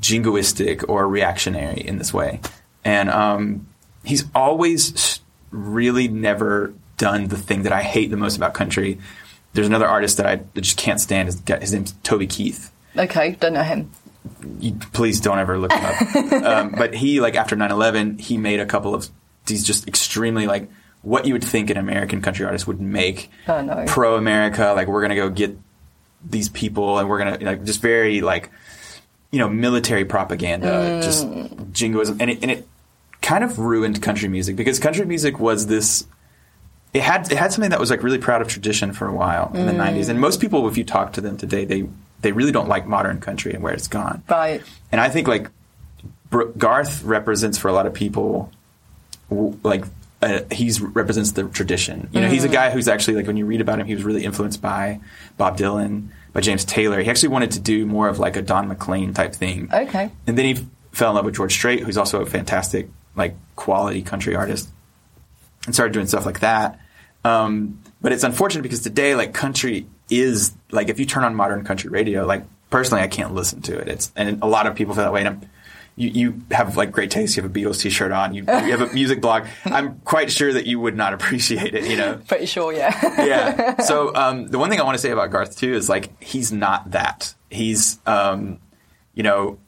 jingoistic 0.00 0.84
or 0.88 1.08
reactionary 1.08 1.80
in 1.80 1.98
this 1.98 2.12
way. 2.14 2.40
And 2.88 3.10
um, 3.10 3.66
he's 4.04 4.24
always 4.34 5.20
really 5.50 6.08
never 6.08 6.72
done 6.96 7.28
the 7.28 7.36
thing 7.36 7.62
that 7.62 7.72
I 7.72 7.82
hate 7.82 8.10
the 8.10 8.16
most 8.16 8.36
about 8.36 8.54
country. 8.54 8.98
There's 9.52 9.66
another 9.66 9.86
artist 9.86 10.16
that 10.16 10.26
I 10.26 10.40
just 10.58 10.78
can't 10.78 11.00
stand. 11.00 11.26
His, 11.26 11.42
his 11.60 11.72
name's 11.72 11.92
Toby 12.02 12.26
Keith 12.26 12.72
Okay. 12.96 13.32
Don't 13.32 13.52
know 13.52 13.62
him. 13.62 13.90
you, 14.58 14.72
please 14.92 15.20
don't 15.20 15.38
ever 15.38 15.58
look 15.58 15.72
him 15.72 15.84
up. 15.84 16.32
um, 16.42 16.74
but 16.76 16.94
he, 16.94 17.20
like, 17.20 17.36
after 17.36 17.56
9 17.56 17.70
11, 17.70 18.18
he 18.18 18.36
made 18.36 18.60
a 18.60 18.66
couple 18.66 18.94
of 18.94 19.08
these 19.46 19.64
just 19.64 19.86
extremely, 19.88 20.46
like, 20.46 20.70
what 21.02 21.26
you 21.26 21.32
would 21.32 21.44
think 21.44 21.70
an 21.70 21.76
American 21.76 22.20
country 22.20 22.44
artist 22.44 22.66
would 22.66 22.80
make. 22.80 23.30
Oh, 23.46 23.62
no. 23.62 23.84
Pro 23.86 24.16
America, 24.16 24.72
like, 24.74 24.88
we're 24.88 25.00
going 25.00 25.10
to 25.10 25.16
go 25.16 25.30
get 25.30 25.56
these 26.28 26.48
people 26.48 26.98
and 26.98 27.08
we're 27.08 27.18
going 27.18 27.38
to, 27.38 27.44
like, 27.44 27.64
just 27.64 27.80
very, 27.80 28.20
like, 28.20 28.50
you 29.30 29.38
know, 29.38 29.48
military 29.48 30.04
propaganda, 30.04 31.00
just 31.02 31.26
jingoism. 31.72 32.18
And 32.20 32.30
it, 32.30 32.38
and 32.42 32.50
it 32.50 32.68
kind 33.28 33.44
of 33.44 33.58
ruined 33.58 34.00
country 34.00 34.26
music 34.26 34.56
because 34.56 34.78
country 34.78 35.04
music 35.04 35.38
was 35.38 35.66
this. 35.66 36.06
It 36.94 37.02
had 37.02 37.30
it 37.30 37.36
had 37.36 37.52
something 37.52 37.70
that 37.70 37.78
was 37.78 37.90
like 37.90 38.02
really 38.02 38.18
proud 38.18 38.40
of 38.40 38.48
tradition 38.48 38.94
for 38.94 39.06
a 39.06 39.12
while 39.12 39.52
in 39.54 39.66
the 39.66 39.72
'90s, 39.72 40.08
and 40.08 40.18
most 40.18 40.40
people, 40.40 40.66
if 40.66 40.78
you 40.78 40.84
talk 40.84 41.12
to 41.12 41.20
them 41.20 41.36
today, 41.36 41.66
they 41.66 41.86
they 42.22 42.32
really 42.32 42.52
don't 42.52 42.68
like 42.68 42.86
modern 42.86 43.20
country 43.20 43.52
and 43.52 43.62
where 43.62 43.74
it's 43.74 43.86
gone. 43.86 44.22
Right. 44.30 44.62
And 44.90 44.98
I 44.98 45.10
think 45.10 45.28
like 45.28 45.50
Garth 46.56 47.02
represents 47.02 47.58
for 47.58 47.68
a 47.68 47.72
lot 47.74 47.86
of 47.86 47.92
people, 47.92 48.50
like 49.62 49.84
uh, 50.22 50.40
he's 50.50 50.80
represents 50.80 51.32
the 51.32 51.44
tradition. 51.44 52.08
You 52.12 52.22
know, 52.22 52.28
he's 52.28 52.44
a 52.44 52.48
guy 52.48 52.70
who's 52.70 52.88
actually 52.88 53.16
like 53.16 53.26
when 53.26 53.36
you 53.36 53.44
read 53.44 53.60
about 53.60 53.78
him, 53.78 53.86
he 53.86 53.94
was 53.94 54.04
really 54.04 54.24
influenced 54.24 54.62
by 54.62 55.00
Bob 55.36 55.58
Dylan, 55.58 56.08
by 56.32 56.40
James 56.40 56.64
Taylor. 56.64 57.02
He 57.02 57.10
actually 57.10 57.28
wanted 57.28 57.50
to 57.50 57.60
do 57.60 57.84
more 57.84 58.08
of 58.08 58.18
like 58.18 58.36
a 58.36 58.42
Don 58.42 58.68
McLean 58.68 59.12
type 59.12 59.34
thing. 59.34 59.68
Okay. 59.70 60.10
And 60.26 60.38
then 60.38 60.46
he 60.46 60.66
fell 60.92 61.10
in 61.10 61.16
love 61.16 61.26
with 61.26 61.36
George 61.36 61.52
Strait, 61.52 61.80
who's 61.80 61.98
also 61.98 62.22
a 62.22 62.26
fantastic 62.26 62.88
like 63.18 63.34
quality 63.56 64.02
country 64.02 64.34
artist, 64.34 64.68
and 65.66 65.74
started 65.74 65.92
doing 65.92 66.06
stuff 66.06 66.24
like 66.24 66.40
that. 66.40 66.80
Um, 67.24 67.80
but 68.00 68.12
it's 68.12 68.24
unfortunate 68.24 68.62
because 68.62 68.80
today, 68.80 69.14
like 69.14 69.34
country 69.34 69.86
is 70.10 70.52
like 70.70 70.88
if 70.88 70.98
you 70.98 71.06
turn 71.06 71.24
on 71.24 71.34
modern 71.34 71.64
country 71.64 71.90
radio, 71.90 72.24
like 72.24 72.44
personally, 72.70 73.02
I 73.02 73.08
can't 73.08 73.34
listen 73.34 73.62
to 73.62 73.78
it. 73.78 73.88
It's 73.88 74.12
and 74.16 74.42
a 74.42 74.46
lot 74.46 74.66
of 74.66 74.74
people 74.74 74.94
feel 74.94 75.04
that 75.04 75.12
way. 75.12 75.20
And 75.20 75.28
I'm, 75.28 75.50
you, 75.96 76.08
you 76.10 76.42
have 76.52 76.76
like 76.76 76.92
great 76.92 77.10
taste. 77.10 77.36
You 77.36 77.42
have 77.42 77.50
a 77.50 77.54
Beatles 77.54 77.82
T-shirt 77.82 78.12
on. 78.12 78.32
You, 78.32 78.44
you 78.44 78.76
have 78.76 78.82
a 78.82 78.92
music 78.94 79.20
blog. 79.20 79.46
I'm 79.64 79.98
quite 80.04 80.30
sure 80.30 80.52
that 80.52 80.64
you 80.64 80.78
would 80.78 80.96
not 80.96 81.12
appreciate 81.12 81.74
it. 81.74 81.86
You 81.86 81.96
know. 81.96 82.20
Pretty 82.28 82.46
sure. 82.46 82.72
Yeah. 82.72 82.94
yeah. 83.24 83.80
So 83.80 84.14
um, 84.14 84.46
the 84.46 84.58
one 84.58 84.70
thing 84.70 84.80
I 84.80 84.84
want 84.84 84.94
to 84.94 85.02
say 85.02 85.10
about 85.10 85.30
Garth 85.30 85.58
too 85.58 85.74
is 85.74 85.88
like 85.88 86.22
he's 86.22 86.52
not 86.52 86.92
that. 86.92 87.34
He's 87.50 87.98
um, 88.06 88.60
you 89.14 89.24
know 89.24 89.58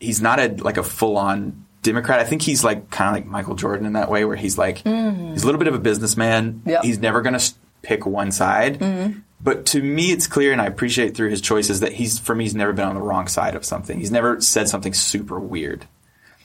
he's 0.00 0.22
not 0.22 0.40
a 0.40 0.48
like 0.48 0.78
a 0.78 0.82
full 0.82 1.18
on 1.18 1.65
Democrat. 1.86 2.20
I 2.20 2.24
think 2.24 2.42
he's 2.42 2.62
like 2.62 2.90
kind 2.90 3.08
of 3.08 3.14
like 3.14 3.26
Michael 3.26 3.54
Jordan 3.54 3.86
in 3.86 3.94
that 3.94 4.10
way, 4.10 4.24
where 4.24 4.36
he's 4.36 4.58
like 4.58 4.82
mm. 4.82 5.32
he's 5.32 5.42
a 5.42 5.46
little 5.46 5.58
bit 5.58 5.68
of 5.68 5.74
a 5.74 5.78
businessman. 5.78 6.62
Yep. 6.66 6.84
He's 6.84 6.98
never 6.98 7.22
going 7.22 7.38
to 7.38 7.54
pick 7.82 8.04
one 8.04 8.32
side. 8.32 8.78
Mm-hmm. 8.78 9.20
But 9.40 9.66
to 9.66 9.82
me, 9.82 10.12
it's 10.12 10.26
clear, 10.26 10.52
and 10.52 10.60
I 10.60 10.66
appreciate 10.66 11.16
through 11.16 11.30
his 11.30 11.40
choices 11.40 11.80
that 11.80 11.92
he's 11.92 12.18
for 12.18 12.34
me 12.34 12.44
he's 12.44 12.54
never 12.54 12.72
been 12.72 12.86
on 12.86 12.94
the 12.94 13.02
wrong 13.02 13.28
side 13.28 13.54
of 13.54 13.64
something. 13.64 13.98
He's 13.98 14.10
never 14.10 14.40
said 14.40 14.68
something 14.68 14.92
super 14.92 15.38
weird. 15.38 15.86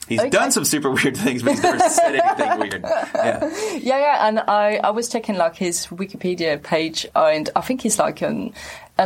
He's 0.07 0.19
Okay. 0.19 0.29
done 0.29 0.51
some 0.51 0.65
super 0.65 0.91
weird 0.91 1.15
things, 1.15 1.41
but 1.41 1.53
he's 1.53 1.63
never 1.63 1.79
said 1.87 2.15
anything 2.15 2.59
weird. 2.59 2.81
Yeah. 2.83 3.49
Yeah, 3.77 3.99
yeah, 3.99 4.27
and 4.27 4.39
I, 4.39 4.79
I 4.83 4.89
was 4.89 5.07
checking 5.07 5.37
like 5.37 5.55
his 5.55 5.87
Wikipedia 5.87 6.61
page, 6.61 7.07
and 7.15 7.49
I 7.55 7.61
think 7.61 7.81
he's 7.81 7.97
like 7.97 8.21
an 8.21 8.53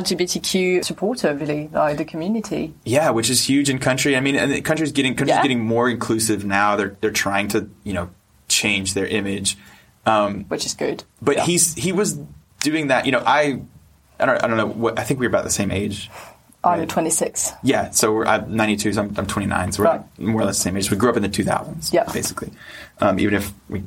LGBTQ 0.03 0.84
supporter, 0.84 1.34
really, 1.36 1.69
like 1.73 1.97
the 1.97 2.05
community. 2.05 2.73
Yeah, 2.84 3.10
which 3.12 3.29
is 3.29 3.47
huge 3.47 3.69
in 3.69 3.79
country. 3.79 4.15
I 4.15 4.19
mean, 4.19 4.36
and 4.36 4.51
the 4.51 4.62
country's 4.62 4.91
getting 4.91 5.13
country's 5.15 5.36
Yeah. 5.38 5.41
getting 5.41 5.60
more 5.65 5.89
inclusive 5.89 6.45
now. 6.45 6.75
They're 6.75 6.95
they're 7.01 7.12
trying 7.12 7.47
to 7.49 7.69
you 7.84 7.93
know 7.93 8.10
change 8.47 8.93
their 8.93 9.08
image. 9.08 9.58
Um, 10.05 10.43
which 10.49 10.65
is 10.65 10.73
good. 10.75 11.03
but 11.21 11.36
Yeah. 11.38 11.45
he's 11.45 11.73
he 11.75 11.91
was 11.91 12.19
doing 12.62 12.88
that. 12.88 13.05
You 13.05 13.12
know, 13.13 13.23
I 13.25 13.60
I 14.19 14.25
don't 14.25 14.43
I 14.43 14.47
don't 14.47 14.58
know 14.58 14.67
what 14.67 14.99
I 14.99 15.03
think 15.03 15.19
we 15.19 15.25
were 15.25 15.29
about 15.31 15.43
the 15.45 15.49
same 15.51 15.71
age. 15.71 16.10
I'm 16.63 16.79
Right. 16.79 16.89
26. 16.89 17.53
Yeah, 17.62 17.91
so 17.91 18.12
we're 18.12 18.25
I'm 18.25 18.55
92, 18.55 18.93
so 18.93 19.01
I'm, 19.03 19.13
I'm 19.17 19.27
29, 19.27 19.71
so 19.71 19.84
we're 19.84 19.89
Right. 19.89 20.01
more 20.19 20.41
or 20.41 20.45
less 20.45 20.58
the 20.58 20.63
same 20.63 20.75
age. 20.77 20.89
We 20.89 20.97
grew 20.97 21.12
up 21.12 21.15
in 21.15 21.21
the 21.21 21.29
2000s, 21.29 21.93
Yeah. 21.93 22.05
basically. 22.12 22.49
Um, 23.01 23.19
even 23.19 23.36
if 23.36 23.53
we 23.69 23.84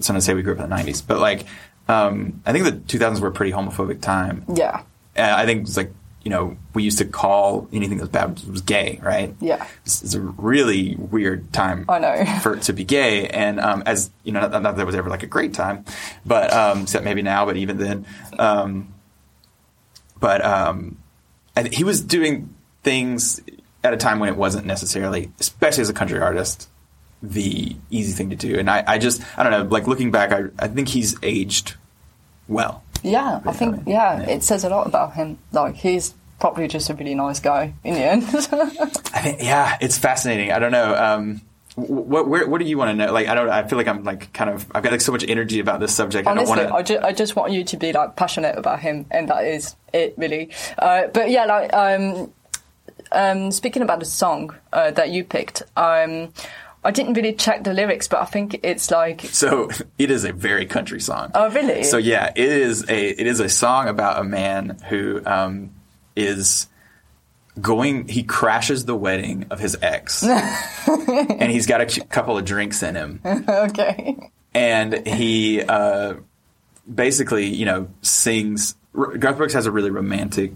sometimes 0.00 0.24
say 0.24 0.32
we 0.32 0.40
grew 0.42 0.54
up 0.54 0.60
in 0.60 0.70
the 0.70 0.74
90s, 0.74 1.02
but 1.06 1.18
like, 1.20 1.44
um, 1.88 2.40
I 2.46 2.52
think 2.52 2.64
the 2.64 2.72
2000s 2.72 3.20
were 3.20 3.28
a 3.28 3.32
pretty 3.32 3.52
homophobic 3.52 4.00
time. 4.00 4.44
Yeah. 4.54 4.80
Uh, 5.16 5.34
I 5.36 5.46
think 5.46 5.62
it's 5.62 5.76
like 5.76 5.92
you 6.22 6.30
know 6.30 6.56
we 6.74 6.82
used 6.82 6.98
to 6.98 7.04
call 7.04 7.68
anything 7.72 7.98
that 7.98 8.04
was 8.04 8.10
bad 8.10 8.40
was 8.48 8.62
gay, 8.62 8.98
right? 9.02 9.34
Yeah. 9.40 9.66
it's, 9.84 10.02
it's 10.02 10.14
a 10.14 10.20
really 10.20 10.96
weird 10.96 11.52
time. 11.52 11.84
I 11.88 11.98
know. 11.98 12.24
for 12.42 12.56
to 12.56 12.72
be 12.72 12.84
gay, 12.84 13.28
and 13.28 13.60
um, 13.60 13.82
as 13.86 14.10
you 14.24 14.32
know, 14.32 14.40
not, 14.40 14.62
not 14.62 14.76
that 14.76 14.82
it 14.82 14.86
was 14.86 14.94
ever 14.94 15.10
like 15.10 15.22
a 15.22 15.28
great 15.28 15.54
time, 15.54 15.84
but 16.24 16.52
um, 16.52 16.82
except 16.82 17.04
maybe 17.04 17.22
now, 17.22 17.44
but 17.44 17.56
even 17.56 17.78
then, 17.78 18.06
um, 18.38 18.94
but 20.20 20.44
um, 20.44 20.98
and 21.56 21.72
he 21.72 21.84
was 21.84 22.00
doing 22.00 22.54
things 22.82 23.40
at 23.84 23.92
a 23.92 23.96
time 23.96 24.18
when 24.20 24.28
it 24.28 24.36
wasn't 24.36 24.66
necessarily, 24.66 25.30
especially 25.40 25.82
as 25.82 25.88
a 25.88 25.94
country 25.94 26.20
artist, 26.20 26.68
the 27.22 27.76
easy 27.90 28.12
thing 28.12 28.30
to 28.30 28.36
do. 28.36 28.58
And 28.58 28.70
I, 28.70 28.84
I 28.86 28.98
just, 28.98 29.22
I 29.38 29.42
don't 29.42 29.52
know, 29.52 29.62
like 29.64 29.86
looking 29.86 30.10
back, 30.10 30.32
I, 30.32 30.44
I 30.58 30.68
think 30.68 30.88
he's 30.88 31.16
aged 31.22 31.74
well. 32.48 32.82
Yeah, 33.02 33.40
I 33.44 33.52
think 33.52 33.76
funny. 33.76 33.92
yeah, 33.92 34.20
it 34.20 34.42
says 34.42 34.64
a 34.64 34.68
lot 34.68 34.86
about 34.86 35.14
him. 35.14 35.38
Like 35.52 35.74
he's 35.74 36.14
probably 36.40 36.68
just 36.68 36.90
a 36.90 36.94
really 36.94 37.14
nice 37.14 37.40
guy 37.40 37.72
in 37.84 37.94
the 37.94 38.00
end. 38.00 38.22
I 39.14 39.20
think, 39.20 39.42
yeah, 39.42 39.76
it's 39.80 39.98
fascinating. 39.98 40.52
I 40.52 40.58
don't 40.58 40.72
know. 40.72 40.94
Um, 40.94 41.40
what, 41.76 42.28
where, 42.28 42.46
what 42.46 42.60
do 42.60 42.66
you 42.66 42.76
want 42.76 42.90
to 42.90 42.94
know? 42.94 43.12
Like, 43.12 43.28
I 43.28 43.34
don't. 43.34 43.48
I 43.48 43.66
feel 43.66 43.78
like 43.78 43.88
I'm 43.88 44.04
like 44.04 44.32
kind 44.32 44.50
of. 44.50 44.66
I've 44.74 44.82
got 44.82 44.92
like 44.92 45.00
so 45.00 45.12
much 45.12 45.24
energy 45.26 45.58
about 45.58 45.80
this 45.80 45.94
subject. 45.94 46.26
Honestly, 46.28 46.52
I 46.52 46.56
don't 46.56 46.72
want 46.72 46.86
to. 46.86 46.94
ju- 46.94 47.00
I 47.02 47.12
just 47.12 47.34
want 47.34 47.52
you 47.52 47.64
to 47.64 47.76
be 47.76 47.92
like 47.92 48.16
passionate 48.16 48.58
about 48.58 48.80
him, 48.80 49.06
and 49.10 49.28
that 49.28 49.44
is 49.44 49.74
it, 49.92 50.14
really. 50.18 50.50
Uh, 50.78 51.06
but 51.14 51.30
yeah, 51.30 51.46
like 51.46 51.72
um, 51.72 52.32
um, 53.12 53.50
speaking 53.50 53.82
about 53.82 54.00
the 54.00 54.04
song 54.06 54.54
uh, 54.72 54.90
that 54.92 55.10
you 55.10 55.24
picked, 55.24 55.62
um, 55.76 56.32
I 56.84 56.90
didn't 56.90 57.14
really 57.14 57.32
check 57.32 57.62
the 57.62 57.72
lyrics, 57.72 58.08
but 58.08 58.20
I 58.20 58.24
think 58.24 58.60
it's 58.62 58.90
like 58.90 59.20
So 59.32 59.70
it 59.98 60.10
is 60.10 60.24
a 60.24 60.32
very 60.32 60.66
country 60.66 61.00
song. 61.00 61.30
Oh, 61.34 61.50
really? 61.50 61.84
So 61.84 61.96
yeah, 61.96 62.32
it 62.34 62.48
is 62.48 62.88
a 62.88 63.20
it 63.20 63.26
is 63.26 63.40
a 63.40 63.48
song 63.48 63.88
about 63.88 64.20
a 64.20 64.24
man 64.24 64.78
who 64.88 65.22
um, 65.24 65.70
is 66.16 66.66
going. 67.60 68.08
He 68.08 68.22
crashes 68.24 68.84
the 68.84 68.96
wedding 68.96 69.46
of 69.50 69.60
his 69.60 69.76
ex, 69.80 70.22
and 70.26 71.52
he's 71.52 71.66
got 71.66 71.80
a 71.80 72.04
couple 72.06 72.36
of 72.36 72.44
drinks 72.44 72.82
in 72.82 72.94
him, 72.96 73.20
okay, 73.48 74.30
and 74.54 75.06
he 75.06 75.62
uh, 75.62 76.14
basically 76.92 77.46
you 77.46 77.66
know 77.66 77.88
sings. 78.02 78.74
Garth 78.94 79.38
Brooks 79.38 79.54
has 79.54 79.66
a 79.66 79.70
really 79.70 79.90
romantic 79.90 80.52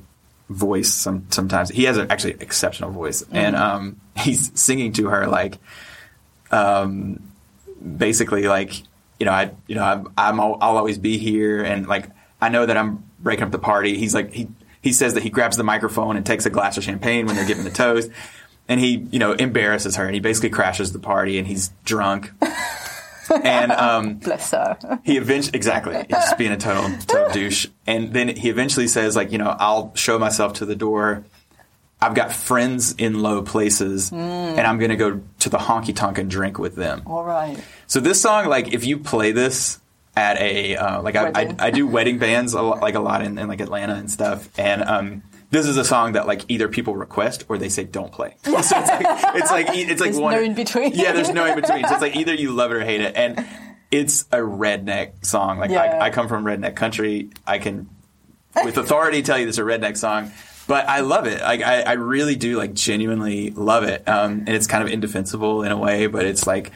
voice. 0.51 0.93
Some 0.93 1.27
sometimes 1.31 1.71
he 1.71 1.85
has 1.85 1.97
an 1.97 2.11
actually 2.11 2.37
exceptional 2.41 2.91
voice, 2.91 3.25
and 3.31 3.55
um, 3.55 4.01
he's 4.17 4.51
singing 4.59 4.93
to 4.95 5.09
her 5.09 5.27
like 5.27 5.59
um, 6.51 7.21
basically 7.97 8.45
like 8.49 8.83
you 9.19 9.27
know 9.27 9.33
I 9.33 9.51
you 9.67 9.75
know 9.75 9.83
I'm, 9.85 10.09
I'm 10.17 10.41
al- 10.41 10.59
I'll 10.61 10.77
always 10.77 10.99
be 10.99 11.19
here 11.19 11.63
and 11.63 11.87
like 11.87 12.09
I 12.41 12.49
know 12.49 12.67
that 12.67 12.77
I'm 12.77 13.05
breaking 13.21 13.45
up 13.45 13.51
the 13.53 13.59
party. 13.59 13.97
He's 13.99 14.15
like 14.15 14.33
he 14.33 14.49
he 14.83 14.93
says 14.93 15.15
that 15.15 15.23
he 15.23 15.31
grabs 15.31 15.57
the 15.57 15.65
microphone 15.65 16.17
and 16.17 16.25
takes 16.25 16.47
a 16.47 16.51
glass 16.51 16.77
of 16.77 16.85
champagne 16.85 17.27
when 17.27 17.35
they're 17.37 17.47
giving 17.47 17.65
the 17.65 17.71
toast, 17.71 18.11
and 18.69 18.79
he 18.81 19.07
you 19.11 19.19
know 19.19 19.33
embarrasses 19.33 19.97
her 19.97 20.05
and 20.07 20.15
he 20.15 20.21
basically 20.21 20.51
crashes 20.51 20.93
the 20.93 20.99
party 20.99 21.39
and 21.39 21.47
he's 21.49 21.71
drunk. 21.85 22.31
and 23.43 23.73
um, 23.73 24.15
bless 24.19 24.53
her. 24.53 24.79
he 25.05 25.17
eventually 25.17 25.57
exactly 25.57 25.97
he's 25.97 26.07
just 26.09 26.39
being 26.39 26.53
a 26.53 26.57
total 26.57 26.97
total 27.07 27.33
douche 27.33 27.67
and 27.85 28.13
then 28.13 28.29
he 28.29 28.49
eventually 28.49 28.87
says 28.87 29.17
like 29.17 29.33
you 29.33 29.39
know 29.39 29.57
i'll 29.59 29.93
show 29.97 30.17
myself 30.17 30.53
to 30.53 30.65
the 30.65 30.77
door 30.77 31.25
i've 32.01 32.15
got 32.15 32.33
friends 32.33 32.95
in 32.99 33.21
low 33.23 33.43
places 33.43 34.13
and 34.13 34.61
i'm 34.61 34.79
going 34.79 34.91
to 34.91 34.97
go 34.97 35.21
to 35.39 35.49
the 35.49 35.59
honky 35.59 35.95
tonk 35.95 36.19
and 36.19 36.31
drink 36.31 36.59
with 36.59 36.77
them 36.77 37.03
All 37.07 37.25
right. 37.25 37.59
so 37.87 38.01
this 38.01 38.21
song 38.21 38.47
like 38.49 38.73
if 38.73 38.85
you 38.85 38.99
play 38.99 39.33
this 39.33 39.81
at 40.17 40.41
a 40.41 40.77
uh, 40.77 41.03
like 41.03 41.15
I, 41.15 41.31
I, 41.35 41.57
I 41.59 41.71
do 41.71 41.87
wedding 41.87 42.19
bands 42.19 42.55
a 42.55 42.63
lot, 42.63 42.81
like 42.81 42.95
a 42.95 43.01
lot 43.01 43.23
in, 43.23 43.37
in 43.39 43.49
like 43.49 43.61
atlanta 43.61 43.95
and 43.95 44.11
stuff 44.11 44.49
and 44.59 44.83
um 44.83 45.23
this 45.51 45.67
is 45.67 45.77
a 45.77 45.85
song 45.85 46.13
that 46.13 46.27
like 46.27 46.43
either 46.49 46.69
people 46.69 46.97
request 46.97 47.45
or 47.49 47.57
they 47.57 47.69
say 47.69 47.85
don't 47.85 48.11
play. 48.11 48.35
So 48.45 48.59
it's 48.59 48.71
like 48.73 49.07
it's 49.37 49.51
like 49.51 49.67
it's 49.71 50.01
like 50.01 50.11
There's 50.11 50.19
one 50.21 50.35
no 50.35 50.41
in 50.43 50.55
between. 50.55 50.93
Yeah, 50.93 51.13
there's 51.13 51.31
no 51.31 51.45
in 51.47 51.55
between. 51.61 51.87
So 51.87 51.93
it's 51.93 52.03
like 52.03 52.17
either 52.17 52.35
you 52.35 52.51
love 52.53 52.73
it 52.73 52.79
or 52.79 52.85
hate 52.85 53.01
it, 53.01 53.15
and 53.15 53.47
it's 53.93 54.23
a 54.33 54.39
redneck 54.39 55.25
song. 55.25 55.59
Like 55.61 55.71
Yeah. 55.71 55.83
I, 55.83 56.07
I 56.07 56.11
come 56.11 56.27
from 56.27 56.45
redneck 56.45 56.75
country. 56.75 57.31
I 57.47 57.59
can 57.61 57.89
with 58.65 58.77
authority 58.77 59.23
tell 59.23 59.39
you 59.39 59.47
this 59.47 59.55
is 59.55 59.59
a 59.61 59.63
redneck 59.63 59.97
song. 59.97 60.33
But 60.69 60.89
I 60.89 61.01
love 61.01 61.27
it. 61.27 61.41
Like 61.41 61.63
I, 61.63 61.83
I 61.83 61.93
really 61.93 62.35
do 62.37 62.57
like 62.59 62.75
genuinely 62.75 63.51
love 63.51 63.85
it. 63.85 64.07
Um, 64.09 64.41
and 64.47 64.49
it's 64.51 64.67
kind 64.67 64.83
of 64.83 64.91
indefensible 64.91 65.63
in 65.63 65.71
a 65.73 65.77
way, 65.77 66.07
but 66.09 66.25
it's 66.25 66.47
like 66.47 66.73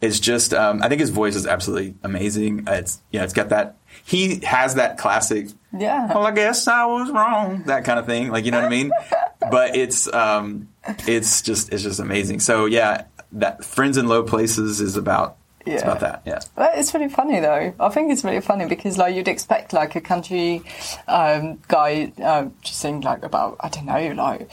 it's 0.00 0.18
just 0.18 0.52
um, 0.54 0.82
I 0.82 0.88
think 0.88 1.00
his 1.00 1.10
voice 1.10 1.36
is 1.36 1.46
absolutely 1.46 1.94
amazing. 2.02 2.68
Uh, 2.68 2.72
It's 2.72 3.00
you 3.10 3.18
know 3.18 3.24
it's 3.24 3.34
got 3.34 3.50
that 3.50 3.76
he 4.04 4.40
has 4.44 4.76
that 4.76 4.98
classic 4.98 5.48
Yeah. 5.76 6.06
well 6.08 6.26
I 6.26 6.30
guess 6.32 6.66
I 6.66 6.86
was 6.86 7.10
wrong 7.10 7.64
that 7.66 7.84
kind 7.84 7.98
of 7.98 8.06
thing 8.06 8.30
like 8.30 8.44
you 8.44 8.50
know 8.50 8.58
what 8.58 8.66
I 8.66 8.70
mean. 8.70 8.90
but 9.50 9.76
it's 9.76 10.12
um, 10.12 10.68
it's 11.06 11.42
just 11.42 11.72
it's 11.72 11.82
just 11.82 12.00
amazing. 12.00 12.40
So 12.40 12.64
yeah, 12.66 13.04
that 13.32 13.64
friends 13.64 13.96
in 13.96 14.08
low 14.08 14.22
places 14.24 14.80
is 14.80 14.96
about 14.96 15.36
it's 15.70 15.82
Yeah. 15.82 15.88
about 15.90 16.00
that. 16.00 16.22
Yeah. 16.24 16.38
That 16.56 16.78
is 16.78 16.92
really 16.94 17.08
funny 17.08 17.40
though. 17.40 17.72
I 17.80 17.88
think 17.88 18.10
it's 18.12 18.24
really 18.24 18.40
funny 18.40 18.66
because 18.66 18.98
like 18.98 19.14
you'd 19.14 19.28
expect 19.28 19.72
like 19.72 19.96
a 19.96 20.00
country 20.00 20.62
um, 21.08 21.58
guy 21.68 22.12
um, 22.22 22.54
to 22.64 22.74
sing 22.74 23.00
like 23.00 23.22
about 23.24 23.56
I 23.60 23.68
don't 23.68 23.86
know 23.86 24.12
like 24.22 24.48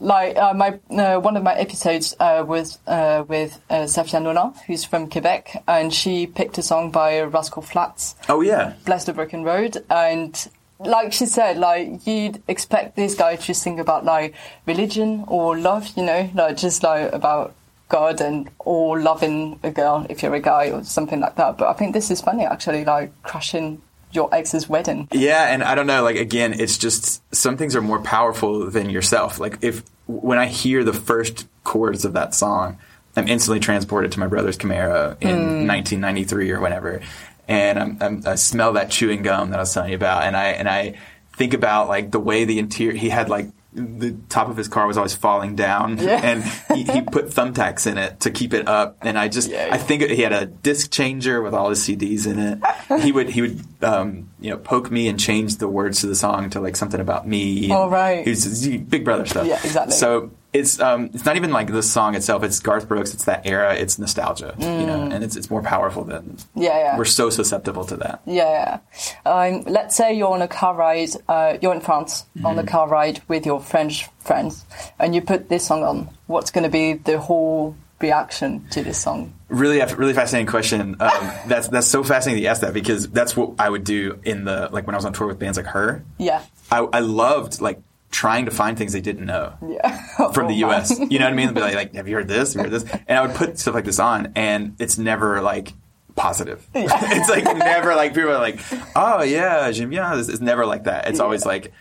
like 0.00 0.36
uh, 0.36 0.52
my 0.54 0.80
uh, 0.90 1.20
one 1.20 1.36
of 1.36 1.44
my 1.44 1.54
episodes 1.54 2.14
uh, 2.18 2.44
was 2.46 2.78
uh, 2.88 3.24
with 3.28 3.60
uh, 3.70 3.84
Safia 3.86 4.20
Nolin, 4.20 4.56
who's 4.66 4.84
from 4.84 5.08
Quebec, 5.08 5.62
and 5.68 5.94
she 5.94 6.26
picked 6.26 6.58
a 6.58 6.62
song 6.62 6.90
by 6.90 7.20
Rascal 7.22 7.62
Flatts, 7.62 8.16
Oh 8.28 8.40
yeah. 8.40 8.72
"Bless 8.84 9.04
the 9.04 9.12
Broken 9.12 9.44
Road," 9.44 9.76
and 9.88 10.48
like 10.80 11.12
she 11.12 11.26
said, 11.26 11.56
like 11.58 12.04
you'd 12.04 12.42
expect 12.48 12.96
this 12.96 13.14
guy 13.14 13.36
to 13.36 13.54
sing 13.54 13.78
about 13.78 14.04
like 14.04 14.34
religion 14.66 15.22
or 15.28 15.56
love, 15.56 15.86
you 15.96 16.02
know, 16.02 16.28
like 16.34 16.56
just 16.56 16.82
like 16.82 17.12
about 17.12 17.54
God 17.92 18.22
and 18.22 18.48
or 18.58 18.98
loving 19.00 19.60
a 19.62 19.70
girl 19.70 20.06
if 20.08 20.22
you're 20.22 20.34
a 20.34 20.40
guy 20.40 20.70
or 20.70 20.82
something 20.82 21.20
like 21.20 21.36
that. 21.36 21.58
But 21.58 21.68
I 21.68 21.74
think 21.74 21.92
this 21.92 22.10
is 22.10 22.22
funny 22.22 22.44
actually, 22.44 22.84
like 22.84 23.12
crashing 23.22 23.82
your 24.12 24.34
ex's 24.34 24.68
wedding. 24.68 25.08
Yeah, 25.12 25.52
and 25.52 25.62
I 25.62 25.74
don't 25.74 25.86
know. 25.86 26.02
Like 26.02 26.16
again, 26.16 26.54
it's 26.58 26.78
just 26.78 27.22
some 27.34 27.58
things 27.58 27.76
are 27.76 27.82
more 27.82 28.00
powerful 28.00 28.70
than 28.70 28.88
yourself. 28.88 29.38
Like 29.38 29.58
if 29.60 29.82
when 30.06 30.38
I 30.38 30.46
hear 30.46 30.82
the 30.84 30.94
first 30.94 31.46
chords 31.64 32.06
of 32.06 32.14
that 32.14 32.34
song, 32.34 32.78
I'm 33.14 33.28
instantly 33.28 33.60
transported 33.60 34.10
to 34.12 34.20
my 34.20 34.26
brother's 34.26 34.56
Camaro 34.56 35.16
in 35.20 35.36
hmm. 35.36 35.68
1993 35.68 36.50
or 36.50 36.60
whenever, 36.60 37.02
and 37.46 37.78
I'm, 37.78 37.98
I'm, 38.00 38.22
I 38.26 38.34
smell 38.36 38.72
that 38.72 38.90
chewing 38.90 39.22
gum 39.22 39.50
that 39.50 39.58
I 39.58 39.62
was 39.62 39.74
telling 39.74 39.90
you 39.90 39.96
about, 39.96 40.22
and 40.24 40.34
I 40.34 40.46
and 40.46 40.66
I 40.66 40.98
think 41.36 41.52
about 41.52 41.88
like 41.88 42.10
the 42.10 42.20
way 42.20 42.46
the 42.46 42.58
interior 42.58 42.96
he 42.96 43.10
had 43.10 43.28
like 43.28 43.48
the 43.74 44.14
top 44.28 44.48
of 44.50 44.56
his 44.58 44.68
car 44.68 44.86
was 44.86 44.96
always 44.98 45.14
falling 45.14 45.56
down 45.56 45.98
and 46.06 46.44
he, 46.74 46.82
he 46.84 47.00
put 47.00 47.28
thumbtacks 47.28 47.90
in 47.90 47.96
it 47.96 48.20
to 48.20 48.30
keep 48.30 48.52
it 48.52 48.68
up 48.68 48.98
and 49.00 49.18
i 49.18 49.28
just 49.28 49.50
Yeah. 49.50 49.70
i 49.72 49.78
think 49.78 50.02
he 50.02 50.20
had 50.20 50.32
a 50.34 50.44
disc 50.44 50.90
changer 50.90 51.40
with 51.40 51.54
all 51.54 51.70
his 51.70 51.80
cds 51.80 52.26
in 52.26 52.38
it 52.38 53.00
he 53.02 53.12
would 53.12 53.30
he 53.30 53.40
would 53.40 53.60
um, 53.82 54.28
you 54.40 54.50
know 54.50 54.58
poke 54.58 54.90
me 54.90 55.08
and 55.08 55.18
change 55.18 55.56
the 55.56 55.68
words 55.68 56.02
to 56.02 56.06
the 56.06 56.14
song 56.14 56.50
to 56.50 56.60
like 56.60 56.76
something 56.76 57.00
about 57.00 57.26
me 57.26 57.72
Oh, 57.72 57.88
right. 57.88 58.24
he 58.24 58.30
was 58.30 58.68
big 58.68 59.04
brother 59.04 59.24
stuff 59.24 59.46
Yeah, 59.46 59.58
exactly. 59.64 59.94
so 59.94 60.30
it's 60.52 60.78
um 60.80 61.10
it's 61.14 61.24
not 61.24 61.36
even 61.36 61.50
like 61.50 61.68
the 61.72 61.82
song 61.82 62.14
itself 62.14 62.42
it's 62.42 62.60
garth 62.60 62.86
brooks 62.86 63.14
it's 63.14 63.24
that 63.24 63.46
era 63.46 63.74
it's 63.74 63.98
nostalgia 63.98 64.54
you 64.58 64.66
know 64.86 65.02
and 65.10 65.24
it's 65.24 65.34
it's 65.34 65.48
more 65.50 65.62
powerful 65.62 66.04
than 66.04 66.36
Yeah, 66.54 66.76
yeah. 66.78 66.98
we're 66.98 67.06
so 67.06 67.30
susceptible 67.30 67.84
to 67.86 67.96
that 67.98 68.20
Yeah. 68.26 68.80
Um, 69.24 69.62
let's 69.62 69.96
say 69.96 70.12
you're 70.14 70.32
on 70.32 70.42
a 70.42 70.48
car 70.48 70.74
ride, 70.74 71.10
uh, 71.28 71.56
you're 71.62 71.74
in 71.74 71.80
France 71.80 72.26
on 72.44 72.58
a 72.58 72.64
car 72.64 72.88
ride 72.88 73.22
with 73.28 73.46
your 73.46 73.60
French 73.60 74.08
friends, 74.20 74.64
and 74.98 75.14
you 75.14 75.22
put 75.22 75.48
this 75.48 75.66
song 75.66 75.82
on. 75.84 76.08
What's 76.26 76.50
going 76.50 76.64
to 76.64 76.70
be 76.70 76.94
the 76.94 77.18
whole 77.18 77.74
reaction 78.00 78.66
to 78.70 78.82
this 78.82 78.98
song? 78.98 79.32
Really, 79.48 79.80
really 79.94 80.12
fascinating 80.14 80.46
question. 80.48 80.96
Um, 80.98 80.98
that's 81.46 81.68
that's 81.68 81.86
so 81.86 82.02
fascinating 82.04 82.42
to 82.44 82.48
ask 82.48 82.60
that 82.62 82.74
because 82.74 83.08
that's 83.08 83.36
what 83.36 83.54
I 83.58 83.68
would 83.70 83.84
do 83.84 84.18
in 84.24 84.44
the 84.44 84.68
like 84.72 84.86
when 84.86 84.94
I 84.94 84.98
was 84.98 85.04
on 85.04 85.12
tour 85.12 85.26
with 85.28 85.38
bands 85.38 85.56
like 85.56 85.66
her. 85.66 86.04
Yeah. 86.18 86.42
I, 86.70 86.78
I 86.80 87.00
loved 87.00 87.60
like 87.60 87.80
trying 88.12 88.44
to 88.44 88.50
find 88.52 88.78
things 88.78 88.92
they 88.92 89.00
didn't 89.00 89.26
know 89.26 89.54
Yeah. 89.68 90.06
Oh, 90.20 90.30
from 90.32 90.46
the 90.46 90.54
Oh, 90.62 90.68
man. 90.68 90.76
U.S. 90.78 90.90
You 91.10 91.18
know 91.18 91.24
what 91.24 91.32
I 91.32 91.36
mean? 91.36 91.46
They'd 91.48 91.54
be 91.54 91.60
like, 91.60 91.74
like, 91.74 91.94
"Have 91.94 92.06
you 92.06 92.14
heard 92.14 92.28
this? 92.28 92.54
Have 92.54 92.64
you 92.66 92.70
heard 92.70 92.80
this?" 92.80 92.90
And 93.08 93.18
I 93.18 93.22
would 93.26 93.34
put 93.34 93.58
stuff 93.58 93.74
like 93.74 93.84
this 93.86 93.98
on, 93.98 94.32
and 94.36 94.76
it's 94.78 94.96
never 94.98 95.40
like 95.40 95.72
positive. 96.14 96.64
it's 96.74 97.28
like 97.30 97.44
never 97.56 97.94
like 97.96 98.14
people 98.14 98.30
are 98.30 98.38
like, 98.38 98.60
"Oh 98.94 99.22
yeah, 99.22 99.70
j'aime 99.72 99.90
bien." 99.90 100.18
It's, 100.18 100.28
it's 100.28 100.40
never 100.40 100.64
like 100.66 100.84
that. 100.84 101.08
It's 101.08 101.18
always 101.20 101.44
like, 101.46 101.72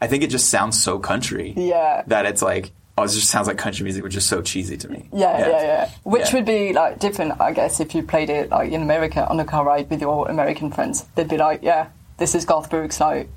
I 0.00 0.06
think 0.06 0.22
it 0.22 0.30
just 0.30 0.48
sounds 0.48 0.80
so 0.82 0.98
country. 0.98 1.52
Yeah. 1.56 2.04
That 2.06 2.26
it's 2.26 2.42
like, 2.42 2.70
oh, 2.96 3.02
it 3.02 3.08
just 3.08 3.28
sounds 3.28 3.48
like 3.48 3.58
country 3.58 3.82
music, 3.82 4.04
which 4.04 4.14
is 4.16 4.24
so 4.24 4.40
cheesy 4.42 4.76
to 4.76 4.88
me. 4.88 5.08
Yeah, 5.12 5.38
yeah, 5.38 5.62
yeah. 5.62 5.90
Which 6.04 6.28
Yeah. 6.28 6.34
would 6.36 6.44
be 6.44 6.72
like 6.72 7.00
different, 7.00 7.40
I 7.40 7.52
guess, 7.52 7.80
if 7.80 7.94
you 7.94 8.04
played 8.04 8.30
it 8.30 8.50
like 8.50 8.70
in 8.70 8.82
America 8.82 9.26
on 9.28 9.40
a 9.40 9.44
car 9.44 9.64
ride 9.64 9.90
with 9.90 10.00
your 10.00 10.28
American 10.28 10.70
friends. 10.70 11.02
They'd 11.16 11.28
be 11.28 11.36
like, 11.38 11.60
"Yeah, 11.64 11.88
this 12.18 12.34
is 12.36 12.44
Garth 12.44 12.70
Brooks. 12.70 13.00
Like, 13.00 13.28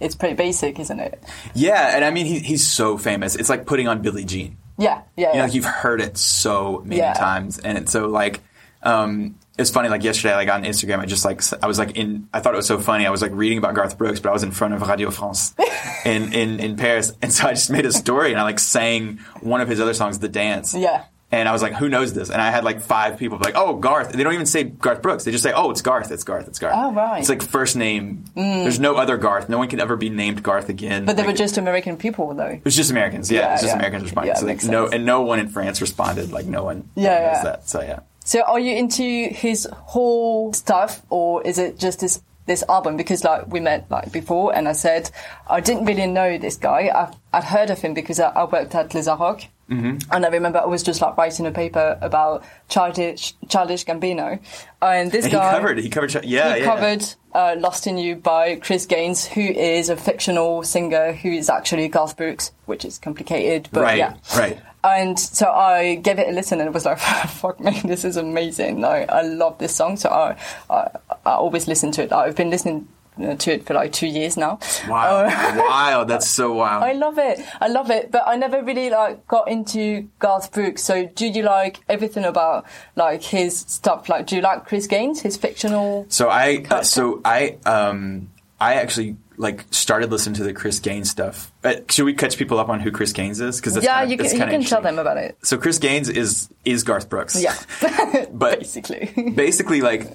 it's 0.00 0.14
pretty 0.14 0.34
basic, 0.34 0.78
isn't 0.80 0.98
it? 1.00 1.22
Yeah, 1.54 1.94
and 1.94 2.04
I 2.04 2.10
mean 2.10 2.26
he, 2.26 2.38
he's 2.40 2.66
so 2.66 2.96
famous. 2.98 3.36
It's 3.36 3.48
like 3.48 3.66
putting 3.66 3.86
on 3.88 4.02
Billie 4.02 4.24
Jean. 4.24 4.56
Yeah, 4.78 5.02
yeah, 5.16 5.26
You 5.26 5.26
know, 5.26 5.32
yeah. 5.34 5.42
like 5.44 5.54
you've 5.54 5.64
heard 5.66 6.00
it 6.00 6.16
so 6.16 6.82
many 6.84 7.00
Yeah. 7.00 7.12
times, 7.12 7.58
and 7.58 7.76
it's 7.78 7.92
so 7.92 8.06
like. 8.08 8.40
Um, 8.82 9.36
it's 9.58 9.70
funny. 9.70 9.90
Like 9.90 10.02
yesterday, 10.02 10.34
like 10.36 10.48
on 10.48 10.64
Instagram, 10.64 11.00
I 11.00 11.04
just 11.04 11.22
like 11.22 11.42
I 11.62 11.66
was 11.66 11.78
like 11.78 11.98
in. 11.98 12.28
I 12.32 12.40
thought 12.40 12.54
it 12.54 12.56
was 12.56 12.66
so 12.66 12.78
funny. 12.78 13.04
I 13.06 13.10
was 13.10 13.20
like 13.20 13.32
reading 13.34 13.58
about 13.58 13.74
Garth 13.74 13.98
Brooks, 13.98 14.18
but 14.18 14.30
I 14.30 14.32
was 14.32 14.42
in 14.42 14.52
front 14.52 14.72
of 14.72 14.80
Radio 14.80 15.10
France 15.10 15.54
in 16.06 16.32
in 16.32 16.60
in 16.60 16.76
Paris, 16.76 17.12
and 17.20 17.30
so 17.30 17.46
I 17.46 17.50
just 17.52 17.68
made 17.70 17.84
a 17.84 17.92
story 17.92 18.30
and 18.30 18.40
I 18.40 18.44
like 18.44 18.58
sang 18.58 19.18
one 19.42 19.60
of 19.60 19.68
his 19.68 19.78
other 19.78 19.92
songs, 19.92 20.18
"The 20.20 20.30
Dance." 20.30 20.72
Yeah. 20.72 21.04
And 21.32 21.48
I 21.48 21.52
was 21.52 21.62
like, 21.62 21.74
"Who 21.74 21.88
knows 21.88 22.12
this?" 22.12 22.28
And 22.28 22.42
I 22.42 22.50
had 22.50 22.64
like 22.64 22.80
five 22.80 23.16
people 23.16 23.38
be 23.38 23.44
like, 23.44 23.56
"Oh, 23.56 23.76
Garth." 23.76 24.12
They 24.12 24.24
don't 24.24 24.34
even 24.34 24.46
say 24.46 24.64
Garth 24.64 25.00
Brooks. 25.00 25.22
They 25.24 25.30
just 25.30 25.44
say, 25.44 25.52
"Oh, 25.54 25.70
it's 25.70 25.80
Garth. 25.80 26.10
It's 26.10 26.24
Garth. 26.24 26.48
It's 26.48 26.58
Garth." 26.58 26.74
Oh, 26.76 26.92
right. 26.92 27.18
Mm. 27.18 27.20
It's 27.20 27.28
like 27.28 27.42
first 27.42 27.76
name. 27.76 28.24
There's 28.34 28.80
no 28.80 28.96
other 28.96 29.16
Garth. 29.16 29.48
No 29.48 29.56
one 29.58 29.68
can 29.68 29.78
ever 29.78 29.96
be 29.96 30.08
named 30.10 30.42
Garth 30.42 30.68
again. 30.68 31.04
But 31.04 31.16
they 31.16 31.22
Like, 31.22 31.32
were 31.32 31.36
just 31.38 31.56
American 31.56 31.96
people, 31.96 32.34
though. 32.34 32.46
it 32.46 32.64
was 32.64 32.74
just 32.74 32.90
Americans. 32.90 33.30
Yeah, 33.30 33.40
Yeah, 33.40 33.48
it 33.48 33.52
was 33.52 33.60
just 33.60 33.70
yeah. 33.72 33.76
Americans 33.76 34.02
responding. 34.04 34.34
Yeah, 34.34 34.40
so 34.40 34.46
like 34.46 34.64
no, 34.64 34.88
and 34.88 35.06
no 35.06 35.20
one 35.22 35.38
in 35.38 35.48
France 35.48 35.80
responded. 35.80 36.32
Like 36.32 36.46
no 36.46 36.64
one. 36.64 36.88
Yeah, 36.96 37.10
knows 37.10 37.20
yeah. 37.20 37.42
That. 37.44 37.68
So 37.68 37.80
yeah. 37.82 38.00
So 38.24 38.42
are 38.42 38.58
you 38.60 38.74
into 38.76 39.28
his 39.32 39.68
whole 39.72 40.52
stuff 40.52 41.02
or 41.10 41.42
is 41.46 41.58
it 41.58 41.78
just 41.78 42.00
this 42.00 42.20
this 42.46 42.64
album? 42.68 42.96
Because 42.96 43.22
like 43.24 43.46
we 43.46 43.60
met 43.60 43.88
like 43.90 44.10
before 44.12 44.54
and 44.54 44.68
I 44.68 44.72
said 44.72 45.10
I 45.48 45.60
didn't 45.60 45.84
really 45.86 46.06
know 46.06 46.38
this 46.38 46.56
guy. 46.56 46.90
I've, 46.94 47.14
I've 47.32 47.44
heard 47.48 47.70
of 47.70 47.78
him 47.80 47.94
because 47.94 48.18
I, 48.20 48.30
I 48.30 48.44
worked 48.44 48.74
at 48.74 48.94
Les 48.94 49.06
Inrocks. 49.06 49.46
Mm-hmm. 49.70 50.12
And 50.12 50.26
I 50.26 50.28
remember 50.28 50.58
I 50.58 50.66
was 50.66 50.82
just 50.82 51.00
like 51.00 51.16
writing 51.16 51.46
a 51.46 51.52
paper 51.52 51.96
about 52.00 52.44
childish, 52.68 53.34
childish 53.48 53.84
Gambino, 53.84 54.40
and 54.82 55.12
this 55.12 55.24
And 55.26 55.32
he 55.32 55.38
guy 55.38 55.52
covered. 55.52 55.78
He 55.78 55.88
covered. 55.88 56.12
Yeah, 56.24 56.54
he 56.54 56.60
yeah, 56.60 56.64
covered 56.64 57.04
uh, 57.32 57.54
"Lost 57.58 57.86
in 57.86 57.96
You" 57.96 58.16
by 58.16 58.56
Chris 58.56 58.84
Gaines, 58.86 59.26
who 59.26 59.42
is 59.42 59.88
a 59.88 59.96
fictional 59.96 60.64
singer 60.64 61.12
who 61.12 61.30
is 61.30 61.48
actually 61.48 61.86
Garth 61.88 62.16
Brooks, 62.16 62.50
which 62.66 62.84
is 62.84 62.98
complicated, 62.98 63.68
but 63.72 63.82
Right, 63.82 63.98
yeah, 63.98 64.16
right. 64.36 64.60
And 64.82 65.18
so 65.18 65.50
I 65.50 65.96
gave 65.96 66.18
it 66.18 66.28
a 66.28 66.32
listen 66.32 66.58
and 66.58 66.68
it 66.68 66.72
was 66.72 66.86
like, 66.86 66.98
fuck 67.28 67.60
me, 67.60 67.80
this 67.84 68.04
is 68.04 68.16
amazing. 68.16 68.80
Like, 68.80 69.10
I 69.10 69.22
love 69.22 69.58
this 69.58 69.76
song. 69.76 69.96
So 69.96 70.08
I, 70.08 70.36
I, 70.70 70.90
I 71.26 71.32
always 71.32 71.68
listen 71.68 71.92
to 71.92 72.02
it. 72.02 72.12
I've 72.12 72.36
been 72.36 72.50
listening 72.50 72.88
to 73.20 73.52
it 73.52 73.66
for 73.66 73.74
like 73.74 73.92
two 73.92 74.06
years 74.06 74.36
now. 74.36 74.58
Wow, 74.88 75.24
Uh, 75.24 75.30
wow, 75.56 76.04
that's 76.04 76.26
so 76.28 76.52
wild. 76.54 76.82
I 76.82 76.92
love 76.92 77.18
it. 77.18 77.40
I 77.60 77.68
love 77.68 77.90
it. 77.90 78.10
But 78.10 78.24
I 78.26 78.36
never 78.36 78.62
really 78.62 78.90
like 78.90 79.26
got 79.28 79.48
into 79.48 80.08
Garth 80.18 80.52
Brooks. 80.52 80.82
So 80.82 81.06
do 81.06 81.26
you 81.26 81.42
like 81.42 81.80
everything 81.88 82.24
about 82.24 82.66
like 82.96 83.22
his 83.22 83.58
stuff? 83.60 84.08
Like, 84.08 84.26
do 84.26 84.36
you 84.36 84.42
like 84.42 84.66
Chris 84.66 84.86
Gaines, 84.86 85.20
his 85.22 85.36
fictional? 85.36 86.06
So 86.08 86.28
I, 86.28 86.64
uh, 86.70 86.82
so 86.82 87.20
I, 87.24 87.58
um, 87.66 88.30
I 88.60 88.74
actually 88.74 89.16
like 89.36 89.64
started 89.70 90.10
listening 90.10 90.34
to 90.34 90.44
the 90.44 90.52
Chris 90.52 90.78
Gaines 90.80 91.08
stuff. 91.10 91.50
Uh, 91.64 91.76
should 91.88 92.04
we 92.04 92.12
catch 92.12 92.36
people 92.36 92.58
up 92.58 92.68
on 92.68 92.78
who 92.80 92.90
Chris 92.90 93.12
Gaines 93.14 93.40
is? 93.40 93.58
Because 93.58 93.82
yeah, 93.82 94.02
you 94.02 94.18
can, 94.18 94.26
you 94.26 94.38
can 94.38 94.62
tell 94.62 94.82
them 94.82 94.98
about 94.98 95.16
it. 95.16 95.38
So 95.42 95.56
Chris 95.56 95.78
Gaines 95.78 96.10
is 96.10 96.50
is 96.66 96.82
Garth 96.82 97.08
Brooks. 97.08 97.42
Yeah, 97.42 97.56
but 98.32 98.58
basically. 98.60 99.32
basically 99.34 99.80
like 99.80 100.02
uh, 100.02 100.14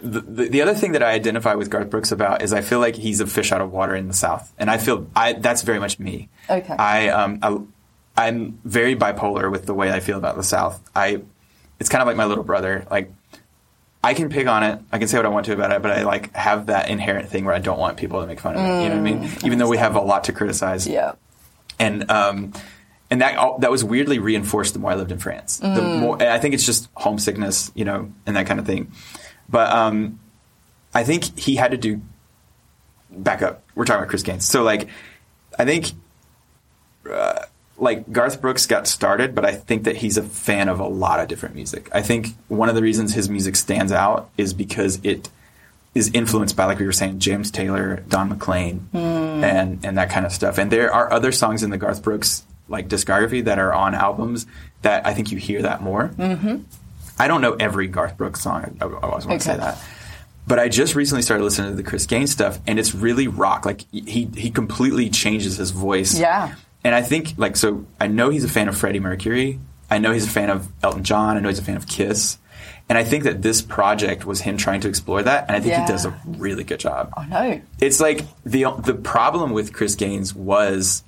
the, 0.00 0.20
the 0.20 0.48
the 0.48 0.62
other 0.62 0.74
thing 0.74 0.92
that 0.92 1.02
I 1.02 1.10
identify 1.10 1.54
with 1.54 1.70
Garth 1.70 1.90
Brooks 1.90 2.12
about 2.12 2.42
is 2.42 2.52
I 2.52 2.60
feel 2.60 2.78
like 2.78 2.94
he's 2.94 3.20
a 3.20 3.26
fish 3.26 3.52
out 3.52 3.60
of 3.60 3.72
water 3.72 3.94
in 3.94 4.08
the 4.08 4.14
South, 4.14 4.52
and 4.58 4.70
I 4.70 4.78
feel 4.78 5.08
I 5.16 5.32
that's 5.32 5.62
very 5.62 5.80
much 5.80 5.98
me. 5.98 6.28
Okay. 6.48 6.74
I 6.74 7.08
um 7.08 7.38
I, 7.42 8.26
I'm 8.26 8.60
very 8.64 8.94
bipolar 8.94 9.50
with 9.50 9.66
the 9.66 9.74
way 9.74 9.90
I 9.90 10.00
feel 10.00 10.18
about 10.18 10.36
the 10.36 10.44
South. 10.44 10.80
I 10.94 11.22
it's 11.80 11.88
kind 11.88 12.02
of 12.02 12.06
like 12.08 12.16
my 12.16 12.26
little 12.26 12.44
brother. 12.44 12.86
Like 12.90 13.12
I 14.02 14.14
can 14.14 14.28
pick 14.28 14.46
on 14.46 14.62
it, 14.62 14.80
I 14.92 14.98
can 14.98 15.08
say 15.08 15.18
what 15.18 15.26
I 15.26 15.30
want 15.30 15.46
to 15.46 15.52
about 15.52 15.72
it, 15.72 15.82
but 15.82 15.90
I 15.90 16.02
like 16.02 16.34
have 16.36 16.66
that 16.66 16.88
inherent 16.88 17.28
thing 17.28 17.44
where 17.44 17.54
I 17.54 17.58
don't 17.58 17.78
want 17.78 17.96
people 17.96 18.20
to 18.20 18.26
make 18.26 18.40
fun 18.40 18.54
of 18.54 18.60
it. 18.60 18.82
You 18.84 18.88
know 18.90 18.96
what 18.96 18.96
I 18.96 19.00
mean? 19.00 19.30
Even 19.44 19.58
though 19.58 19.68
we 19.68 19.76
have 19.76 19.96
a 19.96 20.00
lot 20.00 20.24
to 20.24 20.32
criticize 20.32 20.86
yeah. 20.86 21.14
and 21.80 22.08
um, 22.10 22.52
and 23.10 23.22
that 23.22 23.60
that 23.60 23.70
was 23.70 23.82
weirdly 23.82 24.18
reinforced 24.18 24.74
the 24.74 24.78
more 24.78 24.92
I 24.92 24.94
lived 24.94 25.10
in 25.10 25.18
France. 25.18 25.58
The 25.58 25.82
more 25.82 26.22
I 26.22 26.38
think 26.38 26.54
it's 26.54 26.64
just 26.64 26.88
homesickness, 26.94 27.72
you 27.74 27.84
know, 27.84 28.12
and 28.26 28.36
that 28.36 28.46
kind 28.46 28.60
of 28.60 28.66
thing. 28.66 28.92
But 29.48 29.72
um, 29.72 30.20
I 30.94 31.04
think 31.04 31.38
he 31.38 31.56
had 31.56 31.70
to 31.70 31.76
do. 31.76 32.00
Back 33.10 33.40
up. 33.40 33.62
We're 33.74 33.84
talking 33.84 34.00
about 34.00 34.10
Chris 34.10 34.22
Gaines. 34.22 34.46
So 34.46 34.62
like, 34.62 34.88
I 35.58 35.64
think. 35.64 35.92
Uh, 37.10 37.44
like 37.78 38.10
Garth 38.10 38.40
Brooks 38.40 38.66
got 38.66 38.86
started, 38.86 39.34
but 39.34 39.44
I 39.44 39.52
think 39.52 39.84
that 39.84 39.96
he's 39.96 40.16
a 40.16 40.22
fan 40.22 40.68
of 40.68 40.80
a 40.80 40.86
lot 40.86 41.20
of 41.20 41.28
different 41.28 41.54
music. 41.54 41.88
I 41.92 42.02
think 42.02 42.28
one 42.48 42.68
of 42.68 42.74
the 42.74 42.82
reasons 42.82 43.14
his 43.14 43.30
music 43.30 43.56
stands 43.56 43.92
out 43.92 44.30
is 44.36 44.52
because 44.52 44.98
it 45.04 45.30
is 45.94 46.10
influenced 46.12 46.56
by, 46.56 46.64
like 46.64 46.78
we 46.78 46.86
were 46.86 46.92
saying, 46.92 47.18
James 47.20 47.50
Taylor, 47.50 48.02
Don 48.08 48.28
McLean, 48.30 48.88
and 48.92 49.84
and 49.84 49.96
that 49.96 50.10
kind 50.10 50.26
of 50.26 50.32
stuff. 50.32 50.58
And 50.58 50.70
there 50.70 50.92
are 50.92 51.12
other 51.12 51.32
songs 51.32 51.62
in 51.62 51.70
the 51.70 51.78
Garth 51.78 52.02
Brooks 52.02 52.42
like 52.68 52.88
discography 52.88 53.44
that 53.44 53.58
are 53.58 53.72
on 53.72 53.94
albums 53.94 54.46
that 54.82 55.06
I 55.06 55.14
think 55.14 55.32
you 55.32 55.38
hear 55.38 55.62
that 55.62 55.80
more. 55.80 56.08
Mm-hmm. 56.08 56.58
I 57.18 57.28
don't 57.28 57.40
know 57.40 57.54
every 57.54 57.88
Garth 57.88 58.16
Brooks 58.16 58.40
song. 58.40 58.76
I, 58.80 58.84
I 58.84 59.00
always 59.00 59.26
want 59.26 59.40
to 59.40 59.46
say 59.48 59.56
that. 59.56 59.78
But 60.46 60.58
I 60.58 60.68
just 60.68 60.94
recently 60.94 61.22
started 61.22 61.44
listening 61.44 61.70
to 61.72 61.76
the 61.76 61.82
Chris 61.82 62.06
Gaines 62.06 62.30
stuff, 62.30 62.58
and 62.66 62.78
it's 62.78 62.94
really 62.94 63.28
rock. 63.28 63.66
Like 63.66 63.82
he 63.92 64.28
he 64.34 64.50
completely 64.50 65.10
changes 65.10 65.56
his 65.58 65.70
voice. 65.72 66.18
Yeah. 66.18 66.54
And 66.84 66.94
I 66.94 67.02
think 67.02 67.34
like 67.36 67.56
so. 67.56 67.84
I 68.00 68.06
know 68.06 68.30
he's 68.30 68.44
a 68.44 68.48
fan 68.48 68.68
of 68.68 68.76
Freddie 68.78 69.00
Mercury. 69.00 69.58
I 69.90 69.98
know 69.98 70.12
he's 70.12 70.26
a 70.26 70.30
fan 70.30 70.48
of 70.50 70.68
Elton 70.82 71.04
John. 71.04 71.36
I 71.36 71.40
know 71.40 71.48
he's 71.48 71.58
a 71.58 71.62
fan 71.64 71.76
of 71.76 71.86
Kiss. 71.86 72.38
And 72.90 72.96
I 72.96 73.04
think 73.04 73.24
that 73.24 73.42
this 73.42 73.60
project 73.60 74.24
was 74.24 74.40
him 74.40 74.56
trying 74.56 74.80
to 74.80 74.88
explore 74.88 75.22
that, 75.22 75.44
and 75.48 75.54
I 75.56 75.60
think 75.60 75.72
Yeah. 75.72 75.84
he 75.84 75.92
does 75.92 76.06
a 76.06 76.18
really 76.24 76.64
good 76.64 76.80
job. 76.80 77.12
Oh, 77.16 77.20
I 77.20 77.26
know. 77.26 77.60
It's 77.80 78.00
like 78.00 78.22
the 78.44 78.64
the 78.78 78.94
problem 78.94 79.52
with 79.52 79.74
Chris 79.74 79.94
Gaines 79.94 80.34
was 80.34 81.02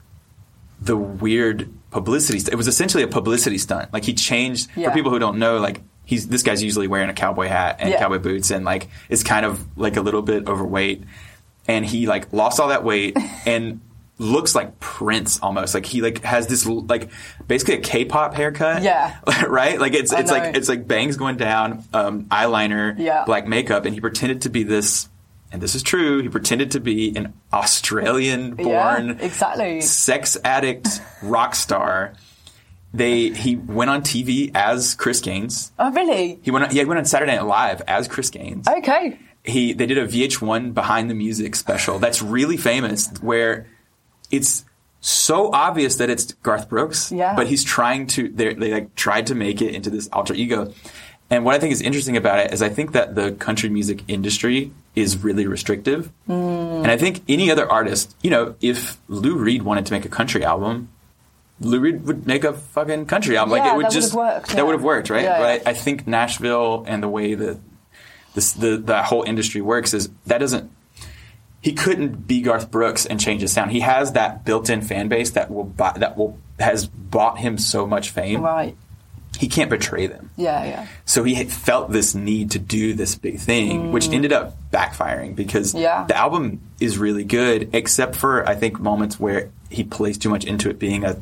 the 0.82 0.96
weird 0.98 1.70
publicity. 1.90 2.38
st- 2.40 2.52
It 2.52 2.56
was 2.56 2.68
essentially 2.68 3.02
a 3.02 3.08
publicity 3.08 3.56
stunt. 3.58 3.90
Like 3.92 4.04
he 4.04 4.12
changed 4.12 4.68
Yeah. 4.76 4.90
for 4.90 4.94
people 4.94 5.10
who 5.10 5.18
don't 5.18 5.38
know. 5.38 5.58
Like 5.58 5.80
he's 6.10 6.26
this 6.28 6.42
guy's 6.42 6.60
usually 6.62 6.88
wearing 6.88 7.08
a 7.08 7.14
cowboy 7.14 7.46
hat 7.46 7.76
and 7.78 7.90
Yeah. 7.90 7.98
cowboy 8.00 8.18
boots, 8.18 8.50
and 8.50 8.64
like 8.64 8.88
is 9.08 9.22
kind 9.22 9.46
of 9.46 9.64
like 9.78 9.96
a 9.96 10.00
little 10.00 10.22
bit 10.22 10.48
overweight. 10.48 11.04
And 11.68 11.86
he 11.86 12.06
like 12.08 12.32
lost 12.32 12.58
all 12.58 12.68
that 12.68 12.82
weight 12.82 13.16
and 13.46 13.80
looks 14.18 14.54
like 14.56 14.80
Prince 14.80 15.38
almost. 15.40 15.72
Like 15.72 15.86
he 15.86 16.02
like 16.02 16.22
has 16.24 16.48
this 16.48 16.66
like 16.66 17.10
basically 17.46 17.74
a 17.76 17.80
K-pop 17.80 18.34
haircut. 18.34 18.82
Yeah. 18.82 19.16
right. 19.46 19.78
Like 19.80 19.94
it's 19.94 20.12
it's 20.12 20.30
like 20.32 20.56
it's 20.56 20.68
like 20.68 20.88
bangs 20.88 21.16
going 21.16 21.36
down, 21.36 21.84
um, 21.94 22.24
eyeliner, 22.24 22.98
Yeah. 22.98 23.24
black 23.24 23.46
makeup, 23.46 23.84
and 23.84 23.94
he 23.94 24.00
pretended 24.00 24.42
to 24.42 24.50
be 24.50 24.64
this. 24.64 25.08
And 25.52 25.60
this 25.62 25.74
is 25.74 25.82
true. 25.82 26.22
He 26.22 26.28
pretended 26.28 26.72
to 26.72 26.80
be 26.80 27.16
an 27.16 27.32
Australian-born, 27.52 29.08
Yeah, 29.08 29.14
exactly. 29.24 29.80
sex 29.80 30.36
addict 30.44 31.00
rock 31.22 31.54
star. 31.54 32.12
They 32.92 33.30
he 33.30 33.56
went 33.56 33.90
on 33.90 34.02
TV 34.02 34.50
as 34.54 34.94
Chris 34.94 35.20
Gaines. 35.20 35.72
Oh, 35.78 35.92
really? 35.92 36.38
He 36.42 36.50
went 36.50 36.64
on, 36.64 36.70
he 36.70 36.84
went 36.84 36.98
on 36.98 37.04
Saturday 37.04 37.36
Night 37.36 37.44
Live 37.46 37.82
as 37.86 38.08
Chris 38.08 38.30
Gaines. 38.30 38.66
Okay. 38.66 39.18
He 39.44 39.72
they 39.72 39.86
did 39.86 39.96
a 39.98 40.06
VH1 40.06 40.74
behind 40.74 41.08
the 41.08 41.14
music 41.14 41.54
special 41.56 41.98
that's 41.98 42.20
really 42.20 42.56
famous 42.56 43.08
where 43.20 43.66
it's 44.30 44.64
so 45.00 45.50
obvious 45.52 45.96
that 45.96 46.10
it's 46.10 46.32
Garth 46.42 46.68
Brooks, 46.68 47.10
Yeah. 47.10 47.34
but 47.34 47.46
he's 47.46 47.64
trying 47.64 48.06
to 48.08 48.28
they 48.28 48.54
they 48.54 48.72
like 48.72 48.94
tried 48.96 49.28
to 49.28 49.34
make 49.34 49.62
it 49.62 49.74
into 49.74 49.88
this 49.88 50.08
alter 50.12 50.34
ego. 50.34 50.72
And 51.30 51.44
what 51.44 51.54
I 51.54 51.60
think 51.60 51.72
is 51.72 51.80
interesting 51.80 52.16
about 52.16 52.40
it 52.40 52.52
is 52.52 52.60
I 52.60 52.68
think 52.70 52.90
that 52.92 53.14
the 53.14 53.30
country 53.32 53.68
music 53.68 54.02
industry 54.08 54.72
is 54.96 55.16
really 55.22 55.46
restrictive. 55.46 56.10
Hmm. 56.26 56.32
And 56.82 56.88
I 56.88 56.96
think 56.96 57.22
any 57.28 57.52
other 57.52 57.70
artist, 57.70 58.16
you 58.20 58.30
know, 58.30 58.56
if 58.60 58.98
Lou 59.06 59.36
Reed 59.36 59.62
wanted 59.62 59.86
to 59.86 59.92
make 59.92 60.04
a 60.04 60.08
country 60.08 60.44
album, 60.44 60.88
Lou 61.60 61.78
Reed 61.80 62.06
would 62.06 62.26
make 62.26 62.44
a 62.44 62.54
fucking 62.54 63.06
country 63.06 63.36
album. 63.36 63.52
like 63.52 63.70
it 63.70 63.76
would 63.76 63.86
that 63.86 63.92
just 63.92 64.14
worked, 64.14 64.48
that 64.48 64.56
yeah. 64.56 64.62
would 64.62 64.72
have 64.72 64.82
worked, 64.82 65.10
right? 65.10 65.24
Yeah, 65.24 65.38
but. 65.38 65.68
I, 65.68 65.74
think 65.74 66.06
Nashville 66.06 66.84
and 66.88 67.02
the 67.02 67.08
way 67.08 67.34
that 67.34 67.58
this, 68.34 68.52
the 68.52 68.76
the 68.78 69.02
whole 69.02 69.22
industry 69.24 69.60
works 69.60 69.92
is 69.94 70.08
that 70.26 70.38
doesn't. 70.38 70.70
He 71.62 71.74
couldn't 71.74 72.26
be 72.26 72.40
Garth 72.40 72.70
Brooks 72.70 73.04
and 73.04 73.20
change 73.20 73.42
his 73.42 73.52
sound. 73.52 73.70
He 73.72 73.80
has 73.80 74.12
that 74.12 74.46
built-in 74.46 74.80
fan 74.80 75.08
base 75.08 75.32
that 75.32 75.50
will 75.50 75.64
buy, 75.64 75.92
that 75.98 76.16
will 76.16 76.38
has 76.58 76.86
bought 76.86 77.36
him 77.38 77.58
so 77.58 77.86
much 77.86 78.10
fame. 78.10 78.40
Right. 78.40 78.74
He 79.38 79.46
can't 79.46 79.70
betray 79.70 80.06
them. 80.06 80.30
Yeah, 80.36 80.64
yeah. 80.64 80.86
So 81.04 81.22
he 81.22 81.44
felt 81.44 81.90
this 81.92 82.14
need 82.14 82.52
to 82.52 82.58
do 82.58 82.94
this 82.94 83.14
big 83.14 83.38
thing, 83.38 83.92
which 83.92 84.08
ended 84.08 84.32
up 84.32 84.56
backfiring 84.72 85.36
because 85.36 85.72
Mm. 85.74 85.80
Yeah. 85.82 86.04
the 86.04 86.16
album 86.16 86.60
is 86.80 86.96
really 86.98 87.24
good, 87.24 87.70
except 87.74 88.16
for 88.16 88.46
I 88.48 88.54
think 88.54 88.80
moments 88.80 89.20
where 89.20 89.50
he 89.70 89.84
plays 89.84 90.16
too 90.18 90.30
much 90.30 90.44
into 90.44 90.68
it 90.70 90.78
being 90.78 91.04
a 91.04 91.16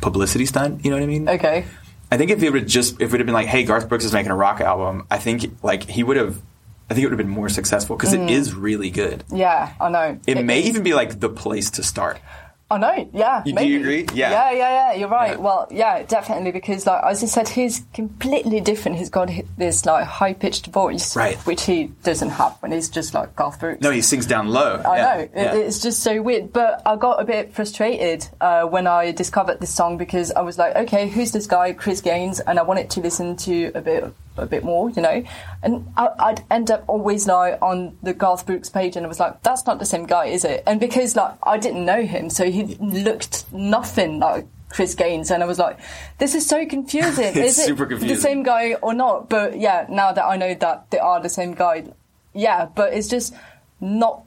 publicity 0.00 0.46
stunt. 0.46 0.84
You 0.84 0.90
know 0.90 0.96
what 0.96 1.02
I 1.02 1.06
mean? 1.06 1.28
Okay. 1.28 1.64
I 2.10 2.16
think 2.16 2.30
if 2.30 2.42
it 2.42 2.50
would 2.50 2.66
just 2.66 3.00
if 3.00 3.14
it 3.14 3.18
have 3.18 3.26
been 3.26 3.34
like, 3.34 3.46
hey, 3.46 3.64
Garth 3.64 3.88
Brooks 3.88 4.04
is 4.04 4.12
making 4.12 4.32
a 4.32 4.36
rock 4.36 4.60
album, 4.60 5.06
I 5.10 5.18
think 5.18 5.62
like 5.62 5.84
he 5.84 6.02
would 6.02 6.16
have. 6.16 6.40
I 6.88 6.94
think 6.94 7.04
it 7.04 7.06
would 7.06 7.18
have 7.20 7.24
been 7.24 7.28
more 7.28 7.48
successful 7.48 7.96
because 7.96 8.12
it 8.12 8.20
mm. 8.20 8.30
is 8.30 8.52
really 8.52 8.90
good. 8.90 9.22
Yeah, 9.32 9.72
I 9.80 9.90
know. 9.90 10.18
It, 10.26 10.44
may 10.44 10.58
is. 10.58 10.66
even 10.66 10.82
be 10.82 10.92
like 10.92 11.20
the 11.20 11.28
place 11.28 11.70
to 11.72 11.84
start. 11.84 12.18
I 12.72 12.78
know, 12.78 13.08
yeah. 13.12 13.42
You- 13.44 13.52
do 13.54 13.66
you 13.66 13.80
agree? 13.80 14.06
Yeah. 14.14 14.30
Yeah, 14.30 14.50
yeah, 14.52 14.58
yeah, 14.92 14.92
you're 14.94 15.08
right. 15.08 15.32
Yeah. 15.32 15.36
Well, 15.38 15.66
yeah, 15.70 16.02
definitely, 16.04 16.52
because, 16.52 16.86
like, 16.86 17.02
as 17.04 17.22
I 17.22 17.26
said, 17.26 17.48
he's 17.48 17.82
completely 17.92 18.60
different. 18.60 18.96
He's 18.98 19.10
got 19.10 19.28
this, 19.58 19.84
like, 19.84 20.04
high 20.04 20.34
pitched 20.34 20.66
voice, 20.68 21.16
Right. 21.16 21.36
which 21.46 21.62
he 21.64 21.86
doesn't 22.04 22.28
have 22.30 22.52
when 22.60 22.70
he's 22.70 22.88
just 22.88 23.12
like 23.12 23.34
Garth 23.34 23.58
Brooks. 23.58 23.80
No, 23.82 23.90
he 23.90 24.02
sings 24.02 24.24
down 24.26 24.48
low. 24.48 24.80
I 24.84 24.96
Yeah, 24.98 25.02
know. 25.02 25.20
It. 25.20 25.66
It's 25.66 25.80
just 25.80 26.00
so 26.02 26.22
weird. 26.22 26.52
But 26.52 26.80
I 26.86 26.94
got 26.96 27.20
a 27.20 27.24
bit 27.24 27.52
frustrated 27.52 28.28
uh, 28.40 28.62
when 28.62 28.86
I 28.86 29.10
discovered 29.10 29.58
this 29.60 29.74
song 29.74 29.96
because 29.96 30.30
I 30.32 30.42
was 30.42 30.56
like, 30.56 30.76
okay, 30.76 31.08
who's 31.08 31.32
this 31.32 31.46
guy, 31.48 31.72
Chris 31.72 32.00
Gaines? 32.00 32.38
And 32.40 32.58
I 32.58 32.62
wanted 32.62 32.88
to 32.90 33.00
listen 33.00 33.36
to 33.38 33.72
a 33.74 33.80
bit 33.80 34.04
a 34.42 34.46
bit 34.46 34.64
more, 34.64 34.90
you 34.90 35.02
know. 35.02 35.24
And 35.62 35.92
I, 35.96 36.08
I'd 36.18 36.44
end 36.50 36.70
up 36.70 36.84
always 36.86 37.26
like 37.26 37.58
on 37.62 37.96
the 38.02 38.12
Garth 38.12 38.46
Brooks 38.46 38.68
page 38.68 38.96
and 38.96 39.04
I 39.04 39.08
was 39.08 39.20
like, 39.20 39.42
that's 39.42 39.66
not 39.66 39.78
the 39.78 39.86
same 39.86 40.06
guy, 40.06 40.26
is 40.26 40.44
it? 40.44 40.62
And 40.66 40.80
because 40.80 41.16
like 41.16 41.34
I 41.42 41.58
didn't 41.58 41.84
know 41.84 42.02
him, 42.02 42.30
so 42.30 42.50
he 42.50 42.76
looked 42.76 43.50
nothing 43.52 44.18
like 44.18 44.46
Chris 44.70 44.94
Gaines, 44.94 45.32
and 45.32 45.42
I 45.42 45.46
was 45.46 45.58
like, 45.58 45.80
"This 46.18 46.34
is 46.34 46.46
so 46.46 46.64
confusing. 46.64 47.24
Is 47.36 47.58
it 47.58 47.66
super 47.66 47.86
the 47.86 48.14
same 48.14 48.44
guy 48.44 48.74
or 48.74 48.94
not?" 48.94 49.28
But 49.28 49.58
yeah, 49.58 49.86
now 49.88 50.12
that 50.12 50.24
I 50.24 50.36
know 50.36 50.54
that 50.54 50.90
they 50.92 50.98
are 50.98 51.20
the 51.20 51.28
same 51.28 51.54
guy, 51.54 51.86
yeah. 52.32 52.66
But 52.66 52.94
it's 52.94 53.08
just 53.08 53.34
not 53.80 54.22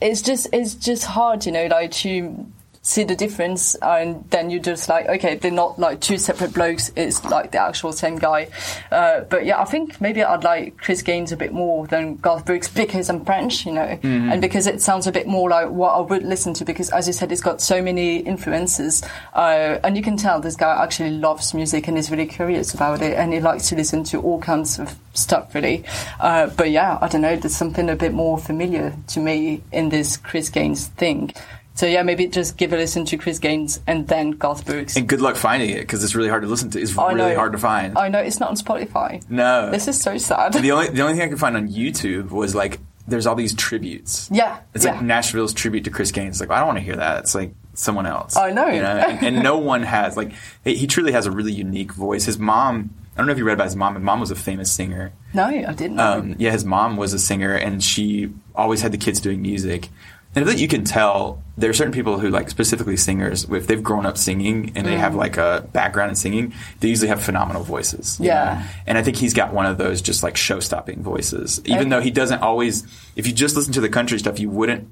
it's 0.00 0.22
just 0.22 0.46
it's 0.52 0.74
just 0.74 1.04
hard, 1.04 1.44
you 1.44 1.52
know, 1.52 1.66
like 1.66 1.90
to 1.90 2.46
see 2.84 3.02
the 3.02 3.16
difference, 3.16 3.74
and 3.76 4.28
then 4.28 4.50
you're 4.50 4.60
just 4.60 4.90
like, 4.90 5.08
okay, 5.08 5.36
they're 5.36 5.50
not 5.50 5.78
like 5.78 6.02
two 6.02 6.18
separate 6.18 6.52
blokes. 6.52 6.92
It's 6.94 7.24
like 7.24 7.50
the 7.50 7.58
actual 7.58 7.94
same 7.94 8.16
guy. 8.16 8.48
Uh, 8.92 9.20
but 9.20 9.46
yeah, 9.46 9.58
I 9.58 9.64
think 9.64 10.02
maybe 10.02 10.22
I'd 10.22 10.44
like 10.44 10.76
Chris 10.76 11.00
Gaines 11.00 11.32
a 11.32 11.36
bit 11.36 11.50
more 11.50 11.86
than 11.86 12.16
Garth 12.16 12.44
Brooks 12.44 12.68
because 12.68 13.08
I'm 13.08 13.24
French, 13.24 13.64
you 13.64 13.72
know, 13.72 13.98
and 14.30 14.40
because 14.42 14.66
it 14.66 14.82
sounds 14.82 15.06
a 15.06 15.12
bit 15.12 15.26
more 15.26 15.48
like 15.48 15.70
what 15.70 15.92
I 15.92 16.00
would 16.00 16.24
listen 16.24 16.52
to. 16.54 16.64
Because 16.66 16.90
as 16.90 17.06
you 17.06 17.14
said, 17.14 17.32
it's 17.32 17.40
got 17.40 17.62
so 17.62 17.82
many 17.82 18.18
influences, 18.18 19.02
uh, 19.32 19.78
and 19.82 19.96
you 19.96 20.02
can 20.02 20.18
tell 20.18 20.40
this 20.40 20.56
guy 20.56 20.82
actually 20.82 21.12
loves 21.12 21.54
music 21.54 21.88
and 21.88 21.96
is 21.96 22.10
really 22.10 22.26
curious 22.26 22.74
about 22.74 23.00
it, 23.00 23.14
and 23.14 23.32
he 23.32 23.40
likes 23.40 23.70
to 23.70 23.76
listen 23.76 24.04
to 24.04 24.20
all 24.20 24.40
kinds 24.42 24.78
of 24.78 24.94
stuff, 25.14 25.54
really. 25.54 25.84
Uh, 26.20 26.48
but 26.48 26.70
yeah, 26.70 26.98
I 27.00 27.08
don't 27.08 27.22
know. 27.22 27.34
There's 27.34 27.56
something 27.56 27.88
a 27.88 27.96
bit 27.96 28.12
more 28.12 28.36
familiar 28.36 28.94
to 29.08 29.20
me 29.20 29.62
in 29.72 29.88
this 29.88 30.18
Chris 30.18 30.50
Gaines 30.50 30.88
thing. 30.88 31.32
So 31.76 31.86
yeah, 31.86 32.02
maybe 32.04 32.28
just 32.28 32.56
give 32.56 32.72
a 32.72 32.76
listen 32.76 33.04
to 33.06 33.16
Chris 33.16 33.38
Gaines 33.40 33.80
and 33.86 34.06
then 34.06 34.30
Garth 34.30 34.64
Brooks. 34.64 34.96
and 34.96 35.08
good 35.08 35.20
luck 35.20 35.34
finding 35.34 35.70
it 35.70 35.80
because 35.80 36.04
it's 36.04 36.14
really 36.14 36.28
hard 36.28 36.42
to 36.42 36.48
listen 36.48 36.70
to. 36.70 36.80
It's 36.80 36.94
really 36.94 37.34
hard 37.34 37.52
to 37.52 37.58
find. 37.58 37.98
I 37.98 38.08
know 38.08 38.20
it's 38.20 38.38
not 38.38 38.50
on 38.50 38.56
Spotify. 38.56 39.28
no, 39.28 39.70
This 39.72 39.88
is 39.88 40.00
so 40.00 40.16
sad. 40.16 40.52
the 40.52 40.70
only 40.70 40.88
the 40.90 41.02
only 41.02 41.14
thing 41.14 41.22
I 41.22 41.28
could 41.28 41.40
find 41.40 41.56
on 41.56 41.68
YouTube 41.68 42.30
was 42.30 42.54
like 42.54 42.78
there's 43.08 43.26
all 43.26 43.34
these 43.34 43.54
tributes. 43.54 44.28
Yeah, 44.32 44.60
it's 44.72 44.84
yeah. 44.84 44.92
like 44.92 45.02
Nashville's 45.02 45.52
tribute 45.52 45.84
to 45.84 45.90
Chris 45.90 46.10
Gaines. 46.12 46.40
Like 46.40 46.50
I 46.50 46.58
don't 46.58 46.66
want 46.68 46.78
to 46.78 46.84
hear 46.84 46.96
that. 46.96 47.18
It's 47.24 47.34
like 47.34 47.52
someone 47.74 48.06
else. 48.06 48.36
I 48.36 48.52
know. 48.52 48.68
you 48.68 48.80
know, 48.80 48.88
and, 48.96 49.36
and 49.36 49.42
no 49.42 49.58
one 49.58 49.82
has 49.82 50.16
like 50.16 50.32
he 50.62 50.76
he 50.76 50.86
truly 50.86 51.10
has 51.12 51.26
a 51.26 51.30
really 51.32 51.52
unique 51.52 51.92
voice. 51.92 52.24
His 52.24 52.38
mom. 52.38 52.94
I 53.14 53.18
don't 53.18 53.26
know 53.26 53.32
if 53.32 53.38
you 53.38 53.44
read 53.44 53.52
about 53.52 53.66
his 53.66 53.76
mom. 53.76 53.94
His 53.94 54.02
mom 54.02 54.18
was 54.20 54.30
a 54.32 54.34
famous 54.36 54.72
singer. 54.72 55.12
no, 55.34 55.44
I 55.44 55.72
didn't. 55.72 56.00
Um, 56.00 56.34
yeah, 56.38 56.50
his 56.50 56.64
mom 56.64 56.96
was 56.96 57.12
a 57.12 57.18
singer, 57.18 57.54
and 57.54 57.82
she 57.82 58.32
always 58.56 58.80
had 58.82 58.90
the 58.92 58.98
kids 58.98 59.20
doing 59.20 59.40
music. 59.42 59.88
And 60.34 60.44
I 60.44 60.48
think 60.48 60.60
you 60.60 60.68
can 60.68 60.84
tell 60.84 61.42
there 61.56 61.70
are 61.70 61.74
certain 61.74 61.92
people 61.92 62.18
who 62.18 62.28
like 62.30 62.50
specifically 62.50 62.96
singers. 62.96 63.44
If 63.50 63.66
they've 63.68 63.82
grown 63.82 64.04
up 64.06 64.18
singing 64.18 64.72
and 64.74 64.84
they 64.86 64.94
Mm. 64.94 64.98
have 64.98 65.14
like 65.14 65.36
a 65.36 65.68
background 65.72 66.10
in 66.10 66.16
singing, 66.16 66.52
they 66.80 66.88
usually 66.88 67.08
have 67.08 67.22
phenomenal 67.22 67.62
voices. 67.62 68.18
Yeah. 68.20 68.44
know? 68.60 68.66
And 68.88 68.98
I 68.98 69.02
think 69.02 69.16
he's 69.16 69.34
got 69.34 69.52
one 69.52 69.66
of 69.66 69.78
those 69.78 70.02
just 70.02 70.22
like 70.24 70.36
show-stopping 70.36 71.02
voices. 71.02 71.60
Even 71.64 71.88
though 71.90 72.00
he 72.00 72.10
doesn't 72.10 72.42
always, 72.42 72.84
if 73.14 73.26
you 73.28 73.32
just 73.32 73.54
listen 73.54 73.72
to 73.74 73.80
the 73.80 73.88
country 73.88 74.18
stuff, 74.18 74.40
you 74.40 74.50
wouldn't. 74.50 74.88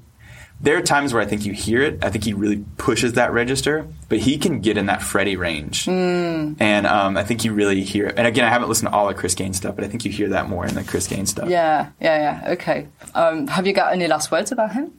There 0.61 0.77
are 0.77 0.81
times 0.81 1.11
where 1.13 1.21
I 1.21 1.25
think 1.25 1.45
you 1.45 1.51
hear 1.51 1.81
it. 1.81 1.99
I 2.05 2.09
think 2.09 2.23
he 2.23 2.31
really 2.31 2.63
pushes 2.77 3.13
that 3.13 3.33
register, 3.33 3.85
but 4.07 4.19
he 4.19 4.37
can 4.37 4.61
get 4.61 4.77
in 4.77 4.85
that 4.85 5.01
Freddie 5.01 5.35
range, 5.35 5.85
Mm. 5.87 6.55
and 6.61 6.87
um, 6.87 7.17
I 7.17 7.23
think 7.23 7.43
you 7.43 7.51
really 7.51 7.83
hear 7.83 8.05
it. 8.07 8.13
And 8.17 8.25
again, 8.27 8.45
I 8.45 8.49
haven't 8.49 8.69
listened 8.69 8.89
to 8.89 8.95
all 8.95 9.09
of 9.09 9.17
Chris 9.17 9.35
Gaines 9.35 9.57
stuff, 9.57 9.75
but 9.75 9.83
I 9.83 9.87
think 9.89 10.05
you 10.05 10.11
hear 10.11 10.29
that 10.29 10.47
more 10.47 10.65
in 10.65 10.75
the 10.75 10.83
Chris 10.85 11.07
Gaines 11.07 11.31
stuff. 11.31 11.49
yeah, 11.49 11.89
yeah, 11.99 12.41
yeah. 12.45 12.51
Okay. 12.53 12.87
Um, 13.13 13.47
have 13.47 13.67
you 13.67 13.73
got 13.73 13.91
any 13.91 14.07
last 14.07 14.31
words 14.31 14.53
about 14.53 14.71
him? 14.71 14.93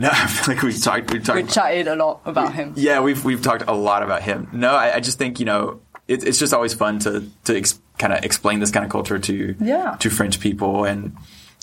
No, 0.00 0.08
I 0.12 0.26
feel 0.28 0.54
like 0.54 0.62
we've 0.62 0.80
talked. 0.80 1.12
We've 1.12 1.22
talked. 1.24 1.42
We 1.42 1.48
chatted 1.48 1.88
a 1.88 1.96
lot 1.96 2.20
about 2.24 2.54
him. 2.54 2.72
Yeah, 2.76 3.00
we've 3.00 3.22
we've 3.24 3.42
talked 3.42 3.64
a 3.66 3.72
lot 3.74 4.02
about 4.02 4.22
him. 4.22 4.48
No, 4.52 4.70
I, 4.70 4.94
I 4.96 5.00
just 5.00 5.18
think 5.18 5.40
you 5.40 5.44
know 5.46 5.80
it, 6.06 6.24
it's 6.24 6.38
just 6.38 6.54
always 6.54 6.72
fun 6.72 7.00
to 7.00 7.28
to 7.44 7.56
ex, 7.56 7.78
kind 7.98 8.12
of 8.12 8.24
explain 8.24 8.60
this 8.60 8.70
kind 8.70 8.84
of 8.84 8.90
culture 8.92 9.18
to 9.18 9.56
Yeah. 9.60 9.96
to 10.00 10.08
French 10.08 10.38
people 10.40 10.84
and 10.84 11.16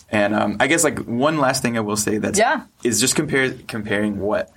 and 0.10 0.36
um, 0.36 0.58
I 0.60 0.68
guess 0.68 0.84
like 0.84 1.00
one 1.00 1.38
last 1.40 1.62
thing 1.64 1.78
I 1.78 1.80
will 1.82 1.96
say 1.98 2.18
that's 2.20 2.38
Yeah. 2.38 2.64
is 2.84 3.00
just 3.00 3.16
compare 3.16 3.52
comparing 3.68 4.20
what 4.20 4.52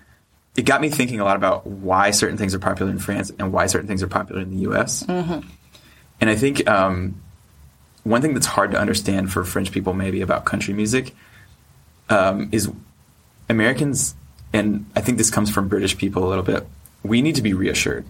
it 0.57 0.63
got 0.63 0.81
me 0.81 0.91
thinking 0.91 1.21
a 1.21 1.25
lot 1.25 1.37
about 1.37 1.67
why 1.67 2.11
certain 2.11 2.37
things 2.37 2.55
are 2.55 2.59
popular 2.59 2.91
in 2.91 2.99
France 2.99 3.31
and 3.39 3.53
why 3.53 3.67
certain 3.67 3.87
things 3.87 4.03
are 4.03 4.09
popular 4.09 4.43
in 4.43 4.51
the 4.51 4.57
U.S. 4.63 5.05
Mm-hmm. 5.05 5.49
And 6.21 6.29
I 6.31 6.35
think 6.35 6.69
um, 6.69 7.23
one 8.03 8.21
thing 8.23 8.35
that's 8.35 8.47
hard 8.47 8.73
to 8.73 8.79
understand 8.79 9.33
for 9.33 9.45
French 9.45 9.71
people 9.71 9.93
maybe 9.95 10.21
about 10.21 10.45
country 10.45 10.75
music 10.75 11.15
um, 12.09 12.49
is 12.51 12.71
Americans, 13.49 14.15
and 14.53 14.87
I 14.97 15.01
think 15.01 15.19
this 15.19 15.31
comes 15.31 15.51
from 15.51 15.69
British 15.69 15.97
people 15.97 16.25
a 16.25 16.29
little 16.29 16.45
bit. 16.45 16.67
We 17.03 17.23
need 17.23 17.35
to 17.37 17.43
be 17.43 17.55
reassured. 17.55 18.05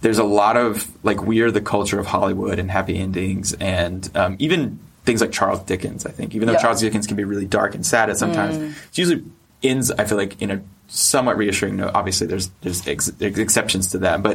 There's 0.00 0.18
a 0.18 0.24
lot 0.24 0.56
of 0.56 0.86
like 1.04 1.22
we 1.22 1.40
are 1.40 1.50
the 1.50 1.60
culture 1.60 1.98
of 1.98 2.06
Hollywood 2.06 2.58
and 2.58 2.70
happy 2.70 2.98
endings, 2.98 3.52
and 3.54 4.08
um, 4.16 4.36
even 4.38 4.78
things 5.04 5.20
like 5.20 5.32
Charles 5.32 5.60
Dickens. 5.60 6.04
I 6.06 6.10
think 6.10 6.34
even 6.34 6.46
though 6.46 6.54
Yeah. 6.54 6.60
Charles 6.62 6.80
Dickens 6.80 7.06
can 7.06 7.16
be 7.16 7.24
really 7.24 7.46
dark 7.46 7.74
and 7.74 7.84
sad 7.86 8.10
at 8.10 8.18
sometimes, 8.18 8.56
it 8.56 8.98
usually 8.98 9.24
ends. 9.62 9.90
I 9.90 10.04
feel 10.04 10.18
like 10.18 10.40
in 10.42 10.50
a 10.50 10.60
somewhat 10.88 11.38
reassuring 11.38 11.76
note. 11.76 11.92
Obviously, 11.94 12.26
there's 12.26 12.50
there's 12.60 12.86
ex- 12.86 13.10
ex- 13.20 13.38
exceptions 13.38 13.88
to 13.88 13.98
that, 13.98 14.22
but 14.22 14.34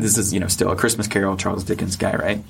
this 0.00 0.18
is 0.18 0.32
you 0.32 0.38
know 0.40 0.46
still 0.48 0.70
a 0.70 0.76
Christmas 0.76 1.08
Carol, 1.08 1.36
Charles 1.36 1.64
Dickens 1.64 1.96
guy, 1.96 2.14
right? 2.14 2.40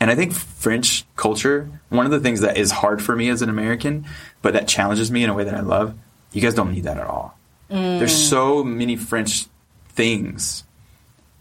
And 0.00 0.10
I 0.10 0.14
think 0.14 0.32
French 0.34 1.04
culture, 1.16 1.70
one 1.88 2.04
of 2.04 2.12
the 2.12 2.20
things 2.20 2.40
that 2.42 2.56
is 2.58 2.70
hard 2.70 3.02
for 3.02 3.16
me 3.16 3.28
as 3.30 3.40
an 3.42 3.48
American, 3.48 4.04
but 4.42 4.52
that 4.52 4.68
challenges 4.68 5.10
me 5.10 5.24
in 5.24 5.30
a 5.30 5.34
way 5.34 5.44
that 5.44 5.54
I 5.54 5.60
love, 5.60 5.94
you 6.32 6.42
guys 6.42 6.54
don't 6.54 6.72
need 6.72 6.84
that 6.84 6.98
at 6.98 7.06
all. 7.06 7.38
Mm. 7.70 7.98
There's 7.98 8.14
so 8.14 8.62
many 8.62 8.96
French 8.96 9.46
things 9.88 10.64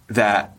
that, 0.07 0.55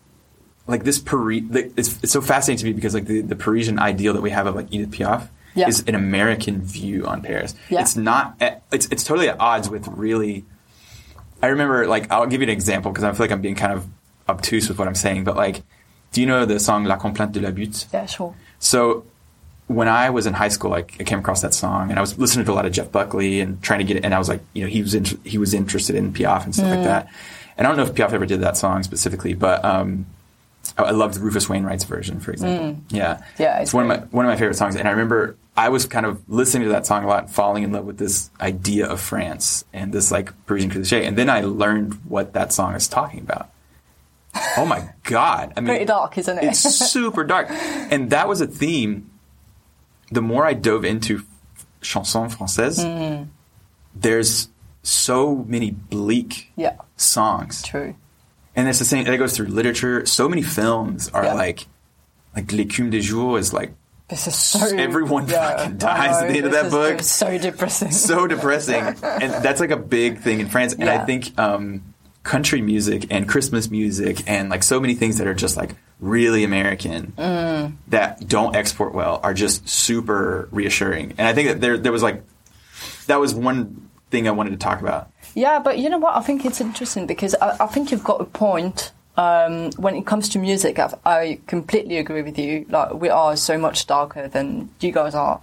like 0.67 0.85
this 0.85 0.99
Paris, 0.99 1.43
like, 1.49 1.73
it's, 1.77 1.99
it's 2.03 2.13
so 2.13 2.21
fascinating 2.21 2.59
to 2.61 2.65
me 2.67 2.73
because 2.75 2.93
like 2.95 3.07
the, 3.07 3.23
the 3.23 3.37
Parisian 3.37 3.79
ideal 3.79 4.13
that 4.13 4.21
we 4.23 4.31
have 4.31 4.47
of 4.47 4.55
like 4.55 4.67
Edith 4.71 4.91
Piaf 4.91 5.29
Yeah. 5.55 5.69
is 5.69 5.83
an 5.87 5.95
American 5.95 6.61
view 6.61 7.07
on 7.07 7.23
Paris. 7.23 7.55
Yeah. 7.71 7.81
It's 7.81 7.97
not, 7.97 8.37
at- 8.41 8.63
it's, 8.73 8.87
it's 8.87 9.05
totally 9.05 9.29
at 9.29 9.41
odds 9.41 9.71
with 9.71 9.89
really, 9.89 10.45
I 11.43 11.49
remember, 11.49 11.87
like, 11.87 12.11
I'll 12.11 12.27
give 12.27 12.41
you 12.43 12.47
an 12.47 12.51
example 12.51 12.91
because 12.93 13.05
I 13.05 13.13
feel 13.13 13.21
like 13.25 13.31
I'm 13.31 13.41
being 13.41 13.55
kind 13.55 13.73
of 13.73 13.87
obtuse 14.29 14.69
with 14.69 14.79
what 14.79 14.87
I'm 14.89 14.95
saying, 14.95 15.25
but 15.25 15.37
like, 15.37 15.63
do 16.17 16.23
you 16.23 16.27
know 16.27 16.47
the 16.47 16.59
song 16.59 16.85
La 16.85 16.97
Complainte 16.97 17.33
de 17.33 17.41
la 17.43 17.51
Butte? 17.51 17.85
Yeah, 17.93 18.07
sure. 18.07 18.35
So 18.59 19.05
when 19.67 19.87
I 19.87 20.09
was 20.09 20.25
in 20.25 20.33
high 20.33 20.49
school, 20.49 20.73
I, 20.73 20.79
I 20.79 21.05
came 21.05 21.19
across 21.19 21.43
that 21.43 21.53
song, 21.53 21.91
and 21.91 21.99
I 21.99 22.01
was 22.01 22.19
listening 22.19 22.47
to 22.47 22.53
a 22.53 22.55
lot 22.55 22.65
of 22.65 22.73
Jeff 22.73 22.91
Buckley 22.91 23.43
and 23.43 23.63
trying 23.63 23.81
to 23.81 23.85
get 23.85 23.99
it. 23.99 24.05
And 24.07 24.15
I 24.15 24.19
was 24.19 24.27
like, 24.27 24.41
you 24.55 24.63
know, 24.63 24.71
he 24.71 24.81
was 24.81 24.95
int- 24.95 25.21
he 25.27 25.37
was 25.37 25.53
interested 25.53 25.95
in 25.95 26.15
Piaf 26.15 26.45
and 26.45 26.55
stuff 26.55 26.71
like 26.71 26.85
that. 26.85 27.13
And 27.59 27.67
I 27.67 27.71
don't 27.71 27.77
know 27.77 27.83
if 27.83 27.93
Piaf 27.93 28.15
ever 28.15 28.25
did 28.25 28.41
that 28.41 28.57
song 28.57 28.83
specifically, 28.83 29.35
but 29.35 29.63
um, 29.63 30.07
I, 30.79 30.85
I 30.85 30.91
loved 30.93 31.19
Rufus 31.19 31.51
Wainwright's 31.51 31.85
version, 31.85 32.19
for 32.19 32.31
example. 32.33 32.83
Yeah, 32.89 33.23
Yeah, 33.39 33.57
it's, 33.59 33.65
it's 33.65 33.75
one 33.75 33.83
of 33.83 33.89
my 33.89 34.07
one 34.07 34.25
of 34.25 34.31
my 34.31 34.37
favorite 34.39 34.57
songs. 34.57 34.75
And 34.75 34.89
I 34.89 34.93
remember 34.93 35.37
I 35.55 35.69
was 35.69 35.85
kind 35.85 36.07
of 36.07 36.27
listening 36.31 36.63
to 36.63 36.71
that 36.71 36.87
song 36.87 37.05
a 37.05 37.09
lot, 37.09 37.25
and 37.25 37.31
falling 37.31 37.63
in 37.63 37.73
love 37.73 37.85
with 37.85 37.99
this 37.99 38.31
idea 38.41 38.87
of 38.87 39.03
France 39.03 39.67
and 39.75 39.93
this 39.93 40.11
like 40.11 40.33
Parisian 40.47 40.71
cliche. 40.71 41.05
And 41.05 41.19
then 41.19 41.29
I 41.29 41.43
learned 41.43 41.93
what 42.09 42.33
that 42.33 42.55
song 42.55 42.75
is 42.75 42.89
talking 42.89 43.21
about. 43.21 43.51
Oh 44.57 44.65
my 44.67 44.89
god! 45.05 45.53
I 45.57 45.61
mean, 45.61 45.69
Pretty 45.69 45.85
dark, 45.85 46.17
isn't 46.19 46.39
it? 46.39 46.45
it's 46.45 46.61
super 46.61 47.25
dark. 47.25 47.49
And 47.51 48.11
that 48.11 48.29
was 48.29 48.41
a 48.41 48.47
theme. 48.47 49.11
The 50.11 50.23
more 50.23 50.45
I 50.47 50.53
dove 50.55 50.85
into 50.85 51.23
chanson 51.81 52.29
française, 52.31 52.79
Mm-hmm. 52.85 53.25
there's 53.95 54.49
so 54.83 55.37
many 55.49 55.71
bleak 55.73 56.53
yeah, 56.57 56.77
songs. 56.97 57.63
true. 57.63 57.95
And 58.55 58.69
it's 58.69 58.79
the 58.79 58.85
same, 58.85 59.05
that 59.05 59.17
goes 59.19 59.37
through 59.37 59.47
literature. 59.47 60.07
So 60.07 60.29
many 60.29 60.43
films 60.43 61.09
are 61.11 61.25
Yeah. 61.25 61.35
like, 61.35 61.67
like 62.35 62.53
L'écume 62.53 62.91
des 62.91 63.01
jours 63.03 63.39
is 63.39 63.53
like 63.53 63.75
This 64.09 64.27
is 64.29 64.35
so. 64.37 64.65
Everyone 64.77 65.27
yeah, 65.29 65.57
fucking 65.57 65.77
dies 65.79 66.23
at 66.23 66.29
the 66.29 66.37
end 66.39 66.47
of 66.47 66.53
that 66.53 66.71
book. 66.71 67.03
So 67.03 67.37
depressing. 67.37 67.91
so 67.91 68.27
depressing. 68.27 68.83
and 69.03 69.33
that's 69.45 69.61
like 69.61 69.73
a 69.73 69.77
big 69.77 70.21
thing 70.21 70.41
in 70.41 70.49
France. 70.49 70.73
And 70.75 70.89
I 70.89 71.05
think 71.05 71.37
um, 71.39 71.83
country 72.27 72.61
music 72.61 73.07
and 73.11 73.29
Christmas 73.29 73.71
music 73.71 74.23
and 74.27 74.51
like 74.51 74.63
so 74.63 74.81
many 74.81 74.95
things 74.95 75.19
that 75.19 75.27
are 75.27 75.35
just 75.35 75.57
like 75.57 75.77
really 76.01 76.43
American 76.45 77.13
Mm. 77.17 77.73
that 77.89 78.29
don't 78.29 78.55
export 78.57 78.93
well 78.95 79.21
are 79.23 79.33
just 79.33 79.69
super 79.69 80.49
reassuring. 80.51 81.15
And 81.19 81.27
I 81.27 81.33
think 81.35 81.49
that 81.49 81.61
there 81.61 81.79
there 81.79 81.93
was 81.93 82.03
like 82.03 82.23
that 83.07 83.21
was 83.21 83.35
one 83.35 83.89
thing 84.11 84.27
I 84.29 84.33
wanted 84.33 84.51
to 84.51 84.57
talk 84.69 84.81
about. 84.81 85.11
Yeah, 85.35 85.59
but 85.61 85.79
you 85.79 85.89
know 85.91 85.99
what? 85.99 86.17
I 86.17 86.23
think 86.23 86.45
it's 86.45 86.61
interesting 86.61 87.07
because 87.07 87.35
I, 87.41 87.57
I 87.65 87.67
think 87.67 87.91
you've 87.91 88.05
got 88.13 88.21
a 88.21 88.25
point. 88.25 88.93
Um, 89.19 89.71
when 89.79 89.95
it 89.97 90.05
comes 90.05 90.29
to 90.31 90.39
music, 90.39 90.79
I, 90.79 90.93
I 91.07 91.41
completely 91.47 91.97
agree 91.97 92.23
with 92.23 92.39
you. 92.39 92.67
Like 92.69 92.93
we 92.95 93.09
are 93.09 93.35
so 93.37 93.57
much 93.57 93.87
darker 93.87 94.29
than 94.29 94.69
you 94.81 94.93
guys 94.93 95.15
are. 95.15 95.41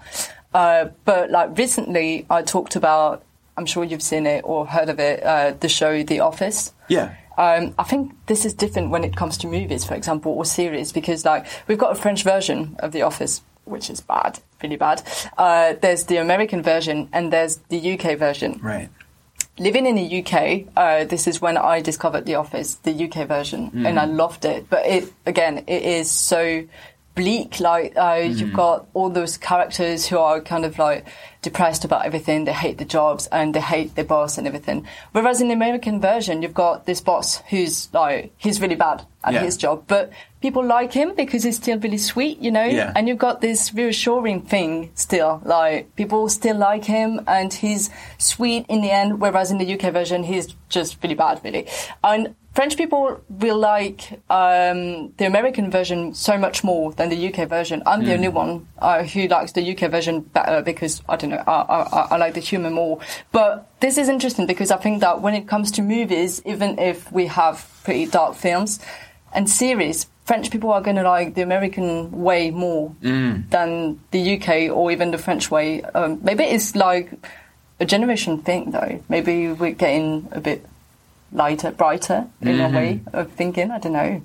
Uh, 0.53 0.89
but 1.05 1.31
like 1.31 1.57
recently, 1.57 2.25
I 2.29 2.43
talked 2.43 2.75
about 2.75 3.23
I'm 3.57 3.65
sure 3.65 3.83
you've 3.83 4.01
seen 4.01 4.25
it 4.25 4.41
or 4.45 4.65
heard 4.65 4.89
of 4.89 4.99
it. 4.99 5.23
Uh, 5.23 5.53
the 5.59 5.69
show 5.69 6.03
The 6.03 6.19
Office. 6.21 6.73
Yeah. 6.87 7.15
Um, 7.37 7.73
I 7.79 7.83
think 7.83 8.13
this 8.27 8.45
is 8.45 8.53
different 8.53 8.91
when 8.91 9.03
it 9.03 9.15
comes 9.15 9.37
to 9.39 9.47
movies, 9.47 9.83
for 9.85 9.95
example, 9.95 10.33
or 10.33 10.45
series, 10.45 10.91
because 10.91 11.25
like 11.25 11.47
we've 11.67 11.77
got 11.77 11.91
a 11.91 11.95
French 11.95 12.23
version 12.23 12.75
of 12.79 12.91
The 12.91 13.01
Office, 13.01 13.41
which 13.65 13.89
is 13.89 14.01
bad, 14.01 14.39
really 14.61 14.75
bad. 14.75 15.01
Uh, 15.37 15.73
there's 15.81 16.05
the 16.05 16.17
American 16.17 16.61
version 16.61 17.09
and 17.11 17.33
there's 17.33 17.57
the 17.69 17.93
UK 17.93 18.17
version. 18.17 18.59
Right. 18.61 18.89
Living 19.59 19.85
in 19.85 19.95
the 19.95 20.23
UK, 20.23 20.67
uh, 20.75 21.05
this 21.05 21.27
is 21.27 21.39
when 21.39 21.57
I 21.57 21.79
discovered 21.79 22.25
The 22.25 22.35
Office, 22.35 22.75
the 22.75 23.05
UK 23.05 23.27
version, 23.27 23.69
and 23.85 23.99
I 23.99 24.05
loved 24.05 24.45
it. 24.45 24.67
But 24.67 24.85
it 24.87 25.13
again, 25.27 25.63
it 25.67 25.83
is 25.83 26.09
so 26.09 26.65
bleak. 27.15 27.59
Like 27.59 27.95
uh, 27.97 28.21
you've 28.25 28.53
got 28.53 28.87
all 28.93 29.09
those 29.09 29.37
characters 29.37 30.07
who 30.07 30.17
are 30.17 30.41
kind 30.41 30.65
of 30.65 30.77
like 30.79 31.05
depressed 31.41 31.85
about 31.85 32.05
everything. 32.05 32.45
They 32.45 32.53
hate 32.53 32.77
the 32.77 32.85
jobs 32.85 33.27
and 33.27 33.53
they 33.53 33.61
hate 33.61 33.95
their 33.95 34.05
boss 34.05 34.37
and 34.37 34.47
everything. 34.47 34.87
Whereas 35.11 35.41
in 35.41 35.47
the 35.49 35.53
American 35.53 35.99
version, 36.01 36.41
you've 36.41 36.53
got 36.53 36.85
this 36.85 37.01
boss 37.01 37.37
who's 37.49 37.93
like 37.93 38.33
he's 38.37 38.59
really 38.61 38.75
bad 38.75 39.05
at 39.23 39.33
Yeah. 39.33 39.41
his 39.43 39.55
job, 39.57 39.83
but 39.87 40.11
people 40.41 40.65
like 40.65 40.91
him 40.91 41.13
because 41.15 41.43
he's 41.43 41.55
still 41.55 41.79
really 41.79 41.97
sweet, 41.97 42.39
you 42.39 42.51
know. 42.51 42.65
Yeah. 42.65 42.91
And 42.95 43.07
you've 43.07 43.17
got 43.19 43.41
this 43.41 43.73
reassuring 43.73 44.41
thing 44.41 44.91
still, 44.95 45.41
like 45.45 45.95
people 45.95 46.27
still 46.29 46.57
like 46.57 46.83
him 46.85 47.21
and 47.27 47.53
he's 47.53 47.89
sweet 48.17 48.65
in 48.69 48.81
the 48.81 48.91
end. 48.91 49.21
Whereas 49.21 49.51
in 49.51 49.57
the 49.59 49.73
UK 49.73 49.93
version, 49.93 50.23
he's 50.23 50.55
just 50.69 50.97
really 51.03 51.15
bad, 51.15 51.39
really. 51.43 51.67
And 52.03 52.35
French 52.53 52.77
people 52.77 53.19
will 53.29 53.57
like 53.57 54.19
um, 54.29 55.11
the 55.17 55.25
American 55.25 55.71
version 55.71 56.13
so 56.13 56.37
much 56.37 56.63
more 56.63 56.93
than 56.93 57.09
the 57.09 57.33
UK 57.33 57.49
version. 57.49 57.81
I'm 57.87 58.05
the 58.05 58.13
only 58.13 58.27
one 58.27 58.67
uh, 58.77 59.03
who 59.03 59.27
likes 59.27 59.53
the 59.53 59.75
UK 59.75 59.89
version 59.89 60.21
better 60.21 60.61
because 60.61 61.01
I 61.09 61.15
don't 61.15 61.31
know, 61.31 61.43
I, 61.47 61.61
I, 61.61 62.07
I 62.11 62.17
like 62.17 62.35
the 62.35 62.41
humor 62.41 62.69
more. 62.69 62.99
But 63.31 63.67
this 63.79 63.97
is 63.97 64.07
interesting 64.07 64.45
because 64.45 64.69
I 64.69 64.77
think 64.77 65.01
that 65.01 65.19
when 65.21 65.33
it 65.33 65.47
comes 65.47 65.71
to 65.71 65.81
movies, 65.81 66.43
even 66.45 66.77
if 66.77 67.11
we 67.11 67.25
have 67.25 67.67
pretty 67.83 68.05
dark 68.05 68.35
films 68.35 68.79
and 69.33 69.49
series, 69.49 70.05
French 70.25 70.51
people 70.51 70.71
are 70.71 70.81
going 70.81 70.97
to 70.97 71.03
like 71.03 71.33
the 71.33 71.41
American 71.41 72.11
way 72.11 72.51
more 72.51 72.95
than 73.01 73.99
the 74.11 74.37
UK 74.37 74.71
or 74.71 74.91
even 74.91 75.09
the 75.09 75.17
French 75.17 75.49
way. 75.49 75.81
Um, 75.81 76.19
maybe 76.21 76.43
it's 76.43 76.75
like 76.75 77.11
a 77.79 77.85
generation 77.85 78.37
thing, 78.37 78.71
though. 78.71 79.03
Maybe 79.09 79.51
we're 79.51 79.71
getting 79.71 80.29
a 80.31 80.39
bit 80.39 80.65
lighter, 81.33 81.71
brighter 81.71 82.27
in 82.41 82.59
a 82.59 82.69
way 82.69 83.01
mm-hmm. 83.03 83.15
of 83.15 83.31
thinking. 83.31 83.71
I 83.71 83.79
don't 83.79 83.93
know. 83.93 84.21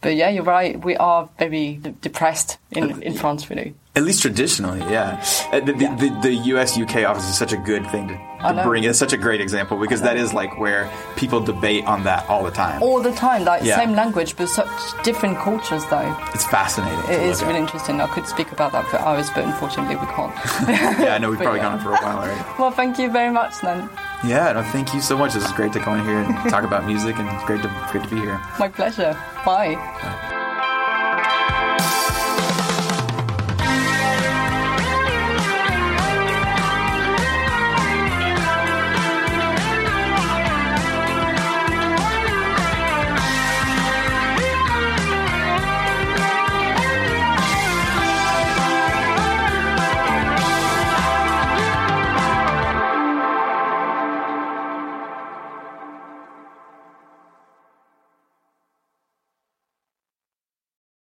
But 0.00 0.14
yeah, 0.16 0.30
you're 0.30 0.44
right. 0.44 0.82
We 0.82 0.96
are 0.96 1.28
very 1.38 1.74
d- 1.76 1.94
depressed 2.00 2.58
in, 2.70 3.02
in 3.02 3.16
uh, 3.16 3.20
France, 3.20 3.50
really. 3.50 3.74
At 3.98 4.04
least 4.04 4.22
traditionally, 4.22 4.78
yeah. 4.92 5.20
Uh, 5.52 5.58
The, 5.58 5.72
the, 5.72 5.86
the, 6.02 6.08
the 6.22 6.34
US 6.54 6.78
UK 6.78 6.98
office 7.04 7.28
is 7.28 7.36
such 7.36 7.52
a 7.52 7.56
good 7.56 7.84
thing 7.90 8.06
to, 8.06 8.14
to 8.54 8.62
bring. 8.62 8.84
It's 8.84 8.96
such 8.96 9.12
a 9.12 9.16
great 9.16 9.40
example 9.40 9.76
because 9.76 10.02
that 10.02 10.16
is 10.16 10.32
like 10.32 10.56
where 10.56 10.88
people 11.16 11.40
debate 11.40 11.84
on 11.84 12.04
that 12.04 12.22
all 12.30 12.44
the 12.44 12.52
time. 12.52 12.80
All 12.80 13.00
the 13.02 13.10
time, 13.10 13.42
like 13.44 13.64
Yeah. 13.64 13.74
same 13.76 13.94
language, 14.02 14.36
but 14.36 14.48
such 14.48 14.70
different 15.02 15.36
cultures, 15.38 15.84
though. 15.90 16.16
It's 16.32 16.46
fascinating. 16.46 17.00
It 17.10 17.22
is 17.30 17.42
really 17.42 17.54
at. 17.56 17.62
interesting. 17.62 18.00
I 18.00 18.06
could 18.06 18.26
speak 18.28 18.52
about 18.52 18.70
that 18.70 18.86
for 18.86 18.98
hours, 18.98 19.30
but 19.34 19.42
unfortunately 19.44 19.96
we 19.96 20.06
can't. 20.16 20.32
Yeah, 21.02 21.14
I 21.16 21.18
know 21.18 21.30
we've 21.30 21.38
probably 21.46 21.58
yeah. 21.58 21.64
gone 21.70 21.78
on 21.78 21.84
for 21.84 21.90
a 21.90 21.98
while 22.04 22.18
already. 22.18 22.40
well, 22.60 22.70
thank 22.70 23.00
you 23.00 23.10
very 23.10 23.32
much, 23.32 23.54
then. 23.62 23.90
Yeah, 24.24 24.52
no, 24.52 24.62
thank 24.62 24.94
you 24.94 25.00
so 25.00 25.18
much. 25.18 25.34
This 25.34 25.44
is 25.44 25.52
great 25.58 25.72
to 25.72 25.80
come 25.80 25.98
in 25.98 26.04
here 26.06 26.18
and 26.22 26.30
talk 26.54 26.62
about 26.62 26.86
music, 26.86 27.18
and 27.18 27.28
it's 27.34 27.44
great 27.50 27.62
to 27.62 27.70
great 27.90 28.04
to 28.04 28.10
be 28.14 28.20
here. 28.20 28.38
My 28.60 28.68
pleasure. 28.68 29.12
Bye. 29.44 29.74